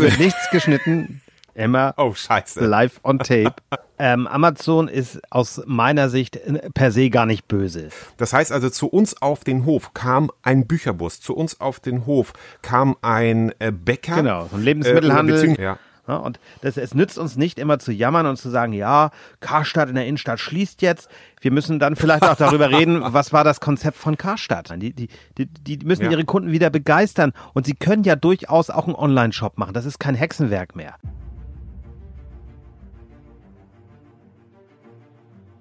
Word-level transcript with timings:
Hier 0.00 0.10
wird 0.10 0.18
nichts 0.18 0.50
geschnitten. 0.50 1.20
Immer 1.54 1.94
Oh, 1.98 2.12
scheiße. 2.12 2.64
live 2.64 3.00
on 3.02 3.18
tape. 3.18 3.54
Ähm, 3.98 4.26
Amazon 4.26 4.88
ist 4.88 5.22
aus 5.30 5.62
meiner 5.64 6.10
Sicht 6.10 6.38
per 6.74 6.92
se 6.92 7.08
gar 7.08 7.24
nicht 7.24 7.48
böse. 7.48 7.88
Das 8.18 8.34
heißt 8.34 8.52
also, 8.52 8.68
zu 8.68 8.88
uns 8.88 9.22
auf 9.22 9.42
den 9.42 9.64
Hof 9.64 9.94
kam 9.94 10.30
ein 10.42 10.66
Bücherbus, 10.66 11.22
zu 11.22 11.34
uns 11.34 11.62
auf 11.62 11.80
den 11.80 12.04
Hof 12.04 12.34
kam 12.60 12.98
ein 13.00 13.54
äh, 13.58 13.72
Bäcker. 13.72 14.16
Genau, 14.16 14.48
so 14.50 14.56
ein 14.56 14.62
Lebensmittelhandel. 14.62 15.56
Äh, 15.58 15.62
ja. 15.62 15.78
Ja, 16.08 16.16
und 16.18 16.38
das, 16.62 16.76
es 16.76 16.94
nützt 16.94 17.18
uns 17.18 17.36
nicht 17.36 17.58
immer 17.58 17.78
zu 17.80 17.92
jammern 17.92 18.26
und 18.26 18.36
zu 18.36 18.48
sagen, 18.48 18.72
ja, 18.72 19.10
Karstadt 19.40 19.88
in 19.88 19.96
der 19.96 20.06
Innenstadt 20.06 20.38
schließt 20.38 20.80
jetzt. 20.82 21.08
Wir 21.40 21.50
müssen 21.50 21.78
dann 21.80 21.96
vielleicht 21.96 22.22
auch 22.22 22.36
darüber 22.36 22.70
reden, 22.70 23.00
was 23.12 23.32
war 23.32 23.42
das 23.42 23.58
Konzept 23.60 23.96
von 23.96 24.16
Karstadt. 24.16 24.72
Die, 24.76 24.92
die, 24.92 25.08
die, 25.36 25.46
die 25.46 25.84
müssen 25.84 26.04
Ja. 26.04 26.10
ihre 26.12 26.24
Kunden 26.24 26.52
wieder 26.52 26.70
begeistern. 26.70 27.32
Und 27.54 27.66
sie 27.66 27.74
können 27.74 28.04
ja 28.04 28.14
durchaus 28.14 28.70
auch 28.70 28.86
einen 28.86 28.94
Online-Shop 28.94 29.58
machen. 29.58 29.74
Das 29.74 29.84
ist 29.84 29.98
kein 29.98 30.14
Hexenwerk 30.14 30.76
mehr. 30.76 30.94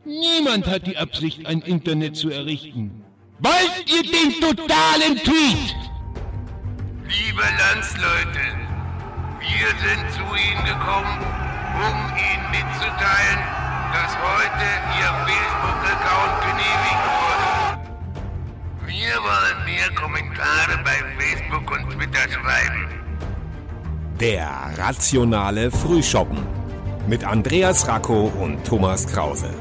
Niemand 0.05 0.67
hat 0.67 0.85
die 0.85 0.97
Absicht, 0.97 1.45
ein 1.47 1.61
Internet 1.61 2.15
zu 2.15 2.29
errichten. 2.29 3.03
Wollt 3.39 3.85
ihr 3.87 4.03
den 4.03 4.39
totalen 4.39 5.17
Tweet? 5.23 5.75
Liebe 7.07 7.41
Landsleute, 7.73 8.39
wir 9.45 9.67
sind 9.85 10.11
zu 10.11 10.23
Ihnen 10.35 10.65
gekommen, 10.65 11.17
um 11.75 11.97
Ihnen 12.17 12.45
mitzuteilen, 12.49 13.39
dass 13.93 14.11
heute 14.17 14.67
Ihr 14.97 15.11
Facebook-Account 15.27 16.35
genehmigt 16.47 17.05
wurde. 17.21 17.47
Wir 18.87 19.15
wollen 19.29 19.65
mehr 19.65 19.89
Kommentare 19.95 20.75
bei 20.83 20.97
Facebook 21.19 21.71
und 21.71 21.91
Twitter 21.91 22.27
schreiben. 22.29 22.87
Der 24.19 24.49
rationale 24.77 25.69
Frühschoppen 25.69 26.39
mit 27.07 27.23
Andreas 27.23 27.87
Racco 27.87 28.31
und 28.39 28.63
Thomas 28.65 29.05
Krause. 29.07 29.53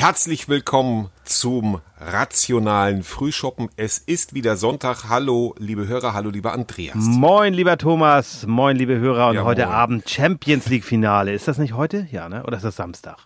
Herzlich 0.00 0.48
willkommen 0.48 1.10
zum 1.24 1.82
rationalen 1.98 3.02
Frühschoppen. 3.02 3.68
Es 3.76 3.98
ist 3.98 4.32
wieder 4.32 4.56
Sonntag. 4.56 5.10
Hallo, 5.10 5.54
liebe 5.58 5.86
Hörer, 5.88 6.14
hallo, 6.14 6.30
lieber 6.30 6.54
Andreas. 6.54 6.96
Moin, 6.96 7.52
lieber 7.52 7.76
Thomas. 7.76 8.46
Moin, 8.46 8.76
liebe 8.76 8.98
Hörer. 8.98 9.28
Und 9.28 9.34
Ja, 9.34 9.44
heute 9.44 9.66
moin. 9.66 9.74
Abend 9.74 10.08
Champions 10.08 10.70
League 10.70 10.86
Finale. 10.86 11.34
Ist 11.34 11.48
das 11.48 11.58
nicht 11.58 11.74
heute? 11.74 12.08
Ja, 12.10 12.30
ne? 12.30 12.44
Oder 12.44 12.56
ist 12.56 12.62
das 12.62 12.76
Samstag? 12.76 13.18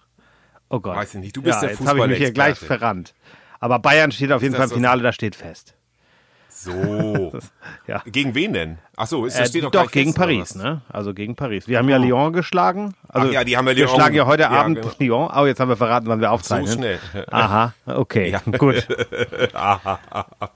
Oh 0.68 0.80
Gott. 0.80 0.96
Weiß 0.96 1.14
ich 1.14 1.20
nicht. 1.20 1.36
Du 1.36 1.42
bist 1.42 1.54
ja, 1.54 1.60
der 1.60 1.70
jetzt 1.78 1.86
habe 1.86 2.00
ich 2.00 2.06
mich 2.08 2.18
hier 2.18 2.32
gleich 2.32 2.58
verrannt. 2.58 3.14
Aber 3.60 3.78
Bayern 3.78 4.10
steht 4.10 4.32
auf 4.32 4.42
jeden 4.42 4.54
das 4.54 4.58
Fall 4.58 4.70
im? 4.70 4.74
Finale, 4.74 5.04
das 5.04 5.14
steht 5.14 5.36
fest. 5.36 5.76
So. 6.56 7.32
Ja. 7.86 8.00
Gegen 8.06 8.34
wen 8.34 8.52
denn? 8.54 8.78
Ach 8.96 9.06
so, 9.06 9.26
ist, 9.26 9.34
Äh, 9.36 9.40
das 9.40 9.48
steht 9.50 9.64
doch, 9.64 9.70
doch, 9.70 9.90
gegen 9.90 10.10
fest, 10.14 10.18
Paris, 10.18 10.54
ne? 10.54 10.80
Also 10.88 11.12
gegen 11.12 11.34
Paris. 11.36 11.68
Wir 11.68 11.76
haben 11.78 11.88
ja 11.90 11.98
Lyon 11.98 12.32
geschlagen. 12.32 12.94
Also 13.08 13.28
Ach 13.28 13.32
ja, 13.32 13.44
die 13.44 13.56
haben 13.58 13.66
ja 13.68 13.76
Wir 13.76 13.84
Lyon- 13.86 13.94
schlagen 13.94 14.14
ja 14.14 14.24
heute 14.26 14.44
ja, 14.44 14.50
Abend 14.50 14.80
genau. 14.80 14.94
Lyon. 14.98 15.30
Oh, 15.36 15.44
jetzt 15.46 15.60
haben 15.60 15.68
wir 15.68 15.76
verraten, 15.76 16.06
wann 16.06 16.20
wir 16.20 16.28
So 16.28 16.34
aufzeichnen. 16.34 16.72
schnell. 16.72 16.98
Aha, 17.30 17.74
okay, 17.86 18.30
Ja. 18.30 18.40
gut. 18.58 18.86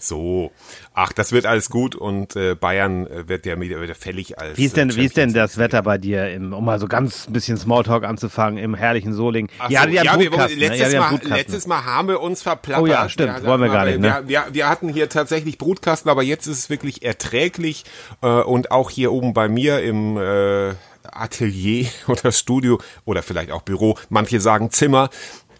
So. 0.00 0.52
Ach, 1.00 1.12
das 1.12 1.30
wird 1.30 1.46
alles 1.46 1.70
gut 1.70 1.94
und 1.94 2.34
äh, 2.34 2.56
Bayern 2.56 3.06
äh, 3.06 3.28
wird 3.28 3.46
ja 3.46 3.60
wieder, 3.60 3.80
wieder 3.80 3.94
fällig 3.94 4.40
als. 4.40 4.58
Wie 4.58 4.64
ist 4.64 4.76
denn, 4.76 4.90
äh, 4.90 4.96
wie 4.96 5.04
ist 5.04 5.16
denn 5.16 5.32
das 5.32 5.56
Wetter 5.56 5.80
bei 5.82 5.96
dir, 5.96 6.28
im, 6.28 6.52
um 6.52 6.64
mal 6.64 6.80
so 6.80 6.88
ganz 6.88 7.28
ein 7.28 7.32
bisschen 7.32 7.56
Smalltalk 7.56 8.02
anzufangen, 8.02 8.58
im 8.58 8.74
herrlichen 8.74 9.12
Soling? 9.12 9.48
Ach 9.60 9.70
Ihr 9.70 9.80
so, 9.80 9.88
ja 9.90 10.18
wir, 10.18 10.28
Brutkasten, 10.28 10.58
ne? 10.58 10.66
Letztes, 10.66 10.92
ja 10.92 11.08
einen 11.08 11.20
Mal, 11.28 11.36
letztes 11.38 11.66
Mal 11.68 11.84
haben 11.84 12.08
wir 12.08 12.20
uns 12.20 12.42
verplappert. 12.42 12.82
Oh 12.82 12.86
ja, 12.88 13.08
stimmt, 13.08 13.44
wollen 13.44 13.60
wir 13.60 13.68
gar 13.68 13.84
nicht, 13.84 14.00
ne? 14.00 14.22
Wir, 14.24 14.28
wir, 14.28 14.54
wir 14.54 14.68
hatten 14.68 14.88
hier 14.88 15.08
tatsächlich 15.08 15.56
Brutkasten, 15.56 16.10
aber 16.10 16.24
jetzt 16.24 16.48
ist 16.48 16.58
es 16.58 16.68
wirklich 16.68 17.04
erträglich 17.04 17.84
äh, 18.20 18.26
und 18.26 18.72
auch 18.72 18.90
hier 18.90 19.12
oben 19.12 19.34
bei 19.34 19.48
mir 19.48 19.80
im 19.80 20.16
äh, 20.16 20.74
Atelier 21.04 21.86
oder 22.08 22.32
Studio 22.32 22.80
oder 23.04 23.22
vielleicht 23.22 23.52
auch 23.52 23.62
Büro, 23.62 23.96
manche 24.08 24.40
sagen 24.40 24.72
Zimmer, 24.72 25.10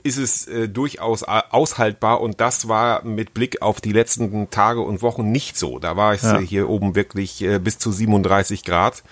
ist 0.03 0.17
es 0.19 0.47
äh, 0.47 0.69
durchaus 0.69 1.27
a- 1.27 1.45
aushaltbar 1.51 2.21
und 2.21 2.41
das 2.41 2.69
war 2.69 3.05
mit 3.05 3.35
Blick 3.35 3.63
auf 3.63 3.81
die 3.81 3.93
letzten 3.93 4.49
Tage 4.51 4.81
und 4.81 5.03
Wochen 5.03 5.31
nicht 5.33 5.57
so. 5.57 5.79
Da 5.79 5.97
war 5.97 6.13
es 6.15 6.23
Ja. 6.23 6.39
äh, 6.41 6.47
hier 6.47 6.69
oben 6.69 6.95
wirklich 6.95 7.43
äh, 7.43 7.59
bis 7.59 7.79
zu 7.79 7.91
37 7.93 8.65
Grad 8.65 9.03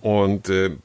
und 0.00 0.48
äh, 0.48 0.76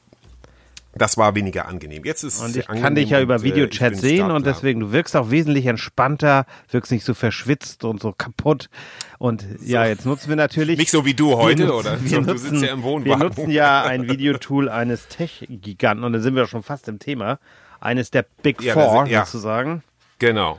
das 0.98 1.18
war 1.18 1.34
weniger 1.34 1.68
angenehm. 1.68 2.06
Jetzt 2.06 2.22
ist 2.22 2.40
Und 2.40 2.56
ich 2.56 2.66
kann 2.66 2.94
dich 2.94 3.10
ja 3.10 3.20
über 3.20 3.34
äh, 3.36 3.42
Videochat 3.42 3.90
bin 3.92 4.00
sehen 4.00 4.30
und 4.30 4.46
deswegen, 4.46 4.80
du 4.80 4.92
wirkst 4.92 5.14
auch 5.14 5.30
wesentlich 5.30 5.66
entspannter, 5.66 6.46
wirkst 6.70 6.90
nicht 6.90 7.04
so 7.04 7.12
verschwitzt 7.12 7.84
und 7.84 8.00
so 8.00 8.14
kaputt. 8.16 8.70
Und 9.18 9.44
ja, 9.62 9.84
jetzt 9.84 10.06
nutzen 10.06 10.30
wir 10.30 10.36
natürlich. 10.36 10.78
Nicht 10.78 10.90
so 10.90 11.04
wie 11.04 11.12
du 11.12 11.36
heute, 11.36 11.64
wir 11.66 11.74
oder? 11.74 12.02
Wir 12.02 12.08
So, 12.08 12.20
du 12.22 12.32
nutzen, 12.32 12.48
sitzt 12.50 12.62
ja 12.64 12.72
im 12.72 12.78
Wir 12.78 12.84
Wohnwagen. 12.84 13.18
nutzen 13.26 13.50
ja 13.50 13.82
ein 13.82 14.08
Videotool 14.08 14.70
eines 14.70 15.06
Tech-Giganten 15.08 16.02
und 16.02 16.14
da 16.14 16.20
sind 16.20 16.34
wir 16.34 16.46
schon 16.46 16.62
fast 16.62 16.88
im 16.88 16.98
Thema. 16.98 17.38
Eines 17.86 18.10
der 18.10 18.26
Big 18.42 18.60
Ja, 18.62 18.74
Four 18.74 19.06
ja. 19.06 19.24
sozusagen. 19.24 19.84
Genau. 20.18 20.58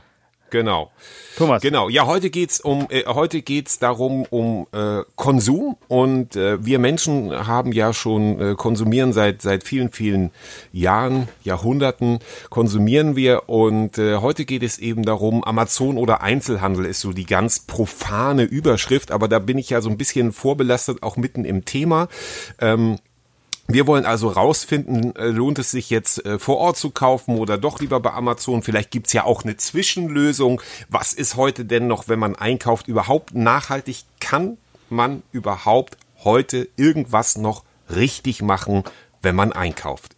Genau. 0.50 0.90
Thomas. 1.36 1.62
Genau. 1.62 1.88
Ja, 1.88 2.06
heute 2.06 2.30
geht's 2.30 2.58
um 2.58 2.86
äh, 2.88 3.04
heute 3.06 3.42
geht's 3.42 3.78
darum 3.78 4.24
um 4.30 4.66
äh, 4.72 5.02
Konsum 5.14 5.76
und 5.88 6.36
äh, 6.36 6.64
wir 6.64 6.78
Menschen 6.78 7.46
haben 7.46 7.72
ja 7.72 7.92
schon 7.92 8.40
äh, 8.40 8.54
konsumieren 8.54 9.12
seit 9.12 9.42
seit 9.42 9.62
vielen 9.62 9.90
vielen 9.90 10.30
Jahren, 10.72 11.28
Jahrhunderten 11.42 12.20
konsumieren 12.48 13.14
wir 13.14 13.48
und 13.50 13.98
äh, 13.98 14.16
heute 14.16 14.46
geht 14.46 14.62
es 14.62 14.78
eben 14.78 15.04
darum 15.04 15.44
Amazon 15.44 15.98
oder 15.98 16.22
Einzelhandel 16.22 16.86
ist 16.86 17.00
so 17.00 17.12
die 17.12 17.26
ganz 17.26 17.60
profane 17.60 18.44
Überschrift, 18.44 19.10
aber 19.10 19.28
da 19.28 19.38
bin 19.38 19.58
ich 19.58 19.68
ja 19.70 19.82
so 19.82 19.90
ein 19.90 19.98
bisschen 19.98 20.32
vorbelastet 20.32 21.02
auch 21.02 21.18
mitten 21.18 21.44
im 21.44 21.66
Thema. 21.66 22.08
Ähm, 22.58 22.96
wir 23.70 23.86
wollen 23.86 24.06
also 24.06 24.28
rausfinden, 24.28 25.14
äh, 25.14 25.26
lohnt 25.26 25.58
es 25.58 25.70
sich 25.70 25.90
jetzt 25.90 26.24
äh, 26.24 26.38
vor 26.38 26.56
Ort 26.56 26.78
zu 26.78 26.90
kaufen 26.90 27.36
oder 27.36 27.58
doch 27.58 27.80
lieber 27.80 28.00
bei 28.00 28.12
Amazon? 28.12 28.62
Vielleicht 28.62 28.90
gibt's 28.90 29.12
ja 29.12 29.24
auch 29.24 29.44
eine 29.44 29.58
Zwischenlösung. 29.58 30.62
Was 30.88 31.12
ist 31.12 31.36
heute 31.36 31.66
denn 31.66 31.86
noch, 31.86 32.08
wenn 32.08 32.18
man 32.18 32.34
einkauft, 32.34 32.88
überhaupt 32.88 33.34
nachhaltig? 33.34 34.04
Kann 34.20 34.56
man 34.88 35.22
überhaupt 35.32 35.98
heute 36.24 36.66
irgendwas 36.76 37.36
noch 37.36 37.62
richtig 37.94 38.40
machen, 38.40 38.84
wenn 39.20 39.36
man 39.36 39.52
einkauft? 39.52 40.16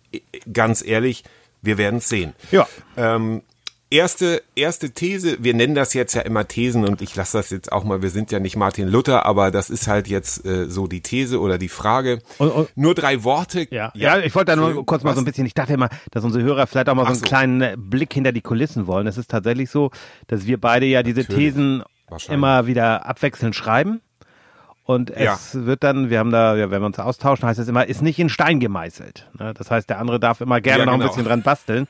Ganz 0.53 0.84
ehrlich, 0.84 1.25
wir 1.60 1.77
werden 1.77 1.99
sehen. 1.99 2.34
Ja. 2.53 2.69
Ähm, 2.97 3.43
erste, 3.91 4.43
erste 4.55 4.91
These, 4.91 5.39
wir 5.41 5.55
nennen 5.55 5.75
das 5.75 5.95
jetzt 5.95 6.15
ja 6.15 6.23
immer 6.23 6.47
Thesen 6.47 6.84
und 6.87 7.03
ich 7.03 7.15
lasse 7.17 7.39
das 7.39 7.51
jetzt 7.51 7.73
auch 7.73 7.84
mal, 7.84 8.03
wir 8.03 8.11
sind 8.11 8.31
ja 8.31 8.39
nicht 8.39 8.56
Martin 8.56 8.89
Luther, 8.89 9.27
aber 9.27 9.51
das 9.51 9.69
ist 9.71 9.89
halt 9.89 10.09
jetzt 10.09 10.45
äh, 10.47 10.67
so 10.69 10.87
die 10.87 11.01
These 11.01 11.41
oder 11.41 11.59
die 11.59 11.69
Frage. 11.69 12.21
Und- 12.39 12.51
und- 12.51 12.69
Nur 12.77 12.95
drei 12.95 13.25
Worte. 13.25 13.67
Ja, 13.71 13.91
ja, 13.95 14.19
ich 14.19 14.34
wollte 14.34 14.53
da 14.53 14.56
nur 14.56 14.87
kurz 14.87 15.03
mal 15.03 15.11
was? 15.11 15.17
so 15.17 15.23
ein 15.23 15.25
bisschen, 15.25 15.47
ich 15.47 15.55
dachte 15.55 15.73
immer, 15.75 15.89
dass 16.12 16.25
unsere 16.25 16.45
Hörer 16.45 16.67
vielleicht 16.67 16.89
auch 16.89 16.95
mal 16.95 17.03
so 17.03 17.06
Ach 17.06 17.11
einen 17.11 17.19
so. 17.21 17.27
kleinen 17.27 17.61
äh, 17.62 17.75
Blick 17.77 18.15
hinter 18.15 18.33
die 18.33 18.43
Kulissen 18.43 18.87
wollen. 18.87 19.06
Es 19.06 19.19
ist 19.19 19.31
tatsächlich 19.31 19.71
so, 19.71 19.91
dass 20.28 20.47
wir 20.47 20.61
beide 20.61 20.87
ja 20.87 21.03
diese 21.03 21.21
Natürlich. 21.22 21.53
Thesen 21.55 21.83
immer 22.28 22.67
wieder 22.67 23.07
abwechselnd 23.07 23.55
schreiben. 23.55 24.01
Und 24.84 25.11
Ja. 25.11 25.34
es 25.34 25.55
wird 25.67 25.84
dann, 25.84 26.11
wir 26.11 26.19
haben 26.19 26.33
da, 26.33 26.57
ja, 26.57 26.71
wenn 26.72 26.83
wir 26.83 26.87
uns 26.87 26.99
austauschen, 26.99 27.47
heißt 27.49 27.61
es 27.61 27.69
immer, 27.69 27.87
ist 27.87 28.03
nicht 28.03 28.19
in 28.19 28.28
Stein 28.28 28.59
gemeißelt. 28.59 29.28
Ne? 29.39 29.55
Das 29.57 29.71
heißt, 29.71 29.89
der 29.89 30.01
andere 30.01 30.19
darf 30.19 30.41
immer 30.41 30.61
gerne 30.61 30.81
Ja, 30.81 30.87
noch 30.87 30.95
ein 30.95 30.99
genau. 31.01 31.11
bisschen 31.12 31.27
dran 31.27 31.43
basteln. 31.43 31.87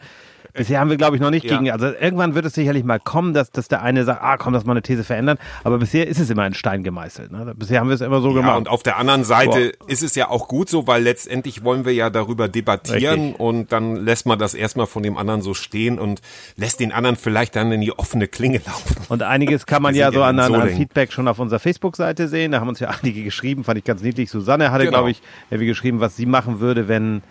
Bisher 0.52 0.80
haben 0.80 0.90
wir, 0.90 0.96
glaube 0.96 1.16
ich, 1.16 1.22
noch 1.22 1.30
nicht 1.30 1.44
Ja. 1.44 1.56
gegen, 1.58 1.70
also 1.70 1.86
irgendwann 1.86 2.34
wird 2.34 2.44
es 2.44 2.54
sicherlich 2.54 2.82
mal 2.84 2.98
kommen, 2.98 3.34
dass, 3.34 3.50
dass 3.52 3.68
der 3.68 3.82
eine 3.82 4.04
sagt, 4.04 4.22
ah, 4.22 4.36
komm, 4.36 4.52
lass 4.52 4.64
mal 4.64 4.72
eine 4.72 4.82
These 4.82 5.04
verändern. 5.04 5.38
Aber 5.64 5.78
bisher 5.78 6.08
ist 6.08 6.18
es 6.18 6.28
immer 6.30 6.46
in 6.46 6.54
Stein 6.54 6.82
gemeißelt. 6.82 7.30
Ne? 7.30 7.54
Bisher 7.56 7.80
haben 7.80 7.88
wir 7.88 7.94
es 7.94 8.00
immer 8.00 8.20
so 8.20 8.30
Ja, 8.30 8.34
gemacht. 8.40 8.58
und 8.58 8.68
auf 8.68 8.82
der 8.82 8.96
anderen 8.96 9.22
Seite 9.24 9.72
ist 9.86 10.02
es 10.02 10.14
ja 10.16 10.28
auch 10.28 10.48
gut 10.48 10.68
so, 10.68 10.86
weil 10.86 11.02
letztendlich 11.02 11.62
wollen 11.64 11.84
wir 11.84 11.92
ja 11.94 12.10
darüber 12.10 12.48
debattieren 12.48 13.20
Richtig. 13.20 13.40
und 13.40 13.72
dann 13.72 13.96
lässt 13.96 14.26
man 14.26 14.38
das 14.38 14.54
erstmal 14.54 14.86
von 14.86 15.02
dem 15.02 15.16
anderen 15.16 15.42
so 15.42 15.54
stehen 15.54 15.98
und 15.98 16.20
lässt 16.56 16.80
den 16.80 16.92
anderen 16.92 17.16
vielleicht 17.16 17.54
dann 17.56 17.70
in 17.72 17.80
die 17.80 17.92
offene 17.96 18.26
Klinge 18.26 18.60
laufen. 18.66 18.96
Und 19.08 19.22
einiges 19.22 19.66
kann 19.66 19.82
man 19.82 19.94
ja 19.94 20.10
so 20.12 20.22
an, 20.22 20.38
an. 20.38 20.68
Feedback 20.70 21.12
schon 21.12 21.28
auf 21.28 21.38
unserer 21.38 21.60
Facebook-Seite 21.60 22.28
sehen. 22.28 22.52
Da 22.52 22.60
haben 22.60 22.68
uns 22.68 22.80
ja 22.80 22.88
einige 23.02 23.22
geschrieben, 23.22 23.62
fand 23.64 23.78
ich 23.78 23.84
ganz 23.84 24.02
niedlich. 24.02 24.30
Susanne 24.30 24.70
hatte, 24.72 24.84
Genau. 24.84 24.98
glaube 24.98 25.10
ich, 25.12 25.22
irgendwie 25.50 25.66
geschrieben, 25.68 26.00
was 26.00 26.16
sie 26.16 26.26
machen 26.26 26.60
würde, 26.60 26.88
wenn, 26.88 27.22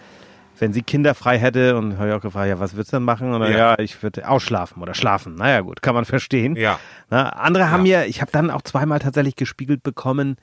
wenn 0.60 0.74
sie 0.74 0.82
Kinder 0.82 1.16
frei 1.16 1.38
hätte. 1.40 1.76
Und 1.78 1.98
habe 1.98 2.10
ich 2.10 2.14
auch 2.14 2.22
gefragt, 2.22 2.50
ja, 2.50 2.60
was 2.60 2.74
würdest 2.74 2.94
du 2.94 2.98
denn 2.98 3.04
machen? 3.04 3.34
Und 3.34 3.42
dann, 3.42 3.52
ja. 3.52 3.58
Ja. 3.58 3.80
ich 3.80 4.02
würde 4.04 4.28
ausschlafen 4.28 4.82
oder 4.82 4.94
schlafen. 4.94 5.36
Naja, 5.36 5.62
gut, 5.62 5.82
kann 5.82 5.96
man 5.96 6.06
verstehen. 6.06 6.56
Ja. 6.56 6.80
Na, 7.10 7.30
andere 7.30 7.72
haben 7.72 7.86
Ja. 7.86 8.00
mir, 8.02 8.08
ich 8.08 8.22
habe 8.22 8.32
dann 8.32 8.52
auch 8.52 8.62
zweimal 8.62 9.00
tatsächlich 9.00 9.36
gespiegelt 9.36 9.84
bekommen, 9.84 10.38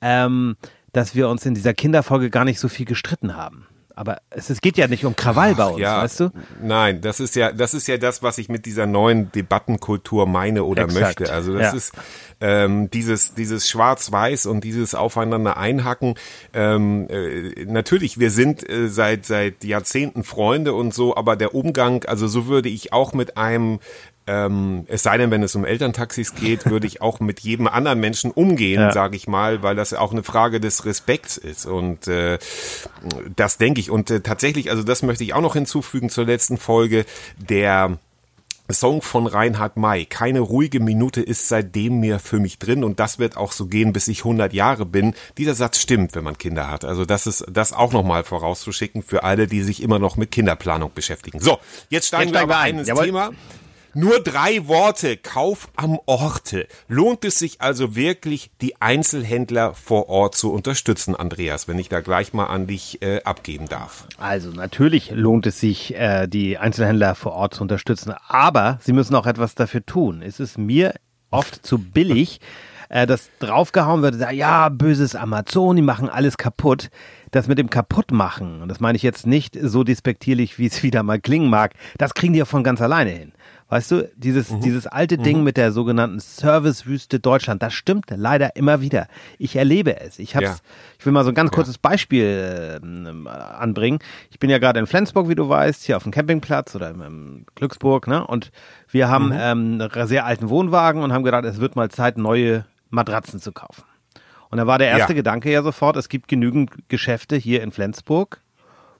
ähm, 0.00 0.56
dass 0.92 1.14
wir 1.14 1.28
uns 1.28 1.46
in 1.46 1.54
dieser 1.54 1.74
Kinderfolge 1.74 2.28
gar 2.30 2.44
nicht 2.44 2.58
so 2.60 2.68
viel 2.68 2.86
gestritten 2.86 3.36
haben. 3.36 3.66
Aber 3.94 4.18
es, 4.30 4.50
es 4.50 4.60
geht 4.60 4.76
ja 4.76 4.88
nicht 4.88 5.04
um 5.04 5.16
Krawall 5.16 5.54
bei 5.54 5.66
uns, 5.66 5.80
ja, 5.80 6.02
weißt 6.02 6.20
du? 6.20 6.30
Nein, 6.62 7.00
das 7.00 7.20
ist 7.20 7.36
ja, 7.36 7.52
das 7.52 7.74
ist 7.74 7.86
ja 7.88 7.98
das, 7.98 8.22
was 8.22 8.38
ich 8.38 8.48
mit 8.48 8.66
dieser 8.66 8.86
neuen 8.86 9.30
Debattenkultur 9.32 10.26
meine 10.26 10.64
oder 10.64 10.84
Exakt, 10.84 11.20
möchte. 11.20 11.32
Also 11.32 11.54
das 11.54 11.72
ja. 11.72 11.76
ist 11.76 11.92
ähm, 12.40 12.90
dieses, 12.90 13.34
dieses 13.34 13.68
Schwarz-Weiß 13.68 14.46
und 14.46 14.64
dieses 14.64 14.94
Aufeinander 14.94 15.56
einhacken. 15.56 16.14
Ähm, 16.52 17.06
äh, 17.08 17.64
natürlich, 17.66 18.18
wir 18.18 18.30
sind 18.30 18.68
äh, 18.68 18.88
seit 18.88 19.26
seit 19.26 19.64
Jahrzehnten 19.64 20.24
Freunde 20.24 20.74
und 20.74 20.92
so, 20.92 21.16
aber 21.16 21.36
der 21.36 21.54
Umgang, 21.54 22.04
also 22.04 22.26
so 22.26 22.46
würde 22.46 22.68
ich 22.68 22.92
auch 22.92 23.12
mit 23.12 23.36
einem 23.36 23.78
Ähm, 24.26 24.84
es 24.86 25.02
sei 25.02 25.18
denn, 25.18 25.30
wenn 25.32 25.42
es 25.42 25.54
um 25.56 25.64
Elterntaxis 25.64 26.34
geht, 26.34 26.66
würde 26.66 26.86
ich 26.86 27.00
auch 27.02 27.18
mit 27.20 27.40
jedem 27.40 27.66
anderen 27.66 27.98
Menschen 28.00 28.30
umgehen, 28.30 28.80
Ja. 28.80 28.92
sage 28.92 29.16
ich 29.16 29.26
mal, 29.26 29.62
weil 29.62 29.74
das 29.74 29.92
auch 29.94 30.12
eine 30.12 30.22
Frage 30.22 30.60
des 30.60 30.84
Respekts 30.84 31.36
ist. 31.36 31.66
Und 31.66 32.06
äh, 32.06 32.38
das 33.34 33.58
denke 33.58 33.80
ich. 33.80 33.90
Und 33.90 34.10
äh, 34.10 34.20
tatsächlich, 34.20 34.70
also 34.70 34.82
das 34.84 35.02
möchte 35.02 35.24
ich 35.24 35.34
auch 35.34 35.40
noch 35.40 35.54
hinzufügen 35.54 36.08
zur 36.08 36.24
letzten 36.26 36.56
Folge, 36.56 37.04
der 37.36 37.98
Song 38.70 39.02
von 39.02 39.26
Reinhard 39.26 39.76
May. 39.76 40.06
Keine 40.06 40.40
ruhige 40.40 40.80
Minute 40.80 41.20
ist 41.20 41.48
seitdem 41.48 42.00
mehr 42.00 42.18
für 42.20 42.38
mich 42.38 42.58
drin 42.58 42.84
und 42.84 43.00
das 43.00 43.18
wird 43.18 43.36
auch 43.36 43.52
so 43.52 43.66
gehen, 43.66 43.92
bis 43.92 44.08
ich 44.08 44.20
100 44.20 44.54
Jahre 44.54 44.86
bin. 44.86 45.14
Dieser 45.36 45.54
Satz 45.54 45.78
stimmt, 45.78 46.14
wenn 46.14 46.24
man 46.24 46.38
Kinder 46.38 46.70
hat. 46.70 46.84
Also 46.84 47.04
das 47.04 47.26
ist 47.26 47.44
das 47.50 47.74
auch 47.74 47.92
nochmal 47.92 48.24
vorauszuschicken 48.24 49.02
für 49.02 49.24
alle, 49.24 49.46
die 49.46 49.62
sich 49.62 49.82
immer 49.82 49.98
noch 49.98 50.16
mit 50.16 50.30
Kinderplanung 50.30 50.90
beschäftigen. 50.94 51.40
So, 51.40 51.58
jetzt 51.90 52.06
steigen 52.06 52.30
Jetzt 52.30 52.34
wir 52.34 52.42
aber 52.42 52.58
ein. 52.60 52.78
ins 52.78 52.88
Jawohl. 52.88 53.04
Thema. 53.06 53.30
Nur 53.94 54.20
drei 54.20 54.66
Worte. 54.68 55.18
Kauf 55.18 55.68
am 55.76 55.98
Orte. 56.06 56.66
Lohnt 56.88 57.26
es 57.26 57.38
sich 57.38 57.60
also 57.60 57.94
wirklich, 57.94 58.50
die 58.62 58.80
Einzelhändler 58.80 59.74
vor 59.74 60.08
Ort 60.08 60.34
zu 60.34 60.50
unterstützen, 60.50 61.14
Andreas, 61.14 61.68
wenn 61.68 61.78
ich 61.78 61.90
da 61.90 62.00
gleich 62.00 62.32
mal 62.32 62.46
an 62.46 62.66
dich 62.66 63.02
äh, 63.02 63.22
abgeben 63.24 63.68
darf? 63.68 64.06
Also 64.16 64.50
natürlich 64.50 65.10
lohnt 65.10 65.46
es 65.46 65.60
sich, 65.60 65.94
äh, 65.94 66.26
die 66.26 66.56
Einzelhändler 66.56 67.14
vor 67.14 67.32
Ort 67.32 67.52
zu 67.54 67.62
unterstützen, 67.62 68.14
aber 68.28 68.78
sie 68.80 68.94
müssen 68.94 69.14
auch 69.14 69.26
etwas 69.26 69.54
dafür 69.54 69.84
tun. 69.84 70.22
Es 70.22 70.40
ist 70.40 70.56
mir 70.56 70.94
oft 71.30 71.66
zu 71.66 71.76
billig, 71.76 72.40
äh, 72.88 73.06
dass 73.06 73.30
draufgehauen 73.40 74.02
wird, 74.02 74.16
ja, 74.32 74.68
böses 74.70 75.16
Amazon, 75.16 75.76
die 75.76 75.82
machen 75.82 76.08
alles 76.08 76.38
kaputt. 76.38 76.90
Das 77.30 77.48
mit 77.48 77.58
dem 77.58 77.70
Kaputtmachen, 77.70 78.60
und 78.60 78.68
das 78.68 78.80
meine 78.80 78.96
ich 78.96 79.02
jetzt 79.02 79.26
nicht 79.26 79.56
so 79.60 79.84
despektierlich, 79.84 80.58
wie 80.58 80.66
es 80.66 80.82
wieder 80.82 81.02
mal 81.02 81.20
klingen 81.20 81.50
mag, 81.50 81.72
das 81.98 82.14
kriegen 82.14 82.32
die 82.32 82.38
ja 82.38 82.44
von 82.44 82.64
ganz 82.64 82.80
alleine 82.80 83.10
hin. 83.10 83.32
Weißt 83.72 83.90
du, 83.90 84.06
dieses, 84.16 84.52
dieses 84.60 84.86
alte 84.86 85.16
Ding 85.16 85.42
mit 85.42 85.56
der 85.56 85.72
sogenannten 85.72 86.20
Servicewüste 86.20 87.20
Deutschland, 87.20 87.62
das 87.62 87.72
stimmt 87.72 88.04
leider 88.14 88.54
immer 88.54 88.82
wieder. 88.82 89.06
Ich 89.38 89.56
erlebe 89.56 89.98
es. 89.98 90.18
Ich 90.18 90.36
hab's, 90.36 90.44
Ja. 90.44 90.56
ich 90.98 91.06
will 91.06 91.14
mal 91.14 91.24
so 91.24 91.30
ein 91.30 91.34
ganz 91.34 91.52
kurzes 91.52 91.78
Beispiel 91.78 92.78
ähm, 92.84 93.26
anbringen. 93.26 94.00
Ich 94.30 94.38
bin 94.38 94.50
ja 94.50 94.58
gerade 94.58 94.78
in 94.78 94.86
Flensburg, 94.86 95.30
wie 95.30 95.34
du 95.34 95.48
weißt, 95.48 95.84
hier 95.84 95.96
auf 95.96 96.02
dem 96.02 96.12
Campingplatz 96.12 96.76
oder 96.76 96.90
im, 96.90 97.00
im 97.00 97.46
Glücksburg, 97.54 98.08
ne? 98.08 98.26
Und 98.26 98.52
wir 98.90 99.08
haben 99.08 99.32
ähm, 99.34 99.80
einen 99.80 100.06
sehr 100.06 100.26
alten 100.26 100.50
Wohnwagen 100.50 101.02
und 101.02 101.14
haben 101.14 101.24
gedacht, 101.24 101.46
es 101.46 101.58
wird 101.58 101.74
mal 101.74 101.90
Zeit, 101.90 102.18
neue 102.18 102.66
Matratzen 102.90 103.40
zu 103.40 103.52
kaufen. 103.52 103.84
Und 104.50 104.58
da 104.58 104.66
war 104.66 104.76
der 104.76 104.88
erste 104.88 105.14
Ja. 105.14 105.16
Gedanke 105.16 105.50
ja 105.50 105.62
sofort, 105.62 105.96
es 105.96 106.10
gibt 106.10 106.28
genügend 106.28 106.72
Geschäfte 106.88 107.36
hier 107.36 107.62
in 107.62 107.72
Flensburg, 107.72 108.42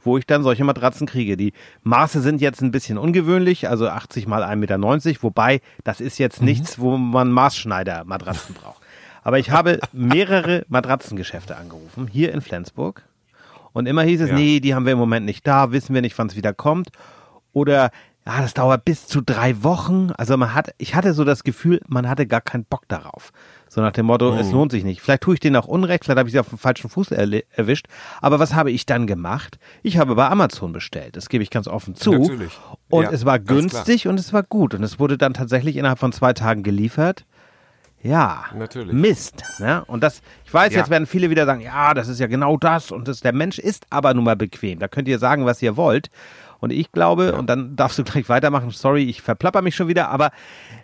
wo 0.04 0.18
ich 0.18 0.26
dann 0.26 0.42
solche 0.42 0.64
Matratzen 0.64 1.06
kriege. 1.06 1.36
Die 1.36 1.52
Maße 1.82 2.20
sind 2.20 2.40
jetzt 2.40 2.60
ein 2.60 2.70
bisschen 2.70 2.98
ungewöhnlich, 2.98 3.68
also 3.68 3.88
80 3.88 4.26
mal 4.26 4.42
1,90 4.42 4.56
Meter, 4.56 5.22
wobei 5.22 5.60
das 5.84 6.00
ist 6.00 6.18
jetzt 6.18 6.40
Mhm. 6.40 6.46
nichts, 6.46 6.78
wo 6.78 6.96
man 6.96 7.30
Maßschneider-Matratzen 7.32 8.54
braucht. 8.54 8.82
Aber 9.22 9.38
ich 9.38 9.50
habe 9.50 9.78
mehrere 9.92 10.64
Matratzengeschäfte 10.68 11.56
angerufen, 11.56 12.08
hier 12.08 12.32
in 12.32 12.40
Flensburg. 12.40 13.04
Und 13.72 13.86
immer 13.86 14.02
hieß 14.02 14.20
es, 14.22 14.28
Ja. 14.30 14.34
nee, 14.34 14.60
die 14.60 14.74
haben 14.74 14.84
wir 14.84 14.92
im 14.92 14.98
Moment 14.98 15.24
nicht 15.24 15.46
da, 15.46 15.72
wissen 15.72 15.94
wir 15.94 16.02
nicht, 16.02 16.18
wann 16.18 16.26
es 16.26 16.36
wieder 16.36 16.52
kommt. 16.52 16.88
Oder, 17.54 17.90
ja, 18.24 18.40
das 18.40 18.54
dauert 18.54 18.84
bis 18.84 19.06
zu 19.08 19.20
drei 19.20 19.62
Wochen. 19.64 20.10
Also 20.16 20.36
man 20.36 20.54
hat, 20.54 20.74
ich 20.78 20.94
hatte 20.94 21.12
so 21.12 21.24
das 21.24 21.42
Gefühl, 21.42 21.80
man 21.88 22.08
hatte 22.08 22.26
gar 22.26 22.40
keinen 22.40 22.64
Bock 22.64 22.82
darauf. 22.86 23.32
So 23.68 23.80
nach 23.80 23.92
dem 23.92 24.06
Motto, 24.06 24.32
es 24.36 24.52
lohnt 24.52 24.70
sich 24.70 24.84
nicht. 24.84 25.00
Vielleicht 25.00 25.22
tue 25.22 25.34
ich 25.34 25.40
denen 25.40 25.56
auch 25.56 25.66
Unrecht, 25.66 26.04
vielleicht 26.04 26.18
habe 26.18 26.28
ich 26.28 26.32
sie 26.34 26.38
auf 26.38 26.50
dem 26.50 26.58
falschen 26.58 26.90
Fuß 26.90 27.10
erwischt. 27.10 27.86
Aber 28.20 28.38
was 28.38 28.54
habe 28.54 28.70
ich 28.70 28.86
dann 28.86 29.06
gemacht? 29.06 29.58
Ich 29.82 29.96
habe 29.98 30.14
bei 30.14 30.28
Amazon 30.28 30.72
bestellt. 30.72 31.16
Das 31.16 31.28
gebe 31.28 31.42
ich 31.42 31.50
ganz 31.50 31.66
offen 31.68 31.94
zu. 31.94 32.12
Natürlich. 32.12 32.52
Und 32.90 33.04
Ja, 33.04 33.10
es 33.10 33.24
war 33.24 33.38
günstig 33.38 34.06
und 34.06 34.20
es 34.20 34.32
war 34.32 34.42
gut. 34.42 34.74
Und 34.74 34.82
es 34.82 35.00
wurde 35.00 35.16
dann 35.18 35.32
tatsächlich 35.34 35.76
innerhalb 35.76 35.98
von 35.98 36.12
zwei 36.12 36.32
Tagen 36.34 36.62
geliefert. 36.62 37.24
Ja, 38.02 38.46
Natürlich. 38.54 38.92
Mist. 38.92 39.44
Ne? 39.60 39.84
Und 39.86 40.02
das, 40.02 40.22
ich 40.44 40.52
weiß, 40.52 40.72
Ja. 40.72 40.80
jetzt 40.80 40.90
werden 40.90 41.06
viele 41.06 41.30
wieder 41.30 41.46
sagen, 41.46 41.60
ja, 41.60 41.94
das 41.94 42.08
ist 42.08 42.18
ja 42.18 42.26
genau 42.26 42.56
das 42.56 42.90
und 42.90 43.06
das, 43.06 43.20
der 43.20 43.32
Mensch 43.32 43.58
ist 43.60 43.86
aber 43.90 44.12
nun 44.12 44.24
mal 44.24 44.34
bequem. 44.36 44.80
Da 44.80 44.88
könnt 44.88 45.06
ihr 45.06 45.18
sagen, 45.20 45.46
was 45.46 45.62
ihr 45.62 45.76
wollt. 45.76 46.10
Und 46.62 46.72
ich 46.72 46.92
glaube, 46.92 47.34
und 47.34 47.50
dann 47.50 47.74
darfst 47.74 47.98
du 47.98 48.04
gleich 48.04 48.28
weitermachen, 48.28 48.70
sorry, 48.70 49.02
ich 49.02 49.20
verplapper 49.20 49.62
mich 49.62 49.74
schon 49.74 49.88
wieder, 49.88 50.08
aber 50.10 50.30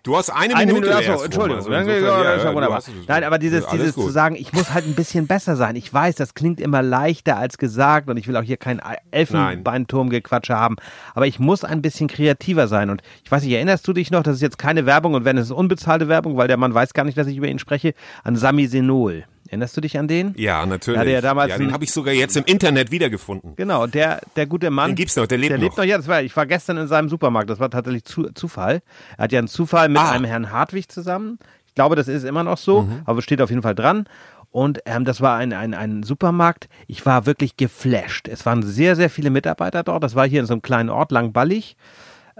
Du 0.02 0.16
hast 0.16 0.30
eine, 0.30 0.56
eine 0.56 0.72
Minute, 0.72 0.90
Minute, 0.90 1.08
erst 1.08 1.24
Entschuldigung. 1.24 1.58
also 1.58 1.70
insofern, 1.70 2.02
ja, 2.02 2.22
ja, 2.22 2.36
ja 2.36 2.44
ja, 2.44 2.54
wunderbar. 2.54 2.82
Nein, 3.06 3.24
aber 3.24 3.38
dieses, 3.38 3.64
dieses 3.68 3.94
gut. 3.94 4.06
zu 4.06 4.10
sagen, 4.10 4.34
ich 4.36 4.52
muss 4.52 4.72
halt 4.74 4.86
ein 4.86 4.94
bisschen 4.94 5.28
besser 5.28 5.54
sein. 5.54 5.76
Ich 5.76 5.92
weiß, 5.92 6.16
das 6.16 6.34
klingt 6.34 6.60
immer 6.60 6.82
leichter 6.82 7.36
als 7.36 7.58
gesagt 7.58 8.10
und 8.10 8.16
ich 8.16 8.26
will 8.26 8.36
auch 8.36 8.42
hier 8.42 8.56
kein 8.56 8.80
Elfenbeinturmgequatsche 9.12 10.56
haben. 10.56 10.76
Aber 11.14 11.26
ich 11.26 11.38
muss 11.38 11.62
ein 11.62 11.80
bisschen 11.80 12.08
kreativer 12.08 12.66
sein. 12.66 12.90
Und 12.90 13.02
ich 13.24 13.30
weiß 13.30 13.44
nicht, 13.44 13.52
erinnerst 13.52 13.86
du 13.86 13.92
dich 13.92 14.10
noch, 14.10 14.24
das 14.24 14.36
ist 14.36 14.42
jetzt 14.42 14.58
keine 14.58 14.84
Werbung 14.84 15.14
und 15.14 15.24
wenn 15.24 15.38
es 15.38 15.46
ist 15.46 15.52
unbezahlte 15.52 16.08
Werbung, 16.08 16.36
weil 16.36 16.48
der 16.48 16.56
Mann 16.56 16.74
weiß 16.74 16.92
gar 16.92 17.04
nicht, 17.04 17.16
dass 17.16 17.28
ich 17.28 17.36
über 17.36 17.48
ihn 17.48 17.58
spreche, 17.58 17.94
an 18.24 18.34
Sami 18.34 18.66
Senol. 18.66 19.24
Erinnerst 19.48 19.76
du 19.76 19.80
dich 19.80 19.98
an 19.98 20.08
den? 20.08 20.34
Ja, 20.36 20.64
natürlich. 20.66 20.98
Ja, 20.98 21.04
der 21.04 21.22
damals 21.22 21.50
ja, 21.50 21.58
den 21.58 21.72
habe 21.72 21.82
ich 21.84 21.90
sogar 21.92 22.12
jetzt 22.14 22.36
im 22.36 22.44
Internet 22.44 22.90
wiedergefunden. 22.90 23.54
Genau, 23.56 23.86
der, 23.86 24.20
der 24.36 24.46
gute 24.46 24.70
Mann. 24.70 24.90
Den 24.90 24.96
gibt's 24.96 25.16
noch, 25.16 25.26
der 25.26 25.38
lebt 25.38 25.50
der 25.50 25.58
noch. 25.58 25.64
lebt 25.64 25.76
noch. 25.78 25.84
Ja, 25.84 25.96
das 25.96 26.06
war, 26.06 26.22
ich 26.22 26.36
war 26.36 26.46
gestern 26.46 26.76
in 26.76 26.86
seinem 26.86 27.08
Supermarkt. 27.08 27.48
Das 27.50 27.58
war 27.58 27.70
tatsächlich 27.70 28.04
zu, 28.04 28.24
Zufall. 28.34 28.82
Er 29.16 29.24
hat 29.24 29.32
ja 29.32 29.38
einen 29.38 29.48
Zufall 29.48 29.88
mit 29.88 29.98
Ah. 29.98 30.10
einem 30.12 30.24
Herrn 30.26 30.52
Hartwig 30.52 30.90
zusammen. 30.92 31.38
Ich 31.66 31.74
glaube, 31.74 31.96
das 31.96 32.08
ist 32.08 32.24
immer 32.24 32.44
noch 32.44 32.58
so, 32.58 32.82
Mhm. 32.82 33.02
aber 33.06 33.22
steht 33.22 33.40
auf 33.40 33.50
jeden 33.50 33.62
Fall 33.62 33.74
dran. 33.74 34.06
Und 34.50 34.80
ähm, 34.86 35.04
das 35.04 35.20
war 35.20 35.36
ein, 35.36 35.52
ein, 35.52 35.74
ein 35.74 36.02
Supermarkt. 36.02 36.68
Ich 36.86 37.04
war 37.06 37.26
wirklich 37.26 37.56
geflasht. 37.56 38.28
Es 38.28 38.44
waren 38.46 38.62
sehr, 38.62 38.96
sehr 38.96 39.10
viele 39.10 39.30
Mitarbeiter 39.30 39.82
dort. 39.82 40.02
Das 40.02 40.14
war 40.14 40.26
hier 40.26 40.40
in 40.40 40.46
so 40.46 40.54
einem 40.54 40.62
kleinen 40.62 40.88
Ort, 40.90 41.10
Langballig. 41.12 41.76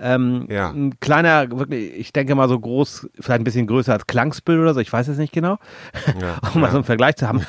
Ähm, 0.00 0.47
Ja. 0.49 0.71
Ein 0.71 0.99
kleiner, 1.00 1.50
wirklich, 1.50 1.93
ich 1.95 2.12
denke 2.12 2.35
mal 2.35 2.49
so 2.49 2.59
groß, 2.59 3.09
vielleicht 3.21 3.41
ein 3.41 3.45
bisschen 3.45 3.67
größer 3.67 3.93
als 3.93 4.06
Klangsbild 4.06 4.61
oder 4.61 4.75
so, 4.75 4.81
ich 4.81 4.93
weiß 4.93 5.09
es 5.09 5.19
nicht 5.19 5.33
genau. 5.33 5.59
um 6.55 6.61
mal 6.61 6.71
so 6.71 6.77
einen 6.79 6.85
Vergleich 6.85 7.17
zu 7.17 7.27
haben. 7.29 7.43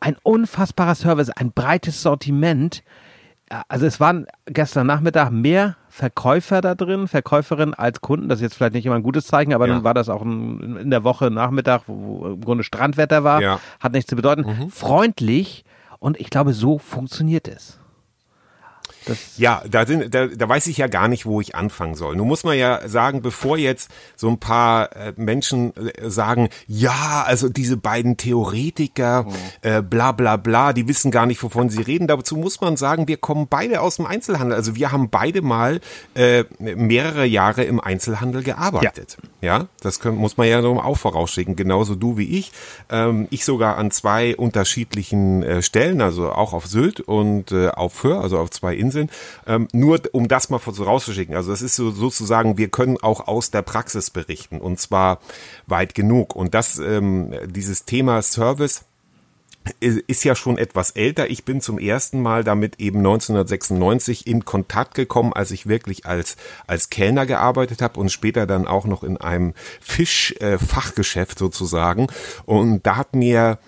Ein 0.00 0.16
unfassbarer 0.22 0.94
Service, 0.94 1.30
ein 1.30 1.52
breites 1.52 2.02
Sortiment. 2.02 2.82
Ja, 3.50 3.62
Also 3.68 3.86
es 3.86 3.98
waren 4.00 4.26
gestern 4.46 4.86
Nachmittag 4.86 5.30
mehr 5.30 5.76
Verkäufer 5.88 6.60
da 6.60 6.74
drin, 6.74 7.08
Verkäuferinnen 7.08 7.74
als 7.74 8.00
Kunden. 8.00 8.28
Das 8.28 8.38
ist 8.38 8.42
jetzt 8.42 8.54
vielleicht 8.56 8.74
nicht 8.74 8.86
immer 8.86 8.96
ein 8.96 9.02
gutes 9.02 9.26
Zeichen, 9.26 9.52
aber 9.54 9.66
Ja. 9.66 9.74
dann 9.74 9.84
war 9.84 9.94
das 9.94 10.08
auch 10.08 10.22
ein, 10.22 10.76
in 10.76 10.90
der 10.90 11.04
Woche 11.04 11.30
Nachmittag, 11.30 11.82
wo, 11.86 12.26
im 12.26 12.40
Grunde 12.40 12.64
Strandwetter 12.64 13.24
war. 13.24 13.40
Ja. 13.40 13.60
Hat 13.80 13.92
nichts 13.92 14.10
zu 14.10 14.16
bedeuten. 14.16 14.68
Freundlich 14.70 15.64
und 15.98 16.18
ich 16.20 16.28
glaube, 16.30 16.52
so 16.52 16.78
funktioniert 16.78 17.48
es. 17.48 17.78
Das, 19.06 19.38
Ja, 19.38 19.62
da, 19.68 19.86
sind, 19.86 20.14
da, 20.14 20.26
da 20.26 20.48
weiß 20.48 20.66
ich 20.66 20.76
ja 20.76 20.88
gar 20.88 21.08
nicht, 21.08 21.26
wo 21.26 21.40
ich 21.40 21.54
anfangen 21.54 21.94
soll. 21.94 22.16
Nun 22.16 22.28
muss 22.28 22.44
man 22.44 22.58
ja 22.58 22.86
sagen, 22.88 23.22
bevor 23.22 23.56
jetzt 23.56 23.90
so 24.16 24.28
ein 24.28 24.38
paar 24.38 24.94
äh, 24.94 25.12
Menschen 25.16 25.74
äh, 25.76 26.10
sagen, 26.10 26.48
ja, 26.66 27.24
also 27.26 27.48
diese 27.48 27.76
beiden 27.76 28.16
Theoretiker, 28.16 29.26
äh, 29.62 29.80
bla 29.80 30.12
bla 30.12 30.36
bla, 30.36 30.72
die 30.72 30.88
wissen 30.88 31.10
gar 31.10 31.26
nicht, 31.26 31.42
wovon 31.42 31.70
sie 31.70 31.82
reden. 31.82 32.08
Dazu 32.08 32.36
muss 32.36 32.60
man 32.60 32.76
sagen, 32.76 33.08
wir 33.08 33.16
kommen 33.16 33.46
beide 33.48 33.80
aus 33.80 33.96
dem 33.96 34.06
Einzelhandel. 34.06 34.56
Also 34.56 34.74
wir 34.74 34.92
haben 34.92 35.08
beide 35.08 35.40
mal 35.40 35.80
äh, 36.14 36.44
mehrere 36.58 37.24
Jahre 37.24 37.64
im 37.64 37.80
Einzelhandel 37.80 38.42
gearbeitet. 38.42 39.16
Ja, 39.40 39.68
das 39.80 40.00
können, 40.00 40.16
muss 40.16 40.36
man 40.36 40.48
ja 40.48 40.60
auch 40.66 40.98
vorausschicken, 40.98 41.54
genauso 41.54 41.94
du 41.94 42.18
wie 42.18 42.38
ich. 42.38 42.50
Ähm, 42.90 43.28
ich 43.30 43.44
sogar 43.44 43.76
an 43.76 43.90
zwei 43.90 44.36
unterschiedlichen 44.36 45.42
äh, 45.42 45.62
Stellen, 45.62 46.00
also 46.00 46.32
auch 46.32 46.52
auf 46.52 46.66
Sylt 46.66 47.00
und 47.00 47.52
äh, 47.52 47.68
auf 47.68 47.92
Föhr, 47.92 48.20
also 48.20 48.38
auf 48.38 48.50
zwei 48.50 48.74
Inseln. 48.74 48.95
Ähm, 49.46 49.68
nur 49.72 50.00
um 50.12 50.28
das 50.28 50.50
mal 50.50 50.58
vorauszuschicken. 50.58 51.34
Also 51.34 51.50
das 51.50 51.62
ist 51.62 51.76
so 51.76 51.90
sozusagen, 51.90 52.58
wir 52.58 52.68
können 52.68 52.96
auch 53.00 53.26
aus 53.28 53.50
der 53.50 53.62
Praxis 53.62 54.10
berichten 54.10 54.60
und 54.60 54.80
zwar 54.80 55.20
weit 55.66 55.94
genug. 55.94 56.34
Und 56.34 56.54
das, 56.54 56.78
ähm, 56.78 57.32
dieses 57.46 57.84
Thema 57.84 58.22
Service 58.22 58.84
ist 59.80 60.24
ja 60.24 60.34
schon 60.34 60.58
etwas 60.58 60.90
älter. 60.90 61.30
Ich 61.30 61.44
bin 61.44 61.60
zum 61.60 61.78
ersten 61.78 62.22
Mal 62.22 62.44
damit 62.44 62.78
eben 62.78 62.98
1996 62.98 64.26
in 64.26 64.44
Kontakt 64.44 64.94
gekommen, 64.94 65.32
als 65.32 65.50
ich 65.50 65.66
wirklich 65.66 66.06
als, 66.06 66.36
als 66.66 66.90
Kellner 66.90 67.26
gearbeitet 67.26 67.82
habe 67.82 67.98
und 67.98 68.10
später 68.10 68.46
dann 68.46 68.66
auch 68.66 68.84
noch 68.86 69.02
in 69.02 69.16
einem 69.16 69.54
Fischfachgeschäft 69.80 71.38
sozusagen. 71.38 72.06
Und 72.44 72.86
da 72.86 72.96
hat 72.96 73.14
mir 73.14 73.58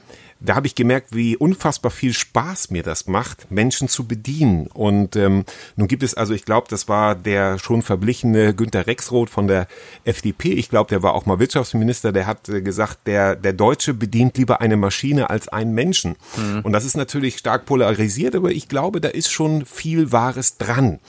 da 0.41 0.55
habe 0.55 0.67
ich 0.67 0.75
gemerkt, 0.75 1.15
wie 1.15 1.37
unfassbar 1.37 1.91
viel 1.91 2.13
Spaß 2.13 2.71
mir 2.71 2.83
das 2.83 3.07
macht, 3.07 3.51
Menschen 3.51 3.89
zu 3.89 4.07
bedienen. 4.07 4.69
Und 4.69 5.17
ähm, 5.17 5.45
nun 5.77 5.89
gibt 5.89 6.03
es 6.03 6.15
also, 6.15 6.33
ich 6.33 6.45
glaube, 6.45 6.69
das 6.71 6.89
war 6.89 7.15
der 7.15 7.59
schon 7.59 7.83
verblichene 7.83 8.55
Günter 8.55 8.87
Rexroth 8.87 9.31
von 9.31 9.49
der 9.49 9.67
FDP. 10.05 10.53
Ich 10.53 10.69
glaube, 10.69 10.91
der 10.91 11.03
war 11.03 11.15
auch 11.15 11.27
mal 11.27 11.39
Wirtschaftsminister. 11.41 12.13
Der 12.13 12.27
hat 12.27 12.49
äh, 12.49 12.63
gesagt, 12.63 13.07
der 13.07 13.35
der 13.35 13.53
Deutsche 13.53 13.95
bedient 13.95 14.37
lieber 14.39 14.61
eine 14.61 14.77
Maschine 14.77 15.31
als 15.31 15.49
einen 15.49 15.73
Menschen. 15.73 16.17
Und 16.63 16.73
das 16.73 16.85
ist 16.85 16.97
natürlich 16.97 17.39
stark 17.39 17.67
polarisiert, 17.67 18.35
aber 18.35 18.51
ich 18.51 18.69
glaube, 18.69 19.01
da 19.01 19.09
ist 19.09 19.31
schon 19.31 19.65
viel 19.65 20.13
Wahres 20.13 20.57
dran. 20.59 21.01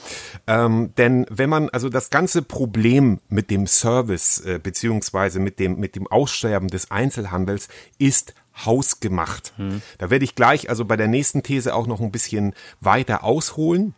Ähm, 0.47 0.91
denn 0.97 1.25
wenn 1.29 1.49
man 1.49 1.69
also 1.69 1.89
das 1.89 2.09
ganze 2.09 2.41
Problem 2.41 3.19
mit 3.29 3.51
dem 3.51 3.67
Service 3.67 4.39
äh, 4.45 4.59
beziehungsweise 4.61 5.39
mit 5.39 5.59
dem 5.59 5.79
mit 5.79 5.95
dem 5.95 6.07
Aussterben 6.07 6.69
des 6.69 6.91
Einzelhandels 6.91 7.67
ist 7.97 8.33
hausgemacht. 8.65 9.53
Da 9.97 10.09
werde 10.09 10.25
ich 10.25 10.35
gleich 10.35 10.69
also 10.69 10.85
bei 10.85 10.97
der 10.97 11.07
nächsten 11.07 11.43
These 11.43 11.73
auch 11.75 11.87
noch 11.87 11.99
ein 11.99 12.11
bisschen 12.11 12.53
weiter 12.81 13.23
ausholen. 13.23 13.93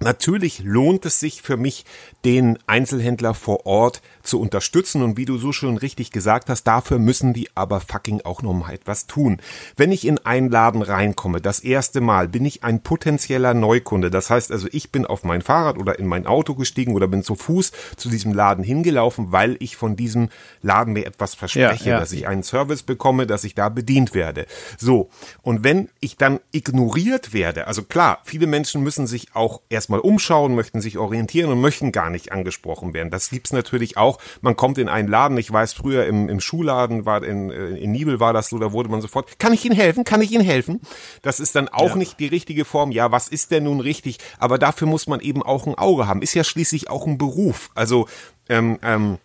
Natürlich 0.00 0.60
lohnt 0.60 1.04
es 1.06 1.18
sich 1.18 1.42
für 1.42 1.56
mich, 1.56 1.84
den 2.24 2.58
Einzelhändler 2.66 3.34
vor 3.34 3.66
Ort 3.66 4.00
zu 4.22 4.40
unterstützen 4.40 5.02
und 5.02 5.16
wie 5.16 5.24
du 5.24 5.38
so 5.38 5.52
schon 5.52 5.76
richtig 5.76 6.12
gesagt 6.12 6.50
hast, 6.50 6.64
dafür 6.64 6.98
müssen 6.98 7.32
die 7.32 7.48
aber 7.54 7.80
fucking 7.80 8.20
auch 8.24 8.42
noch 8.42 8.52
mal 8.52 8.72
etwas 8.72 9.06
tun. 9.06 9.40
Wenn 9.76 9.90
ich 9.90 10.06
in 10.06 10.18
einen 10.18 10.50
Laden 10.50 10.82
reinkomme, 10.82 11.40
das 11.40 11.60
erste 11.60 12.00
Mal, 12.00 12.28
bin 12.28 12.44
ich 12.44 12.62
ein 12.62 12.82
potenzieller 12.82 13.54
Neukunde. 13.54 14.10
Das 14.10 14.30
heißt 14.30 14.52
also, 14.52 14.68
ich 14.70 14.92
bin 14.92 15.06
auf 15.06 15.24
mein 15.24 15.42
Fahrrad 15.42 15.78
oder 15.78 15.98
in 15.98 16.06
mein 16.06 16.26
Auto 16.26 16.54
gestiegen 16.54 16.94
oder 16.94 17.08
bin 17.08 17.22
zu 17.22 17.34
Fuß 17.34 17.72
zu 17.96 18.08
diesem 18.08 18.32
Laden 18.32 18.62
hingelaufen, 18.62 19.32
weil 19.32 19.56
ich 19.60 19.76
von 19.76 19.96
diesem 19.96 20.28
Laden 20.62 20.92
mir 20.92 21.06
etwas 21.06 21.34
verspreche, 21.34 21.88
ja, 21.88 21.94
ja. 21.94 22.00
dass 22.00 22.12
ich 22.12 22.26
einen 22.28 22.42
Service 22.42 22.82
bekomme, 22.82 23.26
dass 23.26 23.44
ich 23.44 23.54
da 23.54 23.68
bedient 23.68 24.14
werde. 24.14 24.46
So. 24.76 25.10
Und 25.42 25.64
wenn 25.64 25.88
ich 26.00 26.16
dann 26.16 26.40
ignoriert 26.52 27.32
werde, 27.32 27.66
also 27.66 27.82
klar, 27.82 28.20
viele 28.24 28.46
Menschen 28.46 28.82
müssen 28.82 29.06
sich 29.06 29.34
auch 29.34 29.60
erstmal 29.88 30.00
umschauen, 30.00 30.54
möchten 30.54 30.82
sich 30.82 30.98
orientieren 30.98 31.50
und 31.50 31.62
möchten 31.62 31.92
gar 31.92 32.10
nicht 32.10 32.30
angesprochen 32.30 32.92
werden. 32.92 33.10
Das 33.10 33.30
gibt's 33.30 33.54
natürlich 33.54 33.96
auch. 33.96 34.18
Man 34.42 34.54
kommt 34.54 34.76
in 34.76 34.88
einen 34.88 35.08
Laden, 35.08 35.38
ich 35.38 35.50
weiß 35.50 35.72
früher 35.72 36.04
im, 36.04 36.28
im 36.28 36.40
Schuhladen 36.40 37.06
war 37.06 37.24
in, 37.24 37.50
äh, 37.50 37.68
in 37.68 37.92
Nibel 37.92 38.20
war 38.20 38.34
das 38.34 38.50
so, 38.50 38.58
da 38.58 38.72
wurde 38.72 38.90
man 38.90 39.00
sofort, 39.00 39.38
kann 39.38 39.54
ich 39.54 39.64
Ihnen 39.64 39.74
helfen? 39.74 40.04
Kann 40.04 40.20
ich 40.20 40.30
Ihnen 40.30 40.44
helfen? 40.44 40.82
Das 41.22 41.40
ist 41.40 41.56
dann 41.56 41.68
auch 41.68 41.90
ja. 41.90 41.96
nicht 41.96 42.20
die 42.20 42.26
richtige 42.26 42.66
Form. 42.66 42.90
Ja, 42.90 43.10
was 43.12 43.28
ist 43.28 43.50
denn 43.50 43.64
nun 43.64 43.80
richtig? 43.80 44.18
Aber 44.38 44.58
dafür 44.58 44.86
muss 44.86 45.06
man 45.06 45.20
eben 45.20 45.42
auch 45.42 45.66
ein 45.66 45.74
Auge 45.74 46.06
haben. 46.06 46.20
Ist 46.20 46.34
ja 46.34 46.44
schließlich 46.44 46.90
auch 46.90 47.06
ein 47.06 47.16
Beruf. 47.16 47.70
Also 47.74 48.08
ähm, 48.50 48.78
ähm, 48.82 49.16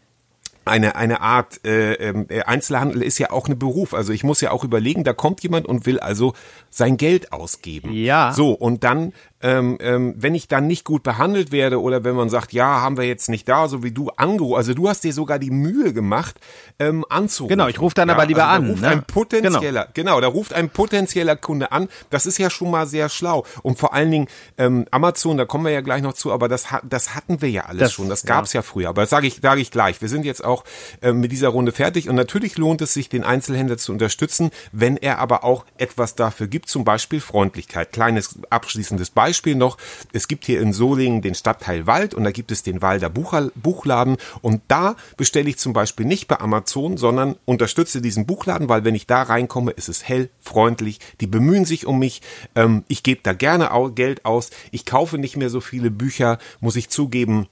eine 0.65 0.95
eine 0.95 1.21
Art 1.21 1.65
äh, 1.65 1.93
äh, 1.93 2.43
Einzelhandel 2.43 3.01
ist 3.01 3.17
ja 3.17 3.31
auch 3.31 3.49
ein 3.49 3.59
Beruf. 3.59 3.93
Also 3.93 4.13
ich 4.13 4.23
muss 4.23 4.39
ja 4.39 4.51
auch 4.51 4.63
überlegen, 4.63 5.03
da 5.03 5.11
kommt 5.11 5.43
jemand 5.43 5.67
und 5.67 5.85
will 5.85 5.99
also 5.99 6.33
sein 6.73 6.97
Geld 6.97 7.31
ausgeben. 7.31 7.93
Ja. 7.93 8.33
So 8.33 8.51
und 8.51 8.83
dann 8.83 9.13
ähm, 9.43 9.77
ähm, 9.81 10.15
wenn 10.17 10.33
ich 10.35 10.47
dann 10.47 10.67
nicht 10.67 10.85
gut 10.85 11.03
behandelt 11.03 11.51
werde 11.51 11.81
oder 11.81 12.05
wenn 12.05 12.15
man 12.15 12.29
sagt, 12.29 12.53
ja, 12.53 12.79
haben 12.81 12.97
wir 12.97 13.03
jetzt 13.03 13.29
nicht 13.29 13.47
da, 13.47 13.67
so 13.67 13.83
wie 13.83 13.91
du 13.91 14.09
angerufen, 14.09 14.55
also 14.55 14.73
du 14.73 14.87
hast 14.87 15.03
dir 15.03 15.11
sogar 15.11 15.37
die 15.37 15.51
Mühe 15.51 15.93
gemacht, 15.93 16.39
ähm, 16.79 17.05
anzurufen. 17.09 17.49
Genau, 17.49 17.67
ich 17.67 17.79
rufe 17.81 17.93
dann 17.93 18.07
ja, 18.07 18.15
aber 18.15 18.25
lieber 18.25 18.47
also 18.47 18.63
an. 18.63 18.69
Ruft 18.71 18.81
ne? 18.81 18.87
ein 18.87 19.03
potenzieller, 19.03 19.89
genau. 19.93 20.15
genau, 20.15 20.21
da 20.21 20.27
ruft 20.27 20.53
ein 20.53 20.69
potenzieller 20.69 21.35
Kunde 21.35 21.73
an. 21.73 21.89
Das 22.09 22.25
ist 22.25 22.37
ja 22.37 22.49
schon 22.49 22.71
mal 22.71 22.87
sehr 22.87 23.09
schlau. 23.09 23.45
Und 23.63 23.77
vor 23.77 23.93
allen 23.93 24.11
Dingen 24.11 24.27
ähm, 24.57 24.85
Amazon, 24.91 25.37
da 25.37 25.43
kommen 25.43 25.65
wir 25.65 25.73
ja 25.73 25.81
gleich 25.81 26.01
noch 26.01 26.13
zu, 26.13 26.31
aber 26.31 26.47
das, 26.47 26.67
das 26.83 27.13
hatten 27.13 27.41
wir 27.41 27.49
ja 27.49 27.63
alles 27.65 27.79
das, 27.79 27.93
schon. 27.93 28.07
Das 28.07 28.23
gab's 28.23 28.53
ja. 28.53 28.59
ja 28.59 28.61
früher. 28.61 28.89
Aber 28.89 29.01
das 29.01 29.09
sage 29.09 29.27
ich, 29.27 29.41
sage 29.41 29.59
ich 29.59 29.71
gleich. 29.71 30.01
Wir 30.01 30.07
sind 30.07 30.23
jetzt 30.23 30.43
auch 30.43 30.63
äh, 31.01 31.11
mit 31.11 31.33
dieser 31.33 31.49
Runde 31.49 31.73
fertig 31.73 32.07
und 32.07 32.15
natürlich 32.15 32.57
lohnt 32.57 32.81
es 32.81 32.93
sich, 32.93 33.09
den 33.09 33.25
Einzelhändler 33.25 33.77
zu 33.77 33.91
unterstützen, 33.91 34.51
wenn 34.71 34.95
er 34.95 35.19
aber 35.19 35.43
auch 35.43 35.65
etwas 35.77 36.15
dafür 36.15 36.47
gibt, 36.47 36.62
zum 36.67 36.83
Beispiel 36.83 37.21
Freundlichkeit. 37.21 37.91
Kleines 37.91 38.39
abschließendes 38.49 39.09
Beispiel 39.09 39.55
noch. 39.55 39.77
Es 40.11 40.27
gibt 40.27 40.45
hier 40.45 40.61
in 40.61 40.73
Solingen 40.73 41.21
den 41.21 41.35
Stadtteil 41.35 41.87
Wald 41.87 42.13
und 42.13 42.23
da 42.23 42.31
gibt 42.31 42.51
es 42.51 42.63
den 42.63 42.81
Walder 42.81 43.09
Buchladen. 43.09 44.17
Und 44.41 44.61
da 44.67 44.95
bestelle 45.17 45.49
ich 45.49 45.57
zum 45.57 45.73
Beispiel 45.73 46.05
nicht 46.05 46.27
bei 46.27 46.39
Amazon, 46.39 46.97
sondern 46.97 47.35
unterstütze 47.45 48.01
diesen 48.01 48.25
Buchladen, 48.25 48.69
weil 48.69 48.83
wenn 48.83 48.95
ich 48.95 49.07
da 49.07 49.23
reinkomme, 49.23 49.71
ist 49.71 49.89
es 49.89 50.07
hell, 50.07 50.29
freundlich, 50.39 50.99
die 51.21 51.27
bemühen 51.27 51.65
sich 51.65 51.85
um 51.85 51.99
mich, 51.99 52.21
ähm, 52.55 52.83
ich 52.87 53.03
gebe 53.03 53.21
da 53.23 53.33
gerne 53.33 53.71
Geld 53.95 54.25
aus, 54.25 54.49
ich 54.71 54.85
kaufe 54.85 55.17
nicht 55.17 55.37
mehr 55.37 55.49
so 55.49 55.61
viele 55.61 55.91
Bücher, 55.91 56.37
muss 56.59 56.75
ich 56.75 56.89
zugeben, 56.89 57.47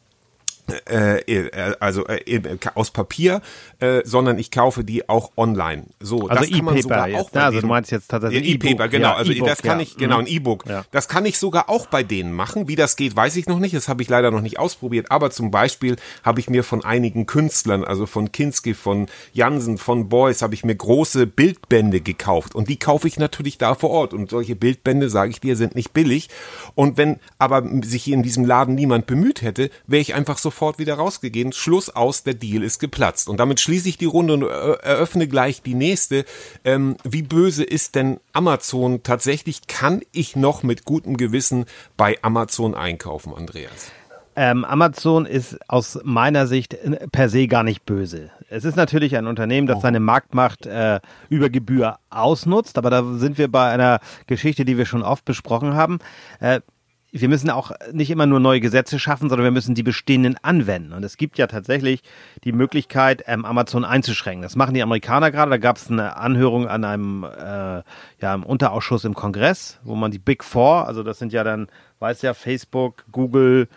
äh, 0.90 1.20
äh, 1.20 1.76
also 1.80 2.06
äh, 2.08 2.42
aus 2.76 2.92
Papier, 2.92 3.42
äh, 3.80 4.02
sondern 4.06 4.40
ich 4.40 4.52
kaufe 4.52 4.84
die 4.84 5.08
auch 5.10 5.32
online. 5.38 5.86
So, 6.00 6.28
also 6.28 6.44
das 6.44 6.52
kann 6.52 6.66
man 6.66 6.82
sogar 6.82 7.08
auch 7.16 7.30
bei 7.30 7.42
Also 7.42 7.62
du 7.62 7.68
meinst 7.68 7.92
jetzt 7.92 8.10
tatsächlich 8.10 8.56
E-Paper, 8.56 8.88
genau. 8.88 9.10
Ja, 9.10 9.16
also 9.16 9.32
e 9.32 9.40
das 9.40 9.62
kann 9.62 9.80
ja. 9.80 9.84
ich, 9.84 9.98
genau, 9.98 10.18
ein 10.18 10.26
mhm. 10.26 10.32
E-Book. 10.32 10.66
Das 10.92 11.08
kann 11.08 11.26
ich 11.26 11.38
sogar 11.38 11.70
auch 11.70 11.88
bei 11.88 12.04
denen 12.04 12.34
machen. 12.34 12.68
Wie 12.68 12.76
das 12.76 12.96
geht, 12.96 13.16
weiß 13.16 13.36
ich 13.36 13.48
noch 13.48 13.60
nicht. 13.60 13.76
Das 13.76 13.88
habe 13.88 14.02
ich 14.02 14.10
leider 14.10 14.32
noch 14.32 14.42
nicht 14.42 14.60
ausprobiert. 14.60 15.12
Aber 15.12 15.32
zum 15.32 15.52
Beispiel 15.52 15.98
habe 16.24 16.40
ich 16.40 16.50
mir 16.50 16.64
von 16.64 16.84
einigen 16.84 17.26
Künstlern, 17.26 17.84
also 17.84 18.06
von 18.06 18.32
Kinski, 18.32 18.74
von 18.74 19.08
Jansen, 19.34 19.78
von 19.78 20.10
Beuys, 20.10 20.42
habe 20.42 20.54
ich 20.54 20.64
mir 20.64 20.76
große 20.76 21.28
Bildbände 21.28 22.02
gekauft. 22.02 22.56
Und 22.56 22.70
die 22.70 22.78
kaufe 22.78 23.08
ich 23.08 23.18
natürlich 23.18 23.58
da 23.58 23.76
vor 23.76 23.90
Ort. 23.90 24.14
Und 24.14 24.30
solche 24.30 24.56
Bildbände, 24.56 25.10
sage 25.10 25.32
ich 25.32 25.40
dir, 25.40 25.56
sind 25.56 25.76
nicht 25.76 25.94
billig. 25.94 26.30
Und 26.76 26.98
wenn 26.98 27.20
aber 27.38 27.64
sich 27.84 28.10
in 28.12 28.24
diesem 28.24 28.46
Laden 28.46 28.76
niemand 28.76 29.08
bemüht 29.08 29.42
hätte, 29.42 29.70
wäre 29.88 30.02
ich 30.02 30.14
einfach 30.14 30.38
sofort 30.38 30.61
sofort 30.62 30.78
wieder 30.78 30.94
rausgegeben. 30.94 31.54
Schluss 31.54 31.90
aus, 31.90 32.22
der 32.22 32.36
Deal 32.36 32.62
ist 32.62 32.78
geplatzt. 32.78 33.30
Und 33.30 33.40
damit 33.40 33.60
schließe 33.60 33.90
ich 33.90 33.98
die 33.98 34.06
Runde 34.06 34.36
und 34.36 34.44
eröffne 34.44 35.28
gleich 35.28 35.64
die 35.64 35.74
nächste. 35.74 36.24
Ähm, 36.64 36.98
wie 37.04 37.24
böse 37.24 37.64
ist 37.64 37.96
denn 37.96 38.20
Amazon? 38.32 39.02
Tatsächlich 39.02 39.66
kann 39.66 40.02
ich 40.12 40.36
noch 40.36 40.62
mit 40.62 40.86
gutem 40.86 41.18
Gewissen 41.18 41.66
bei 41.98 42.20
Amazon 42.22 42.76
einkaufen, 42.76 43.34
Andreas. 43.34 43.92
Ähm, 44.36 44.64
Amazon 44.64 45.26
ist 45.26 45.58
aus 45.68 46.00
meiner 46.04 46.46
Sicht 46.46 46.78
per 47.12 47.28
se 47.28 47.48
gar 47.48 47.64
nicht 47.64 47.84
böse. 47.84 48.30
Es 48.48 48.64
ist 48.64 48.76
natürlich 48.76 49.18
ein 49.18 49.26
Unternehmen, 49.26 49.66
das 49.66 49.78
oh. 49.78 49.82
seine 49.82 50.00
Marktmacht 50.00 50.68
äh, 50.68 51.00
über 51.30 51.50
Gebühr 51.50 51.98
ausnutzt, 52.12 52.78
aber 52.78 52.92
da 52.92 53.04
sind 53.16 53.40
wir 53.40 53.52
bei 53.52 53.72
einer 53.72 54.00
Geschichte, 54.28 54.64
die 54.64 54.78
wir 54.78 54.86
schon 54.86 55.02
oft 55.02 55.26
besprochen 55.26 55.74
haben. 55.74 55.98
Äh, 56.40 56.62
wir 57.12 57.28
müssen 57.28 57.50
auch 57.50 57.72
nicht 57.92 58.10
immer 58.10 58.26
nur 58.26 58.40
neue 58.40 58.62
Gesetze 58.62 58.98
schaffen, 58.98 59.28
sondern 59.30 59.44
wir 59.44 59.52
müssen 59.52 59.76
die 59.76 59.84
bestehenden 59.84 60.38
anwenden. 60.42 60.94
Und 60.94 61.04
es 61.04 61.18
gibt 61.18 61.38
ja 61.38 61.48
tatsächlich 61.48 62.02
die 62.44 62.54
Möglichkeit, 62.54 63.24
ähm, 63.28 63.44
Amazon 63.44 63.84
einzuschränken. 63.84 64.44
Das 64.44 64.56
machen 64.56 64.74
die 64.74 64.82
Amerikaner 64.82 65.30
gerade. 65.30 65.52
Da 65.52 65.58
gab 65.58 65.76
es 65.76 65.92
eine 65.92 66.16
Anhörung 66.16 66.68
an 66.68 66.86
einem 66.86 67.24
äh, 67.24 67.84
ja, 68.22 68.34
im 68.34 68.44
Unterausschuss 68.44 69.04
im 69.04 69.14
Kongress, 69.14 69.80
wo 69.84 69.96
man 69.96 70.12
die 70.12 70.20
Big 70.20 70.44
Four, 70.44 70.88
also 70.88 71.04
das 71.04 71.20
sind 71.20 71.34
ja 71.34 71.44
dann, 71.44 71.68
weiß 72.00 72.22
ja, 72.22 72.34
Facebook, 72.34 73.04
Google, 73.12 73.68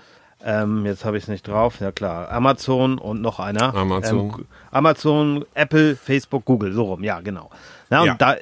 ähm, 0.47 0.85
jetzt 0.85 1.07
habe 1.07 1.17
ich 1.17 1.25
es 1.25 1.29
nicht 1.29 1.49
drauf, 1.49 1.81
ja 1.81 1.91
klar, 1.91 2.31
Amazon 2.31 2.99
und 2.99 3.23
noch 3.23 3.41
einer. 3.41 3.75
Amazon. 3.75 4.19
Ähm, 4.19 4.47
Amazon, 4.71 5.45
Apple, 5.55 5.97
Facebook, 5.97 6.45
Google, 6.45 6.73
so 6.73 6.85
rum, 6.85 7.03
ja, 7.03 7.21
genau. 7.21 7.50
Ja, 7.91 8.00
und 8.00 8.07
ja. 8.07 8.14
da, 8.19 8.37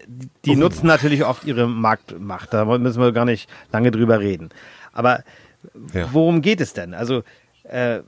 die 0.44 0.56
oh. 0.56 0.58
nutzen 0.58 0.86
natürlich 0.86 1.24
oft 1.24 1.44
ihre 1.44 1.68
Marktmacht, 1.68 2.52
da 2.52 2.64
müssen 2.64 3.00
wir 3.00 3.12
gar 3.12 3.24
nicht 3.24 3.48
lange 3.70 3.92
drüber 3.92 4.18
reden. 4.18 4.50
Aber 4.92 5.24
ja. 5.92 6.08
worum 6.12 6.42
geht 6.42 6.60
es 6.60 6.72
denn? 6.72 6.94
Also, 6.94 7.22
äh, 7.64 8.00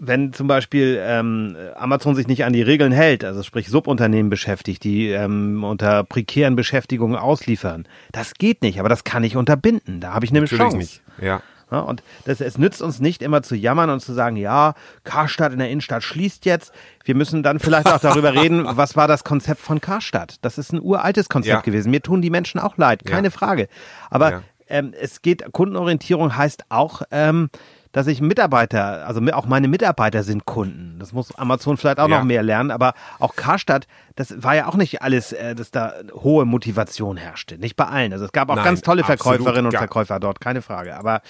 wenn 0.00 0.32
zum 0.32 0.46
Beispiel 0.46 0.98
ähm, 1.02 1.56
Amazon 1.76 2.16
sich 2.16 2.26
nicht 2.26 2.44
an 2.44 2.54
die 2.54 2.62
Regeln 2.62 2.90
hält, 2.90 3.22
also 3.22 3.42
sprich 3.42 3.68
Subunternehmen 3.68 4.30
beschäftigt, 4.30 4.82
die 4.82 5.10
ähm, 5.10 5.62
unter 5.62 6.04
prekären 6.04 6.56
Beschäftigungen 6.56 7.16
ausliefern, 7.16 7.86
das 8.10 8.34
geht 8.34 8.62
nicht, 8.62 8.80
aber 8.80 8.88
das 8.88 9.04
kann 9.04 9.22
ich 9.24 9.36
unterbinden. 9.36 10.00
Da 10.00 10.14
habe 10.14 10.24
ich 10.24 10.30
eine 10.30 10.40
Natürlich 10.40 10.58
Chance. 10.58 10.76
Nicht. 10.78 11.02
Ja. 11.20 11.42
ja 11.70 11.80
und 11.80 12.02
das, 12.24 12.40
es 12.40 12.56
nützt 12.56 12.80
uns 12.80 12.98
nicht 13.00 13.20
immer 13.20 13.42
zu 13.42 13.54
jammern 13.54 13.90
und 13.90 14.00
zu 14.00 14.14
sagen, 14.14 14.36
ja, 14.36 14.72
Karstadt 15.04 15.52
in 15.52 15.58
der 15.58 15.68
Innenstadt 15.68 16.02
schließt 16.02 16.46
jetzt. 16.46 16.72
Wir 17.04 17.14
müssen 17.14 17.42
dann 17.42 17.58
vielleicht 17.58 17.88
auch 17.88 18.00
darüber 18.00 18.32
reden, 18.32 18.64
was 18.70 18.96
war 18.96 19.06
das 19.06 19.22
Konzept 19.22 19.60
von 19.60 19.82
Karstadt? 19.82 20.36
Das 20.40 20.56
ist 20.56 20.72
ein 20.72 20.80
uraltes 20.80 21.28
Konzept 21.28 21.52
ja. 21.52 21.60
gewesen. 21.60 21.90
Mir 21.90 22.00
tun 22.00 22.22
die 22.22 22.30
Menschen 22.30 22.58
auch 22.58 22.78
leid, 22.78 23.04
keine 23.04 23.28
ja. 23.28 23.32
Frage. 23.32 23.68
Aber 24.08 24.42
ähm, 24.70 24.94
es 24.98 25.22
geht, 25.22 25.52
Kundenorientierung 25.52 26.36
heißt 26.36 26.64
auch, 26.68 27.02
ähm, 27.10 27.50
dass 27.92 28.06
ich 28.06 28.20
Mitarbeiter, 28.20 29.06
also 29.06 29.20
auch 29.32 29.46
meine 29.46 29.66
Mitarbeiter 29.66 30.22
sind 30.22 30.44
Kunden. 30.44 30.96
Das 31.00 31.12
muss 31.12 31.36
Amazon 31.36 31.76
vielleicht 31.76 31.98
auch 31.98 32.08
ja. 32.08 32.18
noch 32.18 32.24
mehr 32.24 32.42
lernen, 32.42 32.70
aber 32.70 32.94
auch 33.18 33.34
Karstadt, 33.34 33.86
das 34.14 34.42
war 34.42 34.54
ja 34.54 34.68
auch 34.68 34.76
nicht 34.76 35.02
alles, 35.02 35.32
äh, 35.32 35.54
dass 35.54 35.72
da 35.72 35.94
hohe 36.14 36.44
Motivation 36.44 37.16
herrschte. 37.16 37.58
Nicht 37.58 37.76
bei 37.76 37.86
allen. 37.86 38.12
Also 38.12 38.24
es 38.24 38.32
gab 38.32 38.48
auch 38.48 38.56
Nein, 38.56 38.64
ganz 38.64 38.82
tolle 38.82 39.02
Verkäuferinnen 39.02 39.66
und 39.66 39.76
Verkäufer 39.76 40.20
dort, 40.20 40.40
keine 40.40 40.62
Frage. 40.62 40.96
Aber 40.96 41.22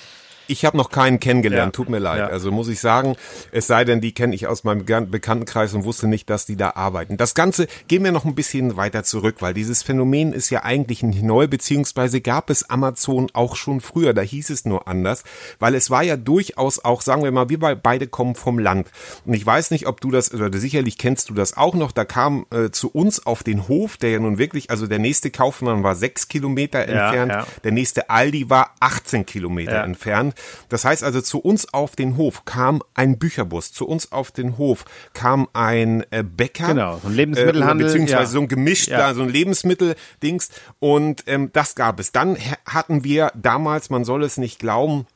ich 0.51 0.65
habe 0.65 0.77
noch 0.77 0.91
keinen 0.91 1.21
kennengelernt, 1.21 1.69
ja. 1.69 1.77
tut 1.77 1.89
mir 1.89 2.01
leid. 2.01 2.19
Ja. 2.19 2.27
Also 2.27 2.51
muss 2.51 2.69
ich 2.69 2.81
sagen, 2.81 3.17
es 3.53 3.67
sei 3.69 3.85
denn, 3.85 4.01
die 4.01 4.13
kenne 4.13 4.35
ich 4.35 4.49
aus 4.49 4.65
meinem 4.65 4.85
Bekanntenkreis 4.85 5.73
und 5.75 5.85
wusste 5.85 6.09
nicht, 6.09 6.29
dass 6.29 6.45
die 6.45 6.57
da 6.57 6.73
arbeiten. 6.75 7.17
Das 7.17 7.35
Ganze 7.35 7.69
gehen 7.87 8.03
wir 8.03 8.11
noch 8.11 8.25
ein 8.25 8.35
bisschen 8.35 8.77
weiter 8.77 9.05
zurück, 9.05 9.37
weil 9.41 9.55
dieses 9.55 9.83
Phänomen 9.83 10.33
ist 10.33 10.51
ja 10.51 10.65
eigentlich 10.65 11.03
nicht 11.03 11.23
neu, 11.23 11.47
beziehungsweise 11.47 12.21
gab 12.21 12.51
es 12.51 12.69
Amazon 12.69 13.29
auch 13.33 13.55
schon 13.55 13.81
früher, 13.81 14.13
da 14.13 14.23
hieß 14.23 14.51
es 14.51 14.65
nur 14.65 14.89
anders, 14.89 15.23
weil 15.61 15.75
es 15.75 15.89
war 15.89 16.03
ja 16.03 16.17
durchaus 16.17 16.85
auch, 16.85 17.01
sagen 17.03 17.23
wir 17.23 17.31
mal, 17.31 17.49
wir 17.49 17.61
beide 17.61 18.09
kommen 18.09 18.35
vom 18.35 18.59
Land. 18.59 18.91
Und 19.25 19.35
ich 19.35 19.47
weiß 19.47 19.71
nicht, 19.71 19.87
ob 19.87 20.01
du 20.01 20.11
das, 20.11 20.35
oder 20.35 20.53
sicherlich 20.53 20.99
kennst 20.99 21.31
du 21.31 21.35
das 21.35 21.57
auch 21.57 21.75
noch, 21.75 21.93
da 21.93 22.05
kam 22.05 22.47
äh, 22.51 22.71
zu 22.71 22.91
uns 22.91 23.25
auf 23.25 23.45
den 23.45 23.69
Hof, 23.69 23.97
der 23.97 24.11
ja 24.11 24.19
nun 24.19 24.39
wirklich, 24.39 24.71
also 24.71 24.87
der 24.87 24.99
nächste 24.99 25.31
Kaufmann 25.31 25.85
war 25.85 25.95
sechs 25.95 26.27
Kilometer 26.29 26.81
entfernt, 26.81 27.33
ja, 27.33 27.47
der 27.63 27.73
nächste 27.73 28.11
Aldi 28.11 28.51
war 28.51 28.75
18 28.81 29.27
Kilometer 29.27 29.85
entfernt. 29.85 30.35
Das 30.69 30.85
heißt 30.85 31.05
also, 31.05 31.21
zu 31.21 31.39
uns 31.39 31.73
auf 31.73 31.97
den 31.97 32.17
Hof 32.17 32.45
kam 32.45 32.83
ein 32.95 33.19
Bücherbus, 33.19 33.73
zu 33.73 33.87
uns 33.87 34.13
auf 34.13 34.31
den 34.31 34.59
Hof 34.59 34.85
kam 35.13 35.49
ein 35.53 36.05
äh, 36.11 36.23
Bäcker. 36.23 36.69
Genau, 36.69 36.99
so 37.03 37.09
ein 37.09 37.15
Lebensmittelhandel. 37.15 37.87
Äh, 37.87 37.89
beziehungsweise 37.89 38.23
ja. 38.23 38.27
so 38.27 38.41
ein 38.41 38.49
gemischt, 38.49 38.89
ja. 38.89 39.15
so 39.15 39.23
ein 39.23 39.29
Lebensmitteldings. 39.29 40.51
Und 40.79 41.25
ähm, 41.27 41.51
das 41.53 41.75
gab 41.75 42.01
es. 42.01 42.13
Dann 42.13 42.37
hatten 42.67 43.05
wir 43.05 43.33
damals, 43.35 43.91
man 43.91 44.05
soll 44.05 44.23
es 44.25 44.37
nicht 44.37 44.59
glauben, 44.59 45.07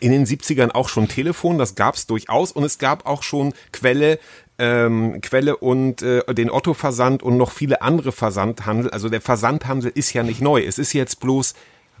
in 0.00 0.12
den 0.12 0.26
70ern 0.26 0.70
auch 0.70 0.88
schon 0.88 1.08
Telefon, 1.08 1.58
das 1.58 1.74
gab 1.74 1.96
es 1.96 2.06
durchaus 2.06 2.52
und 2.52 2.64
es 2.64 2.78
gab 2.78 3.06
auch 3.06 3.22
schon 3.22 3.52
Quelle, 3.72 4.18
ähm, 4.58 5.20
Quelle 5.20 5.56
und 5.56 6.02
äh, 6.02 6.22
den 6.34 6.50
Otto-Versand 6.50 7.22
und 7.22 7.36
noch 7.36 7.50
viele 7.50 7.82
andere 7.82 8.12
Versandhandel. 8.12 8.90
Also 8.90 9.08
der 9.08 9.20
Versandhandel 9.20 9.90
ist 9.94 10.12
ja 10.12 10.22
nicht 10.22 10.40
neu. 10.40 10.62
Es 10.62 10.78
ist 10.78 10.92
jetzt 10.92 11.20
bloß 11.20 11.54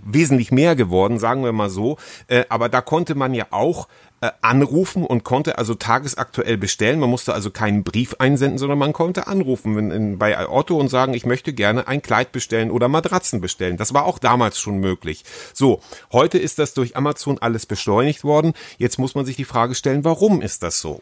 wesentlich 0.04 0.50
mehr 0.50 0.76
geworden, 0.76 1.18
sagen 1.18 1.44
wir 1.44 1.52
mal 1.52 1.70
so. 1.70 1.96
Äh, 2.26 2.44
aber 2.48 2.68
da 2.68 2.80
konnte 2.80 3.14
man 3.14 3.34
ja 3.34 3.46
auch 3.50 3.88
äh, 4.20 4.30
anrufen 4.40 5.04
und 5.04 5.22
konnte 5.22 5.58
also 5.58 5.74
tagesaktuell 5.74 6.56
bestellen. 6.56 6.98
Man 6.98 7.10
musste 7.10 7.34
also 7.34 7.50
keinen 7.50 7.84
Brief 7.84 8.16
einsenden, 8.18 8.58
sondern 8.58 8.78
man 8.78 8.92
konnte 8.92 9.26
anrufen 9.28 9.76
wenn, 9.76 9.90
in, 9.90 10.18
bei 10.18 10.48
Otto 10.48 10.76
und 10.76 10.88
sagen, 10.88 11.14
ich 11.14 11.24
möchte 11.24 11.52
gerne 11.52 11.86
ein 11.86 12.02
Kleid 12.02 12.32
bestellen 12.32 12.70
oder 12.70 12.88
Matratzen 12.88 13.40
bestellen. 13.40 13.76
Das 13.76 13.94
war 13.94 14.06
auch 14.06 14.18
damals 14.18 14.58
schon 14.58 14.78
möglich. 14.78 15.24
So, 15.54 15.80
heute 16.12 16.38
ist 16.38 16.58
das 16.58 16.74
durch 16.74 16.96
Amazon 16.96 17.38
alles 17.38 17.66
beschleunigt 17.66 18.24
worden. 18.24 18.54
Jetzt 18.76 18.98
muss 18.98 19.14
man 19.14 19.24
sich 19.24 19.36
die 19.36 19.44
Frage 19.44 19.76
stellen, 19.76 20.04
warum 20.04 20.42
ist 20.42 20.64
das 20.64 20.80
so? 20.80 21.00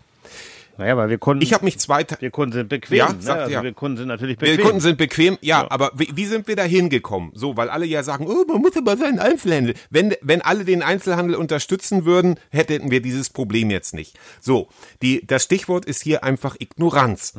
Naja, 0.78 0.97
weil 0.97 1.09
wir 1.09 1.18
Kunden. 1.18 1.42
Ich 1.42 1.52
habe 1.52 1.64
mich 1.64 1.78
zwei 1.78 2.04
Ta 2.04 2.16
Wir 2.21 2.30
Kunden 2.30 2.52
sind 2.52 2.68
bequem. 2.68 2.97
Ja, 2.99 3.12
ne? 3.12 3.16
sagt, 3.21 3.40
also 3.40 3.52
ja. 3.52 3.62
Wir 3.62 3.73
Kunden 3.73 3.97
sind 3.97 4.09
natürlich 4.09 4.38
bequem. 4.38 4.56
Wir 4.59 4.64
Kunden 4.64 4.80
sind 4.80 4.99
bequem, 4.99 5.38
ja, 5.40 5.62
Ja. 5.62 5.71
aber 5.71 5.90
wie, 5.97 6.09
wie 6.14 6.26
sind 6.26 6.49
wir 6.49 6.56
da 6.56 6.64
hingekommen? 6.64 7.30
So, 7.35 7.56
weil 7.56 7.68
alle 7.71 7.87
ja 7.87 8.02
sagen, 8.02 8.26
oh, 8.28 8.45
man 8.47 8.61
muss 8.61 8.76
aber 8.76 8.97
seinen 8.97 9.18
Einzelhandel. 9.18 9.75
Wenn, 9.90 10.14
wenn 10.21 10.42
alle 10.42 10.64
den 10.64 10.83
Einzelhandel 10.83 11.37
unterstützen 11.37 12.04
würden, 12.04 12.38
hätten 12.50 12.90
wir 12.90 13.00
dieses 13.00 13.30
Problem 13.30 13.71
jetzt 13.71 13.95
nicht. 13.95 14.18
So, 14.40 14.68
die, 15.02 15.26
das 15.26 15.45
Stichwort 15.45 15.85
ist 15.85 16.02
hier 16.02 16.25
einfach 16.25 16.56
Ignoranz. 16.59 17.35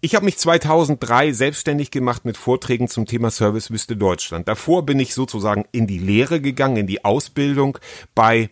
Ich 0.00 0.14
habe 0.14 0.26
mich 0.26 0.36
2003 0.36 1.32
selbstständig 1.32 1.90
gemacht 1.90 2.24
mit 2.26 2.36
Vorträgen 2.36 2.88
zum 2.88 3.06
Thema 3.06 3.30
Servicewüste 3.30 3.96
Deutschland. 3.96 4.48
Davor 4.48 4.84
bin 4.84 5.00
ich 5.00 5.14
sozusagen 5.14 5.64
in 5.72 5.86
die 5.86 5.98
Lehre 5.98 6.40
gegangen, 6.40 6.76
in 6.76 6.86
die 6.86 7.04
Ausbildung 7.06 7.78
bei 8.14 8.50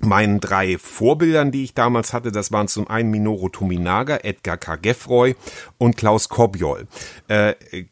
meinen 0.00 0.40
drei 0.40 0.76
Vorbildern, 0.78 1.50
die 1.50 1.64
ich 1.64 1.74
damals 1.74 2.12
hatte, 2.12 2.30
das 2.30 2.52
waren 2.52 2.68
zum 2.68 2.88
einen 2.88 3.10
Minoru 3.10 3.48
Tominaga, 3.48 4.18
Edgar 4.22 4.58
K. 4.58 4.76
Geffroy 4.76 5.34
und 5.78 5.96
Klaus 5.96 6.28
Kobjol. 6.28 6.86
Äh, 7.28 7.50
äh, 7.70 7.86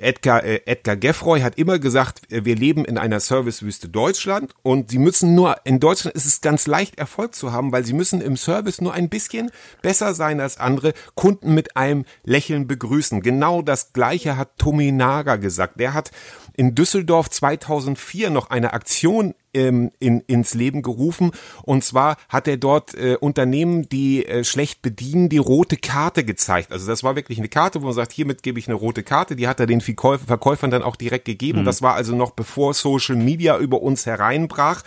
Edgar, 0.00 0.44
äh, 0.44 0.62
Edgar 0.64 0.96
Geffroy 0.96 1.40
hat 1.40 1.58
immer 1.58 1.78
gesagt, 1.78 2.32
äh, 2.32 2.44
wir 2.46 2.56
leben 2.56 2.86
in 2.86 2.96
einer 2.96 3.20
Servicewüste 3.20 3.88
Deutschland 3.88 4.54
und 4.62 4.90
sie 4.90 4.98
müssen 4.98 5.34
nur, 5.34 5.56
in 5.64 5.78
Deutschland 5.78 6.16
ist 6.16 6.24
es 6.24 6.40
ganz 6.40 6.66
leicht 6.66 6.98
Erfolg 6.98 7.34
zu 7.34 7.52
haben, 7.52 7.70
weil 7.70 7.84
sie 7.84 7.92
müssen 7.92 8.22
im 8.22 8.38
Service 8.38 8.80
nur 8.80 8.94
ein 8.94 9.10
bisschen 9.10 9.50
besser 9.82 10.14
sein 10.14 10.40
als 10.40 10.58
andere, 10.58 10.94
Kunden 11.14 11.52
mit 11.52 11.76
einem 11.76 12.06
Lächeln 12.24 12.66
begrüßen. 12.66 13.20
Genau 13.20 13.60
das 13.60 13.92
Gleiche 13.92 14.38
hat 14.38 14.56
Tominaga 14.56 15.36
gesagt. 15.36 15.78
Der 15.78 15.92
hat 15.92 16.10
in 16.56 16.74
Düsseldorf 16.74 17.30
2004 17.30 18.30
noch 18.30 18.50
eine 18.50 18.72
Aktion 18.72 19.34
ähm, 19.52 19.90
in, 19.98 20.20
ins 20.26 20.54
Leben 20.54 20.82
gerufen. 20.82 21.32
Und 21.62 21.84
zwar 21.84 22.16
hat 22.28 22.48
er 22.48 22.56
dort 22.56 22.94
äh, 22.94 23.16
Unternehmen, 23.16 23.88
die 23.88 24.26
äh, 24.26 24.44
schlecht 24.44 24.82
bedienen, 24.82 25.28
die 25.28 25.38
rote 25.38 25.76
Karte 25.76 26.24
gezeigt. 26.24 26.72
Also 26.72 26.86
das 26.86 27.02
war 27.02 27.16
wirklich 27.16 27.38
eine 27.38 27.48
Karte, 27.48 27.82
wo 27.82 27.86
man 27.86 27.94
sagt, 27.94 28.12
hiermit 28.12 28.42
gebe 28.42 28.58
ich 28.58 28.68
eine 28.68 28.74
rote 28.74 29.02
Karte. 29.02 29.36
Die 29.36 29.48
hat 29.48 29.60
er 29.60 29.66
den 29.66 29.80
Verkäufer, 29.80 30.26
Verkäufern 30.26 30.70
dann 30.70 30.82
auch 30.82 30.96
direkt 30.96 31.24
gegeben. 31.24 31.64
Das 31.64 31.82
war 31.82 31.94
also 31.94 32.14
noch 32.14 32.32
bevor 32.32 32.74
Social 32.74 33.16
Media 33.16 33.58
über 33.58 33.82
uns 33.82 34.06
hereinbrach. 34.06 34.82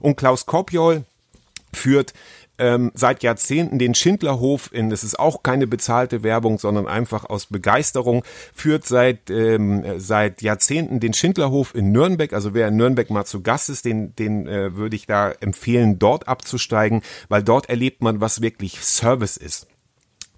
Und 0.00 0.16
Klaus 0.16 0.46
Kopjol 0.46 1.04
führt 1.72 2.12
ähm, 2.62 2.92
seit 2.94 3.24
Jahrzehnten 3.24 3.80
den 3.80 3.94
Schindlerhof 3.94 4.72
in, 4.72 4.88
das 4.88 5.02
ist 5.02 5.18
auch 5.18 5.42
keine 5.42 5.66
bezahlte 5.66 6.22
Werbung, 6.22 6.58
sondern 6.58 6.86
einfach 6.86 7.24
aus 7.24 7.46
Begeisterung, 7.46 8.22
führt 8.54 8.86
seit, 8.86 9.30
ähm, 9.30 9.84
seit 9.98 10.42
Jahrzehnten 10.42 11.00
den 11.00 11.12
Schindlerhof 11.12 11.74
in 11.74 11.90
Nürnberg. 11.90 12.32
Also 12.32 12.54
wer 12.54 12.68
in 12.68 12.76
Nürnberg 12.76 13.10
mal 13.10 13.24
zu 13.24 13.42
Gast 13.42 13.68
ist, 13.68 13.84
den, 13.84 14.14
den 14.14 14.46
äh, 14.46 14.76
würde 14.76 14.94
ich 14.94 15.06
da 15.06 15.32
empfehlen, 15.32 15.98
dort 15.98 16.28
abzusteigen, 16.28 17.02
weil 17.28 17.42
dort 17.42 17.68
erlebt 17.68 18.00
man, 18.00 18.20
was 18.20 18.42
wirklich 18.42 18.80
Service 18.80 19.36
ist. 19.36 19.66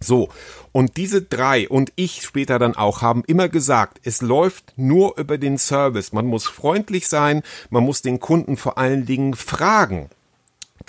So, 0.01 0.29
und 0.73 0.97
diese 0.97 1.23
drei 1.23 1.69
und 1.69 1.93
ich 1.97 2.23
später 2.23 2.59
dann 2.59 2.75
auch 2.75 3.03
haben 3.03 3.23
immer 3.27 3.49
gesagt, 3.49 4.01
es 4.03 4.23
läuft 4.23 4.73
nur 4.77 5.19
über 5.19 5.39
den 5.39 5.59
Service. 5.59 6.13
Man 6.13 6.27
muss 6.27 6.47
freundlich 6.47 7.07
sein, 7.07 7.43
man 7.71 7.85
muss 7.85 8.03
den 8.03 8.19
Kunden 8.19 8.57
vor 8.57 8.77
allen 8.79 9.05
Dingen 9.07 9.35
fragen. 9.35 10.11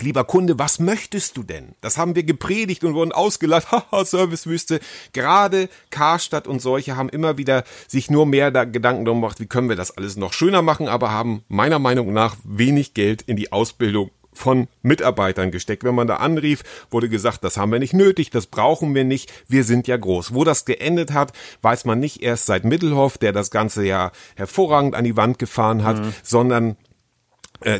Lieber 0.01 0.25
Kunde, 0.25 0.59
was 0.59 0.79
möchtest 0.79 1.37
du 1.37 1.43
denn? 1.43 1.75
Das 1.81 1.97
haben 1.97 2.15
wir 2.15 2.23
gepredigt 2.23 2.83
und 2.83 2.93
wurden 2.93 3.11
ausgelacht. 3.11 3.71
Haha, 3.71 4.05
Servicewüste. 4.05 4.79
Gerade 5.13 5.69
Karstadt 5.89 6.47
und 6.47 6.61
solche 6.61 6.97
haben 6.97 7.09
immer 7.09 7.37
wieder 7.37 7.63
sich 7.87 8.09
nur 8.09 8.25
mehr 8.25 8.51
da 8.51 8.65
Gedanken 8.65 9.05
darum 9.05 9.21
gemacht, 9.21 9.39
wie 9.39 9.45
können 9.45 9.69
wir 9.69 9.75
das 9.75 9.91
alles 9.91 10.17
noch 10.17 10.33
schöner 10.33 10.61
machen, 10.61 10.87
aber 10.87 11.11
haben 11.11 11.43
meiner 11.47 11.79
Meinung 11.79 12.13
nach 12.13 12.35
wenig 12.43 12.93
Geld 12.93 13.21
in 13.21 13.37
die 13.37 13.51
Ausbildung 13.51 14.11
von 14.35 14.67
Mitarbeitern 14.83 15.49
gesteckt. 15.51 15.83
Wenn 15.83 15.95
man 15.95 16.07
da 16.07 16.17
anrief, 16.17 16.63
wurde 16.91 17.09
gesagt, 17.09 17.43
das 17.43 17.57
haben 17.57 17.71
wir 17.71 17.79
nicht 17.79 17.93
nötig, 17.93 18.29
das 18.29 18.45
brauchen 18.45 18.93
wir 18.93 19.03
nicht, 19.03 19.31
wir 19.47 19.63
sind 19.63 19.87
ja 19.87 19.97
groß. 19.97 20.33
Wo 20.33 20.43
das 20.43 20.65
geendet 20.65 21.13
hat, 21.13 21.33
weiß 21.61 21.85
man 21.85 21.99
nicht 21.99 22.21
erst 22.21 22.45
seit 22.45 22.65
Mittelhoff, 22.65 23.17
der 23.17 23.31
das 23.31 23.49
Ganze 23.49 23.85
ja 23.85 24.11
hervorragend 24.35 24.95
an 24.95 25.05
die 25.05 25.17
Wand 25.17 25.39
gefahren 25.39 25.83
hat, 25.83 26.01
sondern 26.23 26.71
äh, 26.71 26.75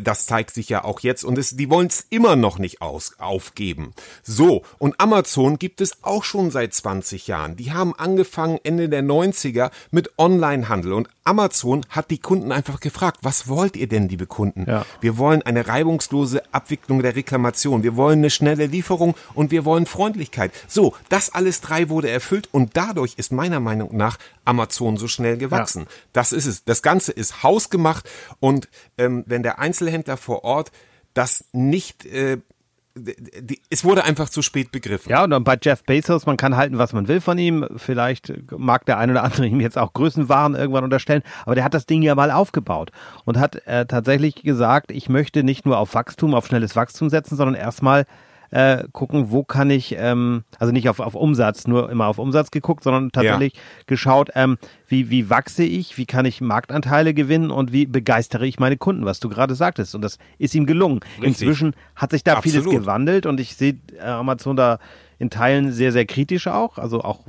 das 0.02 0.26
zeigt 0.26 0.54
sich 0.54 0.70
ja 0.70 0.84
auch 0.84 1.00
jetzt 1.02 1.24
und 1.24 1.38
es, 1.38 1.56
die 1.56 1.70
wollen 1.70 1.88
es 1.88 2.06
immer 2.10 2.36
noch 2.36 2.60
nicht 2.60 2.82
aus, 2.82 3.14
aufgeben. 3.20 3.94
So, 4.24 4.64
und 4.78 5.00
Amazon 5.00 5.58
gibt 5.60 5.82
es 5.82 6.04
auch 6.04 6.24
schon 6.24 6.52
seit 6.52 6.74
20 6.74 7.28
Jahren. 7.28 7.56
Die 7.56 7.74
haben 7.74 7.94
angefangen 7.96 8.60
Ende 8.64 8.90
der 8.90 9.04
90er 9.04 9.72
mit 9.92 10.12
Onlinehandel 10.18 10.94
und 10.94 11.10
Amazon 11.24 11.86
hat 11.90 12.12
die 12.12 12.20
Kunden 12.20 12.52
einfach 12.52 12.80
gefragt, 12.80 13.20
was 13.24 13.48
wollt 13.48 13.76
ihr 13.76 13.88
denn, 13.88 14.08
liebe 14.08 14.28
Kunden? 14.28 14.66
Ja. 14.68 14.86
Wir 15.02 15.18
wollen 15.18 15.42
eine 15.42 15.68
reibungslose 15.68 16.44
Abwicklung 16.54 17.02
der 17.02 17.16
Reklamation, 17.16 17.82
wir 17.82 17.96
wollen 17.96 18.20
eine 18.20 18.30
schnelle 18.30 18.68
Lieferung 18.68 19.16
und 19.34 19.50
wir 19.50 19.66
wollen 19.66 19.88
Freundlichkeit. 19.88 20.52
So, 20.68 20.94
das 21.10 21.34
alles 21.34 21.62
drei 21.62 21.90
wurde 21.90 22.10
erfüllt 22.10 22.48
und 22.52 22.78
dadurch 22.78 23.16
ist 23.18 23.32
meiner 23.32 23.60
Meinung 23.60 23.98
nach 23.98 24.18
Amazon 24.46 24.98
so 24.98 25.08
schnell 25.08 25.38
gewachsen. 25.38 25.88
Das 26.14 26.32
ist 26.32 26.46
es. 26.46 26.64
Das 26.64 26.84
Ganze 26.84 27.12
ist 27.12 27.42
hausgemacht 27.42 28.08
und 28.40 28.70
ähm, 29.00 29.24
wenn 29.26 29.42
der 29.42 29.58
Einzelhändler 29.66 30.18
vor 30.18 30.44
Ort 30.44 30.72
das 31.14 31.46
nicht 31.54 32.06
äh, 32.06 32.38
es 33.70 33.84
wurde 33.84 34.06
einfach 34.06 34.30
zu 34.30 34.42
spät 34.42 34.72
begriffen. 34.72 35.10
Ja, 35.10 35.26
und 35.26 35.32
dann 35.32 35.44
bei 35.44 35.58
Jeff 35.62 35.84
Bezos, 35.84 36.26
man 36.26 36.38
kann 36.38 36.56
halten, 36.56 36.78
was 36.78 36.94
man 36.94 37.10
will 37.10 37.20
von 37.20 37.38
ihm. 37.38 37.68
Vielleicht 37.76 38.34
mag 38.58 38.86
der 38.86 38.98
eine 38.98 39.12
oder 39.12 39.24
andere 39.24 39.46
ihm 39.48 39.60
jetzt 39.60 39.78
auch 39.78 39.92
Größenwahn 39.92 40.56
irgendwann 40.56 40.86
unterstellen, 40.86 41.22
aber 41.46 41.56
der 41.56 41.66
hat 41.66 41.74
das 41.74 41.86
Ding 41.86 42.02
ja 42.02 42.16
mal 42.16 42.32
aufgebaut 42.32 42.92
und 43.26 43.38
hat 43.38 43.68
äh, 43.68 43.86
tatsächlich 43.86 44.36
gesagt, 44.36 44.92
ich 44.92 45.10
möchte 45.10 45.44
nicht 45.44 45.66
nur 45.66 45.78
auf 45.78 45.94
Wachstum, 45.94 46.34
auf 46.34 46.48
schnelles 46.48 46.76
Wachstum 46.78 47.10
setzen, 47.10 47.36
sondern 47.36 47.56
erstmal 47.56 48.06
äh, 48.52 48.84
gucken, 48.92 49.32
wo 49.32 49.44
kann 49.44 49.70
ich, 49.70 49.96
ähm, 49.98 50.44
also 50.60 50.72
nicht 50.72 50.90
auf, 50.90 51.00
auf 51.00 51.16
Umsatz, 51.16 51.68
nur 51.68 51.90
immer 51.90 52.08
auf 52.08 52.20
Umsatz 52.20 52.52
geguckt, 52.52 52.84
sondern 52.84 53.12
tatsächlich 53.12 53.54
geschaut, 53.88 54.30
ähm, 54.36 54.58
wie, 54.88 55.10
wie 55.10 55.30
wachse 55.30 55.64
ich, 55.64 55.98
wie 55.98 56.06
kann 56.06 56.26
ich 56.26 56.42
Marktanteile 56.42 57.14
gewinnen 57.14 57.52
und 57.52 57.72
wie 57.72 57.86
begeistere 57.86 58.46
ich 58.46 58.60
meine 58.60 58.78
Kunden, 58.78 59.06
was 59.06 59.20
du 59.20 59.30
gerade 59.30 59.56
sagtest. 59.56 59.96
Und 59.96 60.02
das 60.02 60.18
ist 60.38 60.56
ihm 60.56 60.66
gelungen. 60.66 61.00
Richtig. 61.18 61.26
Inzwischen 61.26 61.76
hat 61.96 62.12
sich 62.12 62.24
da 62.24 62.42
vieles 62.42 62.60
Absolut. 62.60 62.82
gewandelt 62.82 63.26
und 63.26 63.40
ich 63.40 63.56
sehe 63.56 63.78
äh, 63.98 64.04
Amazon 64.04 64.56
da 64.56 64.80
in 65.26 65.30
Teilen 65.30 65.72
sehr, 65.72 65.92
sehr 65.92 66.06
kritisch 66.06 66.48
auch. 66.48 66.78
Also 66.78 67.02
auch 67.02 67.22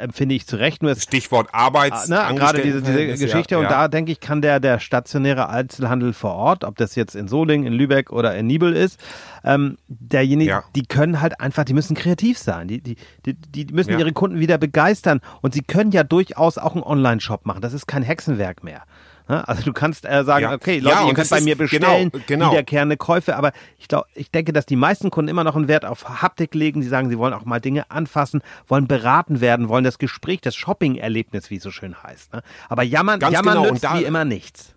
empfinde 0.00 0.34
ich 0.34 0.46
zu 0.46 0.56
Recht. 0.56 0.82
Nur 0.82 0.94
Stichwort 0.96 1.48
Arbeits. 1.52 2.10
Ah, 2.10 2.30
ne, 2.30 2.38
gerade 2.38 2.62
diese, 2.62 2.82
diese 2.82 3.06
Geschichte 3.06 3.54
ja, 3.54 3.58
und 3.58 3.64
ja. 3.64 3.70
da 3.70 3.88
denke 3.88 4.12
ich, 4.12 4.20
kann 4.20 4.40
der, 4.40 4.60
der 4.60 4.78
stationäre 4.78 5.48
Einzelhandel 5.48 6.12
vor 6.12 6.34
Ort, 6.34 6.64
ob 6.64 6.76
das 6.76 6.94
jetzt 6.94 7.14
in 7.16 7.28
Solingen, 7.28 7.66
in 7.66 7.72
Lübeck 7.72 8.10
oder 8.12 8.34
in 8.36 8.46
Nibel 8.46 8.74
ist, 8.74 9.00
ähm, 9.44 9.78
derjenige, 9.88 10.50
Ja. 10.50 10.64
die 10.76 10.86
können 10.86 11.20
halt 11.20 11.40
einfach, 11.40 11.64
die 11.64 11.74
müssen 11.74 11.96
kreativ 11.96 12.38
sein, 12.38 12.68
die, 12.68 12.80
die, 12.80 12.96
die, 13.26 13.34
die 13.34 13.72
müssen 13.72 13.98
ihre 13.98 14.12
Kunden 14.12 14.38
wieder 14.38 14.58
begeistern 14.58 15.20
und 15.40 15.54
sie 15.54 15.62
können 15.62 15.90
ja 15.90 16.04
durchaus 16.04 16.58
auch 16.58 16.74
einen 16.74 16.84
Online-Shop 16.84 17.46
machen, 17.46 17.60
das 17.60 17.72
ist 17.72 17.86
kein 17.86 18.02
Hexenwerk 18.02 18.62
mehr. 18.62 18.82
Ne? 19.30 19.46
Also 19.48 19.62
du 19.62 19.72
kannst 19.72 20.04
äh, 20.04 20.24
sagen, 20.24 20.42
Ja. 20.42 20.52
okay, 20.54 20.78
Ja, 20.78 20.82
Leute, 20.82 20.96
ihr 21.02 21.08
und 21.10 21.14
könnt 21.14 21.30
bei 21.30 21.40
mir 21.40 21.56
bestellen, 21.56 22.10
genau, 22.10 22.24
genau. 22.26 22.50
wiederkehrende 22.50 22.96
Käufe, 22.96 23.36
aber 23.36 23.52
ich 23.78 23.86
glaube, 23.86 24.06
ich 24.14 24.30
denke, 24.32 24.52
dass 24.52 24.66
die 24.66 24.74
meisten 24.76 25.10
Kunden 25.10 25.28
immer 25.28 25.44
noch 25.44 25.54
einen 25.54 25.68
Wert 25.68 25.84
auf 25.84 26.20
Haptik 26.20 26.54
legen. 26.54 26.82
Sie 26.82 26.88
sagen, 26.88 27.08
sie 27.10 27.16
wollen 27.18 27.32
auch 27.32 27.44
mal 27.44 27.60
Dinge 27.60 27.88
anfassen, 27.90 28.42
wollen 28.66 28.88
beraten 28.88 29.40
werden, 29.40 29.68
wollen 29.68 29.84
das 29.84 29.98
Gespräch, 29.98 30.40
das 30.40 30.56
Shopping-Erlebnis, 30.56 31.48
wie 31.50 31.56
es 31.56 31.62
so 31.62 31.70
schön 31.70 31.94
heißt. 32.02 32.32
Ne? 32.32 32.42
Aber 32.68 32.82
jammern, 32.82 33.20
Ganz 33.20 33.32
jammern 33.34 33.58
genau, 33.58 33.70
nützt 33.70 33.84
da- 33.84 33.98
wie 33.98 34.02
immer 34.04 34.24
nichts. 34.24 34.74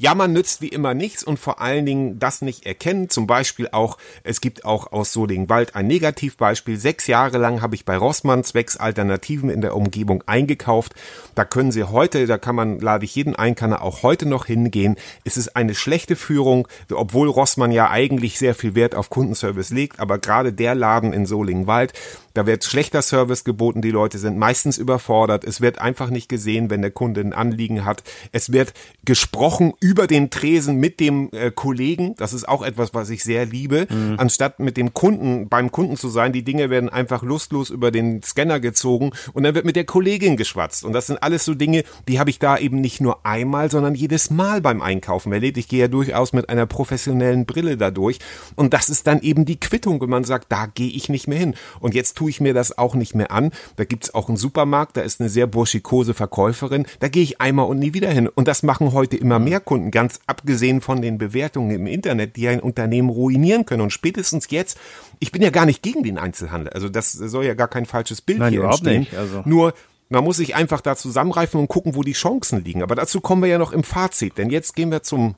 Jammern 0.00 0.32
nützt 0.32 0.62
wie 0.62 0.68
immer 0.68 0.94
nichts 0.94 1.22
und 1.22 1.38
vor 1.38 1.60
allen 1.60 1.84
Dingen 1.84 2.18
das 2.18 2.40
nicht 2.40 2.64
erkennen. 2.64 3.10
Zum 3.10 3.26
Beispiel 3.26 3.68
auch, 3.70 3.98
es 4.24 4.40
gibt 4.40 4.64
auch 4.64 4.92
aus 4.92 5.12
Solingwald 5.12 5.76
ein 5.76 5.88
Negativbeispiel. 5.88 6.78
Sechs 6.78 7.06
Jahre 7.06 7.36
lang 7.36 7.60
habe 7.60 7.74
ich 7.74 7.84
bei 7.84 7.98
Rossmann 7.98 8.42
zwecks 8.42 8.78
Alternativen 8.78 9.50
in 9.50 9.60
der 9.60 9.76
Umgebung 9.76 10.24
eingekauft. 10.24 10.94
Da 11.34 11.44
können 11.44 11.70
Sie 11.70 11.84
heute, 11.84 12.26
da 12.26 12.38
kann 12.38 12.54
man, 12.54 12.80
lade 12.80 13.04
ich 13.04 13.14
jeden 13.14 13.36
ein, 13.36 13.54
kann 13.54 13.72
er 13.72 13.82
auch 13.82 14.02
heute 14.02 14.24
noch 14.24 14.46
hingehen. 14.46 14.96
Es 15.24 15.36
ist 15.36 15.54
eine 15.54 15.74
schlechte 15.74 16.16
Führung, 16.16 16.66
obwohl 16.90 17.28
Rossmann 17.28 17.70
ja 17.70 17.90
eigentlich 17.90 18.38
sehr 18.38 18.54
viel 18.54 18.74
Wert 18.74 18.94
auf 18.94 19.10
Kundenservice 19.10 19.68
legt, 19.68 20.00
aber 20.00 20.18
gerade 20.18 20.54
der 20.54 20.74
Laden 20.74 21.12
in 21.12 21.26
Solingwald, 21.26 21.92
da 22.34 22.46
wird 22.46 22.64
schlechter 22.64 23.02
Service 23.02 23.44
geboten, 23.44 23.82
die 23.82 23.90
Leute 23.90 24.18
sind 24.18 24.38
meistens 24.38 24.78
überfordert, 24.78 25.44
es 25.44 25.60
wird 25.60 25.78
einfach 25.78 26.10
nicht 26.10 26.28
gesehen, 26.28 26.70
wenn 26.70 26.82
der 26.82 26.90
Kunde 26.90 27.20
ein 27.20 27.32
Anliegen 27.32 27.84
hat. 27.84 28.02
Es 28.32 28.52
wird 28.52 28.72
gesprochen 29.04 29.72
über 29.80 30.06
den 30.06 30.30
Tresen 30.30 30.76
mit 30.76 31.00
dem 31.00 31.30
äh, 31.32 31.50
Kollegen. 31.50 32.14
Das 32.16 32.32
ist 32.32 32.48
auch 32.48 32.62
etwas, 32.62 32.94
was 32.94 33.10
ich 33.10 33.24
sehr 33.24 33.46
liebe. 33.46 33.86
Mhm. 33.90 34.14
Anstatt 34.18 34.60
mit 34.60 34.76
dem 34.76 34.94
Kunden, 34.94 35.48
beim 35.48 35.72
Kunden 35.72 35.96
zu 35.96 36.08
sein, 36.08 36.32
die 36.32 36.44
Dinge 36.44 36.70
werden 36.70 36.88
einfach 36.88 37.22
lustlos 37.22 37.70
über 37.70 37.90
den 37.90 38.22
Scanner 38.22 38.60
gezogen 38.60 39.10
und 39.32 39.42
dann 39.42 39.54
wird 39.54 39.64
mit 39.64 39.76
der 39.76 39.84
Kollegin 39.84 40.36
geschwatzt. 40.36 40.84
Und 40.84 40.92
das 40.92 41.06
sind 41.06 41.22
alles 41.22 41.44
so 41.44 41.54
Dinge, 41.54 41.84
die 42.08 42.18
habe 42.18 42.30
ich 42.30 42.38
da 42.38 42.58
eben 42.58 42.80
nicht 42.80 43.00
nur 43.00 43.26
einmal, 43.26 43.70
sondern 43.70 43.94
jedes 43.94 44.30
Mal 44.30 44.60
beim 44.60 44.82
Einkaufen 44.82 45.32
erlebt. 45.32 45.58
Ich 45.58 45.68
gehe 45.68 45.80
ja 45.80 45.88
durchaus 45.88 46.32
mit 46.32 46.48
einer 46.48 46.66
professionellen 46.66 47.46
Brille 47.46 47.76
dadurch. 47.76 48.18
Und 48.54 48.72
das 48.72 48.88
ist 48.88 49.06
dann 49.06 49.20
eben 49.20 49.44
die 49.44 49.58
Quittung, 49.58 50.00
wenn 50.00 50.10
man 50.10 50.24
sagt, 50.24 50.52
da 50.52 50.66
gehe 50.66 50.90
ich 50.90 51.08
nicht 51.08 51.26
mehr 51.26 51.38
hin. 51.38 51.54
Und 51.80 51.94
jetzt 51.94 52.19
tue 52.20 52.28
ich 52.28 52.40
mir 52.42 52.52
das 52.52 52.76
auch 52.76 52.94
nicht 52.94 53.14
mehr 53.14 53.30
an. 53.30 53.50
Da 53.76 53.84
gibt's 53.84 54.12
auch 54.12 54.28
einen 54.28 54.36
Supermarkt, 54.36 54.98
da 54.98 55.00
ist 55.00 55.20
eine 55.20 55.30
sehr 55.30 55.46
burschikose 55.46 56.12
Verkäuferin. 56.12 56.84
Da 56.98 57.08
gehe 57.08 57.22
ich 57.22 57.40
einmal 57.40 57.64
und 57.64 57.78
nie 57.78 57.94
wieder 57.94 58.10
hin. 58.10 58.28
Und 58.28 58.46
das 58.46 58.62
machen 58.62 58.92
heute 58.92 59.16
immer 59.16 59.38
mehr 59.38 59.58
Kunden, 59.58 59.90
ganz 59.90 60.20
abgesehen 60.26 60.82
von 60.82 61.00
den 61.00 61.16
Bewertungen 61.16 61.70
im 61.70 61.86
Internet, 61.86 62.36
die 62.36 62.46
ein 62.46 62.60
Unternehmen 62.60 63.08
ruinieren 63.08 63.64
können. 63.64 63.80
Und 63.80 63.90
spätestens 63.90 64.48
jetzt, 64.50 64.76
ich 65.18 65.32
bin 65.32 65.40
ja 65.40 65.48
gar 65.48 65.64
nicht 65.64 65.82
gegen 65.82 66.02
den 66.02 66.18
Einzelhandel. 66.18 66.74
Also 66.74 66.90
das 66.90 67.12
soll 67.12 67.46
ja 67.46 67.54
gar 67.54 67.68
kein 67.68 67.86
falsches 67.86 68.20
Bild 68.20 68.40
Nein, 68.40 68.52
hier 68.52 68.64
entstehen. 68.64 69.00
nicht. 69.00 69.14
Also. 69.14 69.40
Nur 69.46 69.72
man 70.10 70.22
muss 70.22 70.36
sich 70.36 70.54
einfach 70.54 70.82
da 70.82 70.96
zusammenreifen 70.96 71.58
und 71.58 71.68
gucken, 71.68 71.94
wo 71.94 72.02
die 72.02 72.12
Chancen 72.12 72.62
liegen. 72.62 72.82
Aber 72.82 72.96
dazu 72.96 73.22
kommen 73.22 73.40
wir 73.40 73.48
ja 73.48 73.58
noch 73.58 73.72
im 73.72 73.82
Fazit. 73.82 74.36
Denn 74.36 74.50
jetzt 74.50 74.76
gehen 74.76 74.90
wir 74.90 75.02
zum 75.02 75.36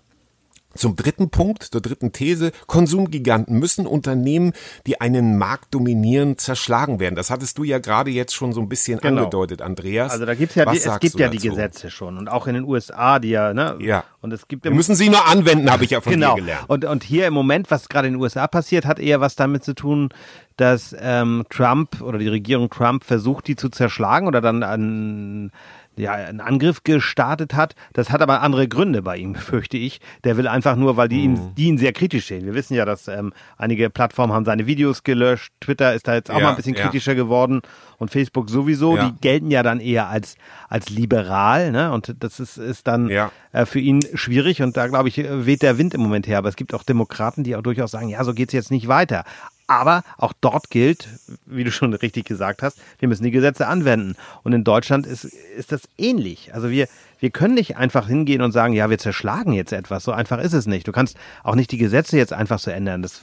zum 0.75 0.97
dritten 0.97 1.31
Punkt, 1.31 1.65
zur 1.65 1.81
dritten 1.81 2.13
These. 2.13 2.53
Konsumgiganten 2.67 3.59
müssen 3.59 3.87
Unternehmen, 3.87 4.53
die 4.87 5.01
einen 5.01 5.39
Markt 5.39 5.75
dominieren, 5.75 6.39
zerschlagen 6.39 7.01
werden. 7.01 7.17
Das 7.17 7.31
hattest 7.31 7.59
du 7.59 7.65
ja 7.65 7.79
gerade 7.79 8.11
jetzt 8.11 8.35
schon 8.35 8.53
so 8.53 8.61
ein 8.61 8.69
bisschen 8.69 8.99
Genau. 9.01 9.23
angedeutet, 9.23 9.63
Andreas. 9.63 10.13
Also 10.13 10.27
da 10.27 10.35
gibt's 10.35 10.55
ja, 10.55 10.65
die, 10.67 10.79
es 10.79 11.01
gibt 11.01 11.19
ja 11.19 11.29
die 11.29 11.39
dazu? 11.39 11.51
Gesetze 11.51 11.91
schon 11.91 12.19
und 12.19 12.29
auch 12.29 12.47
in 12.47 12.55
den 12.55 12.65
USA, 12.65 13.19
die 13.19 13.31
ja, 13.31 13.53
ne? 13.53 13.77
Ja. 13.81 14.05
Und 14.21 14.33
es 14.33 14.47
gibt 14.49 14.65
Wir 14.65 14.71
müssen 14.71 14.95
sie 14.95 15.09
nur 15.09 15.27
anwenden, 15.27 15.71
habe 15.71 15.85
ich 15.85 15.91
ja 15.91 16.01
von 16.01 16.13
genau. 16.13 16.35
dir 16.35 16.43
gelernt. 16.43 16.65
Und 16.69 16.85
und 16.85 17.05
hier 17.05 17.27
im 17.27 17.35
Moment, 17.35 17.71
was 17.71 17.89
gerade 17.89 18.09
in 18.09 18.15
den 18.15 18.23
USA 18.23 18.47
passiert, 18.47 18.87
hat 18.87 18.99
eher 18.99 19.21
was 19.21 19.35
damit 19.37 19.65
zu 19.65 19.75
tun, 19.75 20.11
dass 20.57 20.95
ähm, 20.99 21.45
Trump 21.51 22.01
oder 22.03 22.19
die 22.19 22.29
Regierung 22.29 22.71
Trump 22.71 23.05
versucht, 23.05 23.49
die 23.49 23.57
zu 23.57 23.69
zerschlagen 23.69 24.27
oder 24.27 24.41
dann 24.41 24.63
an 24.63 25.51
ja, 25.97 26.13
einen 26.13 26.41
Angriff 26.41 26.83
gestartet 26.85 27.55
hat. 27.55 27.75
Das 27.93 28.11
hat 28.11 28.23
aber 28.23 28.41
andere 28.43 28.67
Gründe 28.69 29.03
bei 29.03 29.17
ihm, 29.17 29.33
befürchte 29.35 29.77
ich. 29.77 30.01
Der 30.25 30.37
will 30.37 30.49
einfach 30.49 30.77
nur, 30.77 30.97
weil 30.97 31.09
die, 31.09 31.29
Mhm. 31.29 31.35
ihm, 31.37 31.55
die 31.57 31.65
ihn 31.67 31.79
sehr 31.79 31.93
kritisch 31.93 32.27
sehen. 32.27 32.45
Wir 32.47 32.55
wissen 32.55 32.75
ja, 32.75 32.85
dass 32.85 33.09
ähm, 33.09 33.33
einige 33.59 33.91
Plattformen 33.91 34.33
haben 34.33 34.45
seine 34.45 34.67
Videos 34.67 35.03
gelöscht. 35.03 35.53
Twitter 35.61 35.95
ist 35.95 36.09
da 36.09 36.15
jetzt 36.15 36.31
auch 36.31 36.39
Ja, 36.39 36.45
mal 36.45 36.51
ein 36.51 36.57
bisschen 36.57 36.75
ja. 36.75 36.83
kritischer 36.83 37.15
geworden 37.15 37.61
und 37.99 38.11
Facebook 38.11 38.49
sowieso. 38.51 38.97
Ja. 38.97 39.11
Die 39.11 39.21
gelten 39.21 39.51
ja 39.51 39.63
dann 39.63 39.81
eher 39.81 40.09
als, 40.09 40.37
als 40.69 40.89
liberal. 40.91 41.71
Ne? 41.73 41.93
Und 41.93 42.15
das 42.21 42.41
ist, 42.41 42.57
ist 42.57 42.87
dann 42.87 43.11
äh, 43.11 43.29
für 43.67 43.79
ihn 43.81 44.01
schwierig. 44.15 44.63
Und 44.63 44.77
da, 44.77 44.87
glaube 44.89 45.09
ich, 45.09 45.19
weht 45.19 45.63
der 45.63 45.79
Wind 45.79 45.95
im 45.95 46.01
Moment 46.01 46.27
her. 46.27 46.39
Aber 46.39 46.49
es 46.49 46.57
gibt 46.57 46.75
auch 46.75 46.83
Demokraten, 46.83 47.45
die 47.45 47.55
auch 47.57 47.63
durchaus 47.63 47.91
sagen, 47.91 48.09
ja, 48.09 48.25
so 48.25 48.35
geht's 48.35 48.53
jetzt 48.53 48.71
nicht 48.71 48.89
weiter. 48.89 49.25
Aber 49.67 50.03
auch 50.19 50.33
dort 50.41 50.71
gilt, 50.71 51.09
wie 51.47 51.65
du 51.65 51.71
schon 51.71 51.95
richtig 51.95 52.27
gesagt 52.27 52.63
hast, 52.63 52.79
wir 52.99 53.09
müssen 53.09 53.25
die 53.25 53.31
Gesetze 53.31 53.67
anwenden. 53.67 54.17
Und 54.43 54.53
in 54.53 54.65
Deutschland 54.65 55.07
ist, 55.07 55.25
ist 55.25 55.73
das 55.73 55.83
ähnlich. 55.97 56.55
Also 56.55 56.71
wir, 56.71 56.89
wir 57.21 57.31
können 57.31 57.55
nicht 57.55 57.77
einfach 57.77 58.09
hingehen 58.09 58.43
und 58.43 58.53
sagen, 58.53 58.75
ja, 58.75 58.91
wir 58.91 58.99
zerschlagen 58.99 59.53
jetzt 59.53 59.73
etwas. 59.73 60.05
So 60.05 60.13
einfach 60.13 60.39
ist 60.39 60.53
es 60.53 60.67
nicht. 60.67 60.87
Du 60.89 60.93
kannst 60.93 61.17
auch 61.43 61.55
nicht 61.55 61.71
die 61.71 61.79
Gesetze 61.79 62.17
jetzt 62.17 62.33
einfach 62.33 62.59
so 62.59 62.71
ändern. 62.71 63.03
Das, 63.03 63.21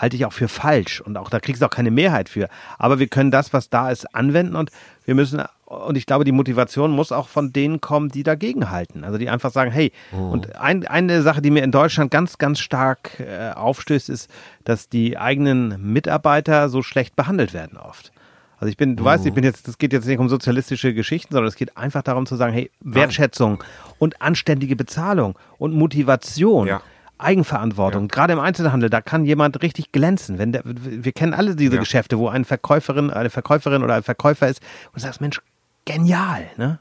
halte 0.00 0.16
ich 0.16 0.24
auch 0.24 0.32
für 0.32 0.48
falsch. 0.48 1.00
Und 1.00 1.16
auch 1.16 1.30
da 1.30 1.40
kriegst 1.40 1.62
du 1.62 1.66
auch 1.66 1.70
keine 1.70 1.90
Mehrheit 1.90 2.28
für. 2.28 2.48
Aber 2.78 2.98
wir 2.98 3.08
können 3.08 3.30
das, 3.30 3.52
was 3.52 3.68
da 3.68 3.90
ist, 3.90 4.14
anwenden 4.14 4.56
und 4.56 4.70
wir 5.04 5.14
müssen, 5.14 5.42
und 5.68 5.96
ich 5.98 6.06
glaube, 6.06 6.24
die 6.24 6.32
Motivation 6.32 6.90
muss 6.92 7.12
auch 7.12 7.28
von 7.28 7.52
denen 7.52 7.82
kommen, 7.82 8.08
die 8.08 8.22
dagegen 8.22 8.70
halten. 8.70 9.04
Also 9.04 9.18
die 9.18 9.28
einfach 9.28 9.50
sagen, 9.52 9.70
hey, 9.70 9.92
und 10.12 10.56
ein, 10.56 10.86
eine 10.86 11.20
Sache, 11.20 11.42
die 11.42 11.50
mir 11.50 11.62
in 11.62 11.72
Deutschland 11.72 12.10
ganz, 12.10 12.38
ganz 12.38 12.58
stark 12.58 13.20
äh, 13.20 13.50
aufstößt, 13.50 14.08
ist, 14.08 14.30
dass 14.64 14.88
die 14.88 15.18
eigenen 15.18 15.92
Mitarbeiter 15.92 16.70
so 16.70 16.82
schlecht 16.82 17.16
behandelt 17.16 17.52
werden 17.52 17.76
oft. 17.76 18.12
Also 18.60 18.70
ich 18.70 18.78
bin, 18.78 18.96
du 18.96 19.04
weißt, 19.04 19.26
ich 19.26 19.34
bin 19.34 19.44
jetzt, 19.44 19.68
das 19.68 19.76
geht 19.78 19.92
jetzt 19.92 20.06
nicht 20.06 20.18
um 20.18 20.28
sozialistische 20.28 20.94
Geschichten, 20.94 21.34
sondern 21.34 21.48
es 21.48 21.54
geht 21.54 21.76
einfach 21.76 22.02
darum 22.02 22.24
zu 22.24 22.34
sagen, 22.36 22.52
hey, 22.54 22.70
Wertschätzung 22.80 23.62
und 23.98 24.20
anständige 24.22 24.74
Bezahlung 24.74 25.38
und 25.58 25.74
Motivation. 25.74 26.66
Ja. 26.66 26.80
Eigenverantwortung. 27.20 28.06
Gerade 28.06 28.32
im 28.32 28.38
Einzelhandel, 28.38 28.90
da 28.90 29.00
kann 29.00 29.24
jemand 29.24 29.60
richtig 29.62 29.90
glänzen. 29.90 30.38
Wenn 30.38 30.52
der, 30.52 30.62
wir 30.64 31.10
kennen 31.10 31.34
alle 31.34 31.56
diese 31.56 31.74
Ja. 31.74 31.80
Geschäfte, 31.80 32.16
wo 32.16 32.28
eine 32.28 32.44
Verkäuferin, 32.44 33.10
eine 33.10 33.28
Verkäuferin 33.28 33.82
oder 33.82 33.94
ein 33.94 34.04
Verkäufer 34.04 34.48
ist 34.48 34.62
und 34.86 34.96
du 34.96 35.00
sagst, 35.00 35.20
Mensch, 35.20 35.40
genial, 35.88 36.48
ne? 36.56 36.78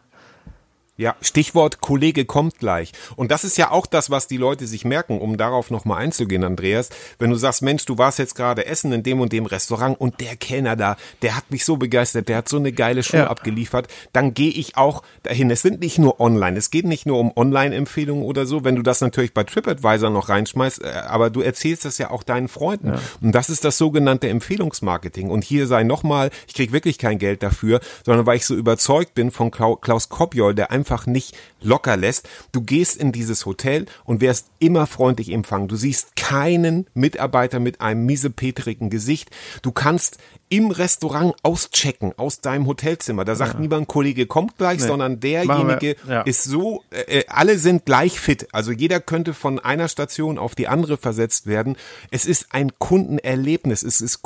Ja, 1.00 1.16
Stichwort 1.22 1.80
Kollege 1.80 2.26
kommt 2.26 2.58
gleich. 2.58 2.92
Und 3.16 3.30
das 3.30 3.44
ist 3.44 3.56
ja 3.56 3.70
auch 3.70 3.86
das, 3.86 4.10
was 4.10 4.26
die 4.26 4.38
Leute 4.38 4.66
sich 4.66 4.84
merken, 4.84 5.20
um 5.22 5.38
darauf 5.38 5.70
nochmal 5.70 6.00
einzugehen, 6.02 6.44
Andreas. 6.44 6.90
Wenn 7.20 7.30
du 7.30 7.36
sagst, 7.36 7.62
Mensch, 7.62 7.86
du 7.86 8.00
warst 8.00 8.18
jetzt 8.18 8.34
gerade 8.34 8.66
essen 8.66 8.92
in 8.92 9.04
dem 9.04 9.22
und 9.22 9.32
dem 9.32 9.46
Restaurant 9.46 10.00
und 10.02 10.20
der 10.22 10.36
Kellner 10.36 10.76
da, 10.76 10.98
der 11.22 11.38
hat 11.38 11.52
mich 11.52 11.66
so 11.66 11.78
begeistert, 11.78 12.30
der 12.30 12.38
hat 12.38 12.50
so 12.50 12.58
eine 12.58 12.72
geile 12.72 13.04
Show 13.04 13.18
Ja. 13.18 13.28
abgeliefert, 13.28 13.88
dann 14.12 14.34
gehe 14.34 14.50
ich 14.50 14.76
auch 14.76 15.04
dahin. 15.22 15.52
Es 15.52 15.62
sind 15.62 15.82
nicht 15.82 16.00
nur 16.00 16.20
online, 16.20 16.58
es 16.58 16.72
geht 16.72 16.86
nicht 16.86 17.06
nur 17.06 17.20
um 17.20 17.32
Online-Empfehlungen 17.36 18.24
oder 18.24 18.48
so, 18.48 18.64
wenn 18.64 18.76
du 18.76 18.82
das 18.82 19.00
natürlich 19.00 19.36
bei 19.36 19.44
TripAdvisor 19.44 20.10
noch 20.10 20.30
reinschmeißt, 20.30 20.84
äh, 20.84 20.88
aber 21.08 21.30
du 21.30 21.42
erzählst 21.42 21.86
das 21.86 22.00
ja 22.00 22.10
auch 22.10 22.24
deinen 22.24 22.48
Freunden. 22.48 22.94
Und 23.22 23.34
das 23.34 23.52
ist 23.52 23.64
das 23.64 23.78
sogenannte 23.78 24.30
Empfehlungsmarketing. 24.30 25.30
Und 25.30 25.44
hier 25.44 25.68
sei 25.68 25.84
nochmal, 25.84 26.32
ich 26.48 26.56
krieg 26.56 26.72
wirklich 26.72 26.98
kein 26.98 27.20
Geld 27.20 27.44
dafür, 27.44 27.82
sondern 28.04 28.26
weil 28.26 28.38
ich 28.38 28.48
so 28.48 28.56
überzeugt 28.56 29.14
bin 29.14 29.30
von 29.30 29.52
Klau- 29.52 29.76
Klaus 29.76 30.10
Kopjol, 30.10 30.56
der 30.56 30.72
einfach 30.72 30.87
nicht 31.06 31.36
locker 31.62 31.98
lässt. 31.98 32.28
Du 32.52 32.62
gehst 32.62 32.98
in 32.98 33.12
dieses 33.12 33.46
Hotel 33.46 33.86
und 34.06 34.22
wirst 34.22 34.48
immer 34.60 34.88
freundlich 34.88 35.32
empfangen. 35.32 35.68
Du 35.68 35.76
siehst 35.76 36.16
keinen 36.16 36.88
Mitarbeiter 36.94 37.60
mit 37.60 37.82
einem 37.82 38.06
miesepetrigen 38.06 38.90
Gesicht. 38.90 39.30
Du 39.62 39.72
kannst 39.72 40.18
im 40.50 40.72
Restaurant 40.72 41.36
auschecken 41.44 42.14
aus 42.16 42.40
deinem 42.40 42.68
Hotelzimmer. 42.68 43.26
Da 43.26 43.36
sagt 43.36 43.60
niemand, 43.60 43.88
Kollege 43.88 44.28
kommt 44.28 44.58
gleich, 44.58 44.82
sondern 44.82 45.14
Machen 45.14 45.20
derjenige 45.20 45.96
ja. 46.08 46.22
ist 46.22 46.44
so, 46.44 46.84
äh, 46.92 47.24
alle 47.28 47.58
sind 47.58 47.86
gleich 47.86 48.20
fit. 48.20 48.48
Also 48.54 48.72
jeder 48.72 49.02
könnte 49.02 49.34
von 49.34 49.60
einer 49.60 49.90
Station 49.90 50.38
auf 50.38 50.56
die 50.56 50.68
andere 50.68 50.98
versetzt 50.98 51.48
werden. 51.48 51.76
Es 52.12 52.26
ist 52.26 52.48
ein 52.52 52.72
Kundenerlebnis. 52.80 53.84
Es 53.84 54.00
ist 54.00 54.22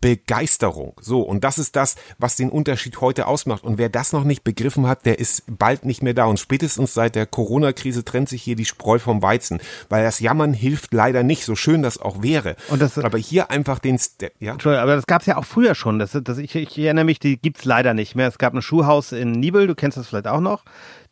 Kundenbegeisterung. 0.00 0.94
So. 1.00 1.20
Und 1.22 1.44
das 1.44 1.58
ist 1.58 1.76
das, 1.76 1.96
was 2.18 2.36
den 2.36 2.50
Unterschied 2.50 3.00
heute 3.00 3.26
ausmacht. 3.26 3.64
Und 3.64 3.78
wer 3.78 3.88
das 3.88 4.12
noch 4.12 4.24
nicht 4.24 4.44
begriffen 4.44 4.86
hat, 4.86 5.06
der 5.06 5.18
ist 5.18 5.42
bald 5.46 5.84
nicht 5.84 6.02
mehr 6.02 6.14
da. 6.14 6.24
Und 6.24 6.40
spätestens 6.40 6.94
seit 6.94 7.14
der 7.14 7.26
Corona-Krise 7.26 8.04
trennt 8.04 8.28
sich 8.28 8.42
hier 8.42 8.56
die 8.56 8.64
Spreu 8.64 8.98
vom 8.98 9.22
Weizen. 9.22 9.60
Weil 9.88 10.04
das 10.04 10.20
Jammern 10.20 10.52
hilft 10.52 10.92
leider 10.94 11.22
nicht, 11.22 11.44
so 11.44 11.54
schön 11.54 11.82
das 11.82 11.98
auch 11.98 12.22
wäre. 12.22 12.56
Und 12.68 12.80
das- 12.80 12.98
Aber 12.98 13.18
hier 13.18 13.50
einfach 13.50 13.78
den, 13.78 13.98
Step, 13.98 14.34
ja? 14.40 14.52
Entschuldigung, 14.52 14.82
aber 14.82 14.96
das 14.96 15.06
gab 15.06 15.20
es 15.22 15.26
ja 15.26 15.36
auch 15.36 15.44
früher 15.44 15.74
schon. 15.74 15.98
Das, 15.98 16.16
das, 16.22 16.38
ich, 16.38 16.54
ich 16.54 16.78
erinnere 16.78 17.04
mich, 17.04 17.18
die 17.18 17.36
gibt's 17.40 17.64
leider 17.64 17.94
nicht 17.94 18.14
mehr. 18.14 18.28
Es 18.28 18.38
gab 18.38 18.54
ein 18.54 18.62
Schuhhaus 18.62 19.12
in 19.12 19.32
Nibel, 19.32 19.66
du 19.66 19.74
kennst 19.74 19.98
das 19.98 20.08
vielleicht 20.08 20.26
auch 20.26 20.40
noch. 20.40 20.64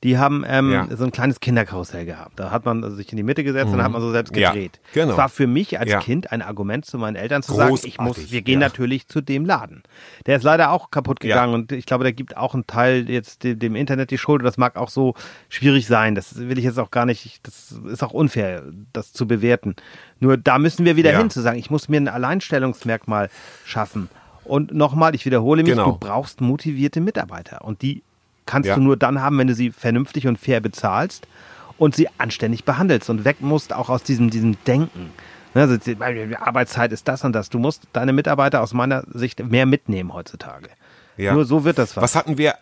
Die 0.05 0.17
haben 0.17 0.45
ähm, 0.47 0.71
Ja. 0.71 0.87
so 0.97 1.03
ein 1.05 1.11
kleines 1.11 1.41
Kinderkarussell 1.41 2.07
gehabt. 2.07 2.39
Da 2.39 2.53
hat 2.53 2.65
man 2.65 2.89
sich 2.95 3.11
in 3.11 3.17
die 3.17 3.25
Mitte 3.25 3.43
gesetzt 3.43 3.73
und 3.73 3.83
hat 3.83 3.91
man 3.91 4.01
so 4.01 4.13
selbst 4.13 4.35
Ja, 4.37 4.53
gedreht. 4.53 4.79
genau. 4.95 5.09
Das 5.09 5.17
war 5.17 5.29
für 5.29 5.49
mich 5.49 5.81
als 5.81 5.91
Ja. 5.91 5.99
Kind 5.99 6.31
ein 6.31 6.41
Argument 6.41 6.85
zu 6.85 6.99
meinen 6.99 7.17
Eltern 7.17 7.43
zu 7.43 7.53
sagen, 7.55 7.75
ich 7.75 7.99
muss, 7.99 8.15
Großartig, 8.15 8.31
wir 8.31 8.43
gehen 8.43 8.61
ja. 8.61 8.69
natürlich 8.69 9.09
zu 9.09 9.21
dem 9.21 9.45
Laden. 9.45 9.83
Der 10.27 10.37
ist 10.37 10.45
leider 10.45 10.71
auch 10.71 10.93
kaputt 10.93 11.25
Ja. 11.25 11.35
gegangen 11.35 11.55
und 11.55 11.73
ich 11.73 11.85
glaube, 11.85 12.05
der 12.05 12.13
gibt 12.13 12.37
auch 12.37 12.55
einen 12.55 12.65
Teil 12.69 13.11
jetzt 13.11 13.43
dem, 13.43 13.75
Internet 13.75 14.13
die 14.13 14.19
Schuld. 14.19 14.41
Und 14.43 14.45
Das 14.45 14.57
mag 14.57 14.77
auch 14.77 14.89
so 14.89 15.15
schwierig 15.49 15.89
sein. 15.89 16.15
Das 16.15 16.37
will 16.39 16.59
ich 16.59 16.65
jetzt 16.65 16.79
auch 16.79 16.93
gar 16.93 17.05
nicht, 17.05 17.45
das 17.45 17.73
ist 17.73 18.05
auch 18.05 18.13
unfair, 18.13 18.63
das 18.93 19.13
zu 19.13 19.27
bewerten. 19.27 19.75
Nur 20.21 20.37
da 20.37 20.61
müssen 20.61 20.85
wir 20.85 20.95
wieder 20.95 21.11
Ja. 21.11 21.19
hin 21.19 21.29
zu 21.31 21.41
sagen, 21.41 21.59
ich 21.59 21.71
muss 21.71 21.89
mir 21.89 21.97
ein 22.01 22.07
Alleinstellungsmerkmal 22.09 23.31
schaffen. 23.65 24.09
Und 24.45 24.73
nochmal, 24.73 25.15
ich 25.17 25.27
wiederhole 25.27 25.63
mich, 25.63 25.73
Genau. 25.73 25.91
du 25.93 25.99
brauchst 25.99 26.41
motivierte 26.41 27.01
Mitarbeiter. 27.01 27.65
Und 27.65 27.83
die 27.83 28.03
kannst 28.49 28.69
Ja. 28.69 28.75
du 28.75 28.81
nur 28.81 28.97
dann 28.97 29.23
haben, 29.23 29.39
wenn 29.39 29.47
du 29.47 29.55
sie 29.55 29.71
vernünftig 29.71 30.27
und 30.27 30.39
fair 30.39 30.61
bezahlst 30.61 31.29
und 31.77 31.95
sie 31.95 32.09
anständig 32.19 32.65
behandelst 32.65 33.09
und 33.11 33.25
weg 33.25 33.37
musst 33.41 33.73
auch 33.73 33.89
aus 33.89 34.03
diesem, 34.03 34.31
diesem 34.31 34.57
Denken. 34.65 35.13
Ne, 35.55 35.63
Also 35.63 35.77
die 35.77 35.97
Arbeitszeit 36.37 36.91
ist 36.93 37.07
das 37.09 37.25
und 37.25 37.33
das. 37.33 37.49
Du 37.51 37.59
musst 37.59 37.85
deine 37.93 38.13
Mitarbeiter 38.13 38.63
aus 38.63 38.75
meiner 38.75 39.05
Sicht 39.13 39.45
mehr 39.45 39.67
mitnehmen 39.67 40.13
heutzutage. 40.13 40.69
Ja. 41.17 41.35
Nur 41.35 41.45
so 41.45 41.65
wird 41.65 41.79
das 41.79 41.97
was. 41.97 42.03
Was 42.03 42.15
hatten 42.17 42.39
wir? 42.39 42.55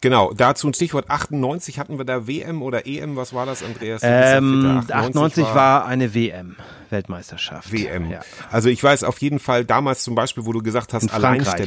Genau, 0.00 0.32
dazu 0.32 0.68
ein 0.68 0.74
Stichwort 0.74 1.10
98 1.10 1.80
hatten 1.80 1.98
wir 1.98 2.04
da 2.04 2.28
WM 2.28 2.62
oder 2.62 2.86
EM, 2.86 3.16
was 3.16 3.34
war 3.34 3.46
das, 3.46 3.64
Andreas? 3.64 4.02
Ja 4.02 4.36
ähm, 4.36 4.80
fitter. 4.82 4.96
98 4.96 5.44
war 5.44 5.86
eine 5.86 6.14
WM, 6.14 6.54
Weltmeisterschaft. 6.90 7.72
WM. 7.72 8.08
Ja. 8.08 8.20
Also 8.52 8.68
ich 8.68 8.82
weiß 8.82 9.02
auf 9.02 9.18
jeden 9.18 9.40
Fall 9.40 9.64
damals 9.64 10.04
zum 10.04 10.14
Beispiel, 10.14 10.46
wo 10.46 10.52
du 10.52 10.62
gesagt 10.62 10.92
hast, 10.92 11.02
In 11.02 11.08
Frankreich. 11.08 11.66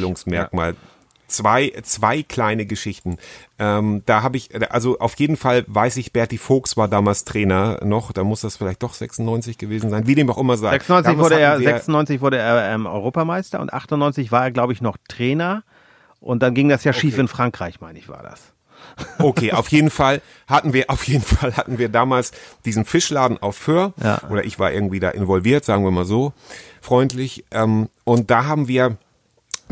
Zwei, 1.32 1.72
zwei 1.84 2.24
kleine 2.24 2.65
Geschichten. 2.65 3.17
Ähm, 3.58 4.04
da 4.06 4.22
habe 4.24 4.38
ich, 4.38 4.50
also 4.72 5.00
auf 5.00 5.15
jeden 5.15 5.38
Fall 5.38 5.63
weiß 5.67 5.98
ich, 5.98 6.12
Berti 6.13 6.38
Fuchs 6.38 6.78
war 6.78 6.88
damals 6.88 7.24
Trainer 7.26 7.80
noch, 7.84 8.12
da 8.12 8.24
muss 8.24 8.41
das 8.41 8.58
vielleicht 8.58 8.84
doch 8.84 8.94
96 8.94 9.58
gewesen 9.58 9.89
sein, 9.89 10.08
wie 10.08 10.15
dem 10.15 10.30
auch 10.30 10.38
immer 10.38 10.58
sei. 10.58 10.72
96 10.72 11.12
Damals 11.12 11.26
wurde 11.32 11.39
er, 11.41 11.52
hatten 11.52 11.62
wir- 11.62 11.70
96 11.70 12.22
wurde 12.22 12.38
er 12.38 12.74
ähm, 12.74 12.86
Europameister 12.86 13.60
und 13.60 13.74
98 13.74 14.32
war 14.32 14.44
er, 14.44 14.52
glaube 14.52 14.74
ich, 14.74 14.82
noch 14.82 14.98
Trainer. 15.08 15.63
Und 16.20 16.44
dann 16.44 16.54
ging 16.54 16.70
das 16.70 16.84
ja 16.84 16.94
schief 16.94 17.17
in 17.17 17.28
Frankreich, 17.28 17.82
meine 17.82 17.98
ich, 17.98 18.08
war 18.10 18.24
das. 18.24 18.41
Okay, 19.20 19.54
auf 19.54 19.70
jeden 19.70 19.89
Fall 19.89 20.22
hatten 20.48 20.74
wir, 20.74 20.89
auf 20.89 21.08
jeden 21.08 21.24
Fall 21.24 21.56
hatten 21.56 21.78
wir 21.78 21.88
damals 21.88 22.32
diesen 22.65 22.84
Fischladen 22.84 23.41
auf 23.41 23.56
Föhr. 23.56 23.94
Ja. 24.04 24.20
Oder 24.30 24.44
ich 24.44 24.60
war 24.60 24.72
irgendwie 24.72 25.00
da 25.00 25.10
involviert, 25.10 25.63
sagen 25.65 25.84
wir 25.84 25.91
mal 25.91 26.04
so, 26.06 26.34
freundlich. 26.82 27.46
Ähm, 27.52 27.89
und 28.04 28.32
da 28.32 28.46
haben 28.46 28.67
wir, 28.67 28.98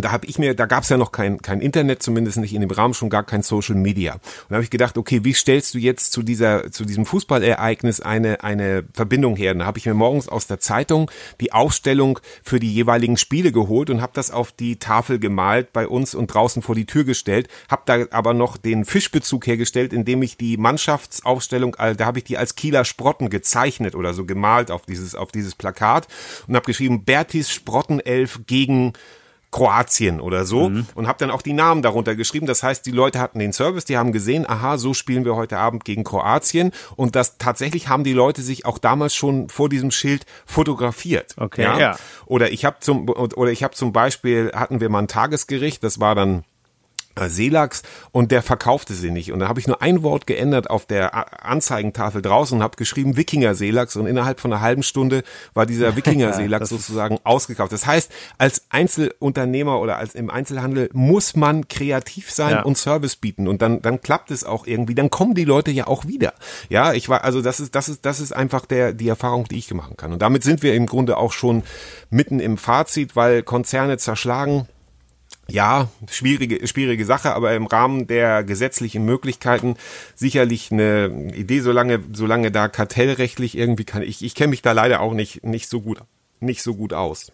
da 0.06 0.12
habe 0.12 0.26
ich 0.26 0.40
mir, 0.40 0.56
da 0.56 0.66
gab 0.66 0.84
es 0.84 0.90
ja 0.90 0.98
noch 0.98 1.12
kein, 1.12 1.42
kein 1.42 1.62
Internet, 1.62 2.04
zumindest 2.04 2.38
nicht 2.38 2.54
in 2.54 2.62
dem 2.62 2.72
Rahmen, 2.72 2.94
schon 2.94 3.10
gar 3.10 3.24
kein 3.24 3.42
Social 3.42 3.76
Media. 3.76 4.14
Und 4.14 4.22
da 4.50 4.56
habe 4.56 4.64
ich 4.64 4.70
gedacht, 4.70 4.98
okay, 4.98 5.24
wie 5.24 5.34
stellst 5.34 5.74
du 5.74 5.78
jetzt 5.78 6.12
zu 6.12 6.24
dieser, 6.24 6.72
zu 6.72 6.86
diesem 6.86 7.06
Fußballereignis 7.06 8.02
eine, 8.02 8.44
eine 8.44 8.84
Verbindung 8.94 9.36
her? 9.36 9.54
Und 9.54 9.60
da 9.60 9.66
habe 9.66 9.78
ich 9.78 9.86
mir 9.86 9.94
morgens 9.94 10.30
aus 10.30 10.48
der 10.48 10.60
Zeitung 10.60 11.10
die 11.42 11.54
Aufstellung 11.54 12.20
für 12.44 12.60
die 12.60 12.74
jeweiligen 12.74 13.18
Spiele 13.18 13.52
geholt 13.52 13.90
und 13.90 14.02
habe 14.02 14.14
das 14.16 14.32
auf 14.32 14.52
die 14.52 14.78
Tafel 14.78 15.20
gemalt 15.20 15.74
bei 15.74 15.88
uns 15.88 16.16
und 16.16 16.28
draußen 16.28 16.62
vor 16.62 16.76
die 16.76 16.86
Tür 16.86 17.04
gestellt, 17.04 17.48
habe 17.70 17.84
da 17.86 18.06
aber 18.12 18.34
noch 18.34 18.58
den 18.58 18.86
Fischbezug 18.86 19.48
hergestellt, 19.48 19.94
indem 19.94 20.22
ich 20.22 20.38
die 20.38 20.58
Mannschaftsaufstellung, 20.58 21.76
da 21.78 22.06
habe 22.06 22.20
ich 22.20 22.24
die 22.26 22.38
als 22.38 22.56
Kieler 22.56 22.86
Sprotten 22.86 23.30
gezeichnet 23.30 23.96
oder 23.96 24.14
so 24.14 24.26
gemalt 24.26 24.72
auf 24.72 24.86
dieses, 24.86 25.16
auf 25.16 25.32
dieses 25.32 25.56
Plakat 25.56 26.08
und 26.48 26.56
habe 26.56 26.66
geschrieben, 26.66 27.04
Bertis 27.04 27.52
Sprottenelf 27.52 28.42
gegen 28.48 28.94
Kroatien 29.52 30.20
oder 30.22 30.46
so 30.46 30.70
Mhm. 30.70 30.86
und 30.96 31.08
habe 31.08 31.18
dann 31.20 31.32
auch 31.32 31.42
die 31.42 31.54
Namen 31.54 31.82
darunter 31.82 32.16
geschrieben. 32.16 32.46
Das 32.46 32.62
heißt, 32.62 32.86
die 32.86 32.92
Leute 32.92 33.20
hatten 33.20 33.40
den 33.40 33.52
Service, 33.52 33.86
die 33.86 33.98
haben 33.98 34.12
gesehen, 34.12 34.48
aha, 34.48 34.78
so 34.78 34.94
spielen 34.94 35.26
wir 35.26 35.36
heute 35.36 35.58
Abend 35.58 35.86
gegen 35.86 36.04
Kroatien 36.04 36.72
und 36.96 37.16
das 37.16 37.38
tatsächlich 37.38 37.88
haben 37.88 38.04
die 38.04 38.14
Leute 38.14 38.42
sich 38.42 38.66
auch 38.66 38.78
damals 38.78 39.16
schon 39.16 39.50
vor 39.50 39.68
diesem 39.70 39.92
Schild 39.92 40.26
fotografiert. 40.46 41.34
Okay, 41.38 41.64
ja. 41.64 41.98
Oder 42.26 42.52
ich 42.52 42.66
habe 42.66 42.78
zum 42.80 43.10
oder 43.10 43.52
ich 43.52 43.64
habe 43.64 43.74
zum 43.74 43.92
Beispiel 43.94 44.52
hatten 44.54 44.82
wir 44.82 44.90
mal 44.90 45.00
ein 45.00 45.08
Tagesgericht, 45.08 45.84
das 45.84 46.00
war 46.00 46.14
dann 46.16 46.44
Seelachs 47.28 47.82
und 48.12 48.32
der 48.32 48.42
verkaufte 48.44 48.94
sie 48.94 49.12
nicht. 49.12 49.34
Und 49.34 49.40
da 49.40 49.48
habe 49.50 49.60
ich 49.60 49.68
nur 49.68 49.82
ein 49.82 50.04
Wort 50.04 50.28
geändert 50.28 50.70
auf 50.70 50.86
der 50.86 51.44
Anzeigentafel 51.46 52.22
draußen 52.22 52.58
und 52.58 52.64
habe 52.64 52.78
geschrieben 52.78 53.18
Wikinger 53.18 53.56
Seelachs 53.56 53.96
und 53.96 54.06
innerhalb 54.08 54.40
von 54.40 54.54
einer 54.54 54.62
halben 54.62 54.84
Stunde 54.84 55.24
war 55.54 55.66
dieser 55.66 55.96
Wikinger 55.96 56.32
Seelachs 56.40 56.70
sozusagen 56.70 57.18
ausgekauft. 57.24 57.74
Das 57.74 57.86
heißt, 57.86 58.12
als 58.38 58.64
Einzelunternehmer 58.70 59.80
oder 59.80 59.98
als 59.98 60.16
im 60.16 60.30
Einzelhandel 60.30 60.90
muss 60.94 61.36
man 61.36 61.68
kreativ 61.68 62.32
sein 62.32 62.52
Ja. 62.52 62.62
und 62.62 62.78
Service 62.78 63.16
bieten 63.16 63.48
und 63.48 63.62
dann 63.62 63.82
dann 63.82 64.02
klappt 64.02 64.32
es 64.32 64.44
auch 64.44 64.68
irgendwie, 64.68 64.96
dann 64.96 65.10
kommen 65.10 65.34
die 65.36 65.46
Leute 65.46 65.72
ja 65.72 65.88
auch 65.88 66.06
wieder. 66.06 66.34
Ja, 66.70 66.94
ich 66.94 67.10
war 67.10 67.24
also 67.24 67.42
das 67.42 67.60
ist 67.60 67.76
das 67.76 67.90
ist 67.90 68.06
das 68.06 68.20
ist 68.20 68.32
einfach 68.32 68.66
der 68.66 68.94
die 68.94 69.08
Erfahrung, 69.08 69.46
die 69.46 69.58
ich 69.58 69.74
machen 69.74 69.98
kann. 69.98 70.14
Und 70.14 70.22
damit 70.22 70.44
sind 70.44 70.62
wir 70.64 70.74
im 70.76 70.86
Grunde 70.86 71.18
auch 71.18 71.32
schon 71.34 71.64
mitten 72.10 72.40
im 72.40 72.58
Fazit, 72.58 73.16
weil 73.16 73.44
Konzerne 73.44 73.98
zerschlagen 73.98 74.68
ja, 75.50 75.88
schwierige, 76.10 76.66
schwierige 76.68 77.06
Sache, 77.06 77.34
aber 77.36 77.54
im 77.56 77.66
Rahmen 77.66 78.08
der 78.08 78.44
gesetzlichen 78.44 79.06
Möglichkeiten 79.06 79.76
sicherlich 80.16 80.72
eine 80.72 81.32
Idee, 81.36 81.60
solange, 81.62 82.02
solange 82.14 82.52
da 82.52 82.68
kartellrechtlich 82.68 83.58
irgendwie 83.58 83.86
kann. 83.86 84.02
Ich, 84.02 84.24
ich 84.24 84.36
kenne 84.36 84.50
mich 84.52 84.62
da 84.62 84.72
leider 84.72 85.02
auch 85.02 85.14
nicht, 85.14 85.44
nicht 85.46 85.70
so 85.70 85.82
gut, 85.82 86.00
nicht 86.40 86.62
so 86.64 86.76
gut 86.76 86.94
aus. 86.94 87.32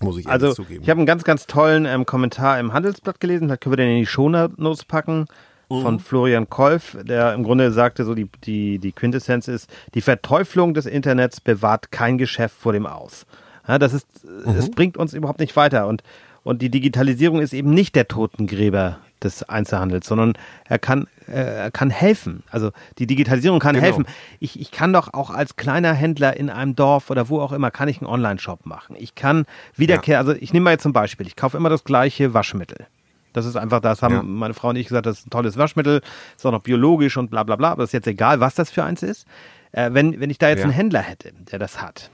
Muss 0.00 0.16
ich 0.18 0.26
Also 0.26 0.54
zugeben. 0.54 0.82
ich 0.82 0.88
habe 0.90 0.98
einen 0.98 1.06
ganz, 1.06 1.24
ganz 1.24 1.46
tollen 1.46 1.84
ähm, 1.84 2.06
Kommentar 2.06 2.58
im 2.58 2.72
Handelsblatt 2.72 3.20
gelesen, 3.20 3.48
da 3.48 3.56
können 3.56 3.72
wir 3.72 3.76
den 3.76 3.90
in 3.90 3.98
die 3.98 4.06
Shownotes 4.06 4.84
packen, 4.84 5.26
Mhm. 5.72 5.82
von 5.82 6.00
Florian 6.00 6.50
Kolf, 6.50 6.96
der 7.00 7.32
im 7.32 7.44
Grunde 7.44 7.70
sagte, 7.70 8.04
so 8.04 8.16
die, 8.16 8.28
die, 8.42 8.80
die 8.80 8.90
Quintessenz 8.90 9.46
ist, 9.46 9.70
die 9.94 10.00
Verteuflung 10.00 10.74
des 10.74 10.84
Internets 10.84 11.40
bewahrt 11.40 11.92
kein 11.92 12.18
Geschäft 12.18 12.56
vor 12.58 12.72
dem 12.72 12.86
aus. 12.86 13.24
Ja, 13.68 13.78
das 13.78 13.92
ist, 13.92 14.08
Mhm. 14.24 14.56
es 14.56 14.68
bringt 14.72 14.96
uns 14.96 15.14
überhaupt 15.14 15.38
nicht 15.38 15.54
weiter 15.54 15.86
und, 15.86 16.02
und 16.44 16.62
die 16.62 16.70
Digitalisierung 16.70 17.40
ist 17.40 17.52
eben 17.52 17.70
nicht 17.70 17.94
der 17.94 18.08
Totengräber 18.08 18.98
des 19.22 19.42
Einzelhandels, 19.48 20.06
sondern 20.06 20.32
er 20.66 20.78
kann, 20.78 21.06
äh, 21.28 21.32
er 21.64 21.70
kann 21.70 21.90
helfen. 21.90 22.42
Also 22.50 22.70
die 22.98 23.06
Digitalisierung 23.06 23.58
kann 23.60 23.74
Genau. 23.74 23.84
helfen. 23.84 24.06
Ich, 24.38 24.58
ich 24.58 24.70
kann 24.70 24.94
doch 24.94 25.12
auch 25.12 25.28
als 25.30 25.56
kleiner 25.56 25.92
Händler 25.92 26.36
in 26.38 26.48
einem 26.48 26.74
Dorf 26.74 27.10
oder 27.10 27.28
wo 27.28 27.40
auch 27.40 27.52
immer, 27.52 27.70
kann 27.70 27.88
ich 27.88 27.98
einen 27.98 28.06
Online-Shop 28.06 28.64
machen. 28.64 28.96
Ich 28.98 29.14
kann 29.14 29.44
Wiederkehr, 29.76 30.18
also 30.18 30.32
ich 30.32 30.54
nehme 30.54 30.64
mal 30.64 30.70
jetzt 30.70 30.82
zum 30.84 30.94
Beispiel, 30.94 31.26
ich 31.26 31.36
kaufe 31.36 31.56
immer 31.58 31.68
das 31.68 31.84
gleiche 31.84 32.32
Waschmittel. 32.32 32.86
Das 33.34 33.44
ist 33.44 33.56
einfach, 33.56 33.80
das 33.80 34.02
haben 34.02 34.14
Ja. 34.14 34.22
meine 34.22 34.54
Frau 34.54 34.70
und 34.70 34.76
ich 34.76 34.88
gesagt, 34.88 35.04
das 35.06 35.18
ist 35.20 35.26
ein 35.26 35.30
tolles 35.30 35.58
Waschmittel, 35.58 36.00
ist 36.36 36.46
auch 36.46 36.50
noch 36.52 36.62
biologisch 36.62 37.16
und 37.18 37.30
bla 37.30 37.42
bla 37.44 37.56
bla, 37.56 37.72
aber 37.72 37.84
ist 37.84 37.92
jetzt 37.92 38.08
egal, 38.08 38.40
was 38.40 38.54
das 38.54 38.70
für 38.70 38.82
eins 38.84 39.02
ist. 39.02 39.26
Äh, 39.72 39.90
wenn, 39.92 40.18
wenn 40.18 40.30
ich 40.30 40.38
da 40.38 40.48
jetzt 40.48 40.60
Ja. 40.60 40.64
einen 40.64 40.72
Händler 40.72 41.00
hätte, 41.02 41.32
der 41.52 41.58
das 41.58 41.80
hat, 41.82 42.10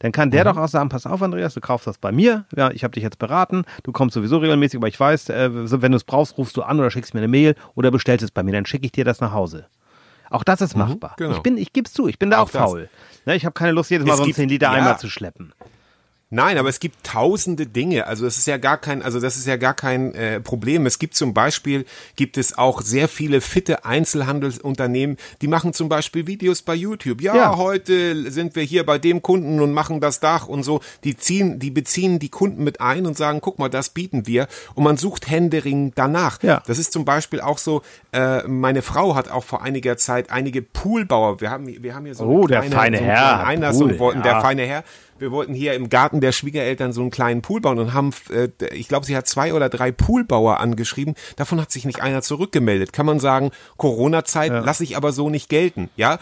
dann 0.00 0.12
kann 0.12 0.30
der 0.30 0.44
doch 0.44 0.56
auch 0.56 0.68
sagen, 0.68 0.88
pass 0.88 1.06
auf, 1.06 1.22
Andreas, 1.22 1.54
du 1.54 1.60
kaufst 1.60 1.86
das 1.86 1.98
bei 1.98 2.12
mir, 2.12 2.44
ja, 2.56 2.70
ich 2.70 2.84
habe 2.84 2.92
dich 2.92 3.02
jetzt 3.02 3.18
beraten, 3.18 3.64
du 3.82 3.92
kommst 3.92 4.14
sowieso 4.14 4.38
regelmäßig, 4.38 4.78
aber 4.78 4.88
ich 4.88 4.98
weiß, 4.98 5.28
äh, 5.30 5.50
wenn 5.52 5.92
du 5.92 5.96
es 5.96 6.04
brauchst, 6.04 6.38
rufst 6.38 6.56
du 6.56 6.62
an 6.62 6.78
oder 6.78 6.90
schickst 6.90 7.14
mir 7.14 7.20
eine 7.20 7.28
Mail 7.28 7.54
oder 7.74 7.90
bestellst 7.90 8.22
es 8.24 8.30
bei 8.30 8.42
mir, 8.42 8.52
dann 8.52 8.66
schicke 8.66 8.86
ich 8.86 8.92
dir 8.92 9.04
das 9.04 9.20
nach 9.20 9.32
Hause. 9.32 9.66
Auch 10.30 10.44
das 10.44 10.60
ist 10.60 10.76
machbar. 10.76 11.14
genau. 11.16 11.32
Ich 11.36 11.40
bin, 11.40 11.56
ich 11.56 11.72
gebe 11.72 11.90
zu, 11.90 12.06
ich 12.06 12.18
bin 12.18 12.30
da 12.30 12.38
auch, 12.38 12.42
Auch 12.42 12.50
faul. 12.50 12.88
Ne, 13.24 13.34
ich 13.34 13.44
habe 13.46 13.54
keine 13.54 13.72
Lust, 13.72 13.90
jedes 13.90 14.06
Mal 14.06 14.12
Es 14.12 14.16
so 14.18 14.22
einen 14.24 14.28
gibt- 14.28 14.36
10 14.36 14.48
Liter 14.50 14.66
ja. 14.66 14.72
Eimer 14.72 14.98
zu 14.98 15.08
schleppen. 15.08 15.52
Nein, 16.30 16.58
aber 16.58 16.68
es 16.68 16.78
gibt 16.78 17.04
tausende 17.04 17.66
Dinge. 17.66 18.06
Also 18.06 18.26
es 18.26 18.36
ist 18.36 18.46
ja 18.46 18.58
gar 18.58 18.76
kein, 18.76 19.02
also 19.02 19.18
das 19.18 19.36
ist 19.38 19.46
ja 19.46 19.56
gar 19.56 19.72
kein 19.72 20.14
äh, 20.14 20.40
Problem. 20.40 20.84
Es 20.84 20.98
gibt 20.98 21.14
zum 21.14 21.32
Beispiel, 21.32 21.86
gibt 22.16 22.36
es 22.36 22.56
auch 22.58 22.82
sehr 22.82 23.08
viele 23.08 23.40
fitte 23.40 23.86
Einzelhandelsunternehmen, 23.86 25.16
die 25.40 25.48
machen 25.48 25.72
zum 25.72 25.88
Beispiel 25.88 26.26
Videos 26.26 26.62
bei 26.62 26.74
YouTube. 26.74 27.20
Ja, 27.22 27.34
Ja. 27.34 27.56
heute 27.56 28.30
sind 28.30 28.56
wir 28.56 28.62
hier 28.62 28.84
bei 28.84 28.98
dem 28.98 29.22
Kunden 29.22 29.60
und 29.60 29.72
machen 29.72 30.00
das 30.00 30.20
Dach 30.20 30.48
und 30.48 30.62
so. 30.64 30.80
Die 31.04 31.16
ziehen, 31.16 31.58
die 31.58 31.70
beziehen 31.70 32.18
die 32.18 32.28
Kunden 32.28 32.62
mit 32.62 32.80
ein 32.80 33.06
und 33.06 33.16
sagen, 33.16 33.40
guck 33.40 33.58
mal, 33.58 33.68
das 33.68 33.90
bieten 33.90 34.26
wir. 34.26 34.48
Und 34.74 34.84
man 34.84 34.96
sucht 34.96 35.30
Händering 35.30 35.92
danach. 35.94 36.42
Ja. 36.42 36.62
Das 36.66 36.78
ist 36.78 36.92
zum 36.92 37.04
Beispiel 37.04 37.40
auch 37.40 37.58
so, 37.58 37.82
äh, 38.12 38.46
meine 38.46 38.82
Frau 38.82 39.14
hat 39.14 39.30
auch 39.30 39.44
vor 39.44 39.62
einiger 39.62 39.96
Zeit 39.96 40.30
einige 40.30 40.62
Poolbauer, 40.62 41.40
wir 41.40 41.50
haben, 41.50 41.66
wir 41.82 41.94
haben 41.94 42.04
hier 42.04 42.14
so 42.14 42.24
Oh, 42.24 42.38
eine 42.40 42.46
der 42.48 42.60
kleine, 42.60 42.76
feine 42.76 42.96
so 42.98 43.02
einen 43.04 43.12
Herr, 43.12 43.46
Einlass 43.46 43.78
Pool, 43.78 43.98
wollten, 43.98 44.18
ja. 44.18 44.24
der 44.24 44.40
feine 44.40 44.62
Herr, 44.66 44.84
wir 45.18 45.30
wollten 45.30 45.54
hier 45.54 45.74
im 45.74 45.88
Garten 45.88 46.20
der 46.20 46.32
Schwiegereltern 46.32 46.92
so 46.92 47.00
einen 47.00 47.10
kleinen 47.10 47.42
Pool 47.42 47.60
bauen 47.60 47.78
und 47.78 47.94
haben, 47.94 48.12
äh, 48.30 48.48
ich 48.74 48.88
glaube, 48.88 49.06
sie 49.06 49.16
hat 49.16 49.26
zwei 49.26 49.54
oder 49.54 49.68
drei 49.68 49.92
Poolbauer 49.92 50.60
angeschrieben. 50.60 51.14
Davon 51.36 51.60
hat 51.60 51.70
sich 51.72 51.84
nicht 51.84 52.00
einer 52.00 52.22
zurückgemeldet. 52.22 52.92
Kann 52.92 53.06
man 53.06 53.20
sagen, 53.20 53.50
Corona-Zeit 53.76 54.52
lasse 54.64 54.84
ich 54.84 54.96
aber 54.96 55.12
so 55.12 55.30
nicht 55.30 55.48
gelten, 55.48 55.90
ja? 55.96 56.18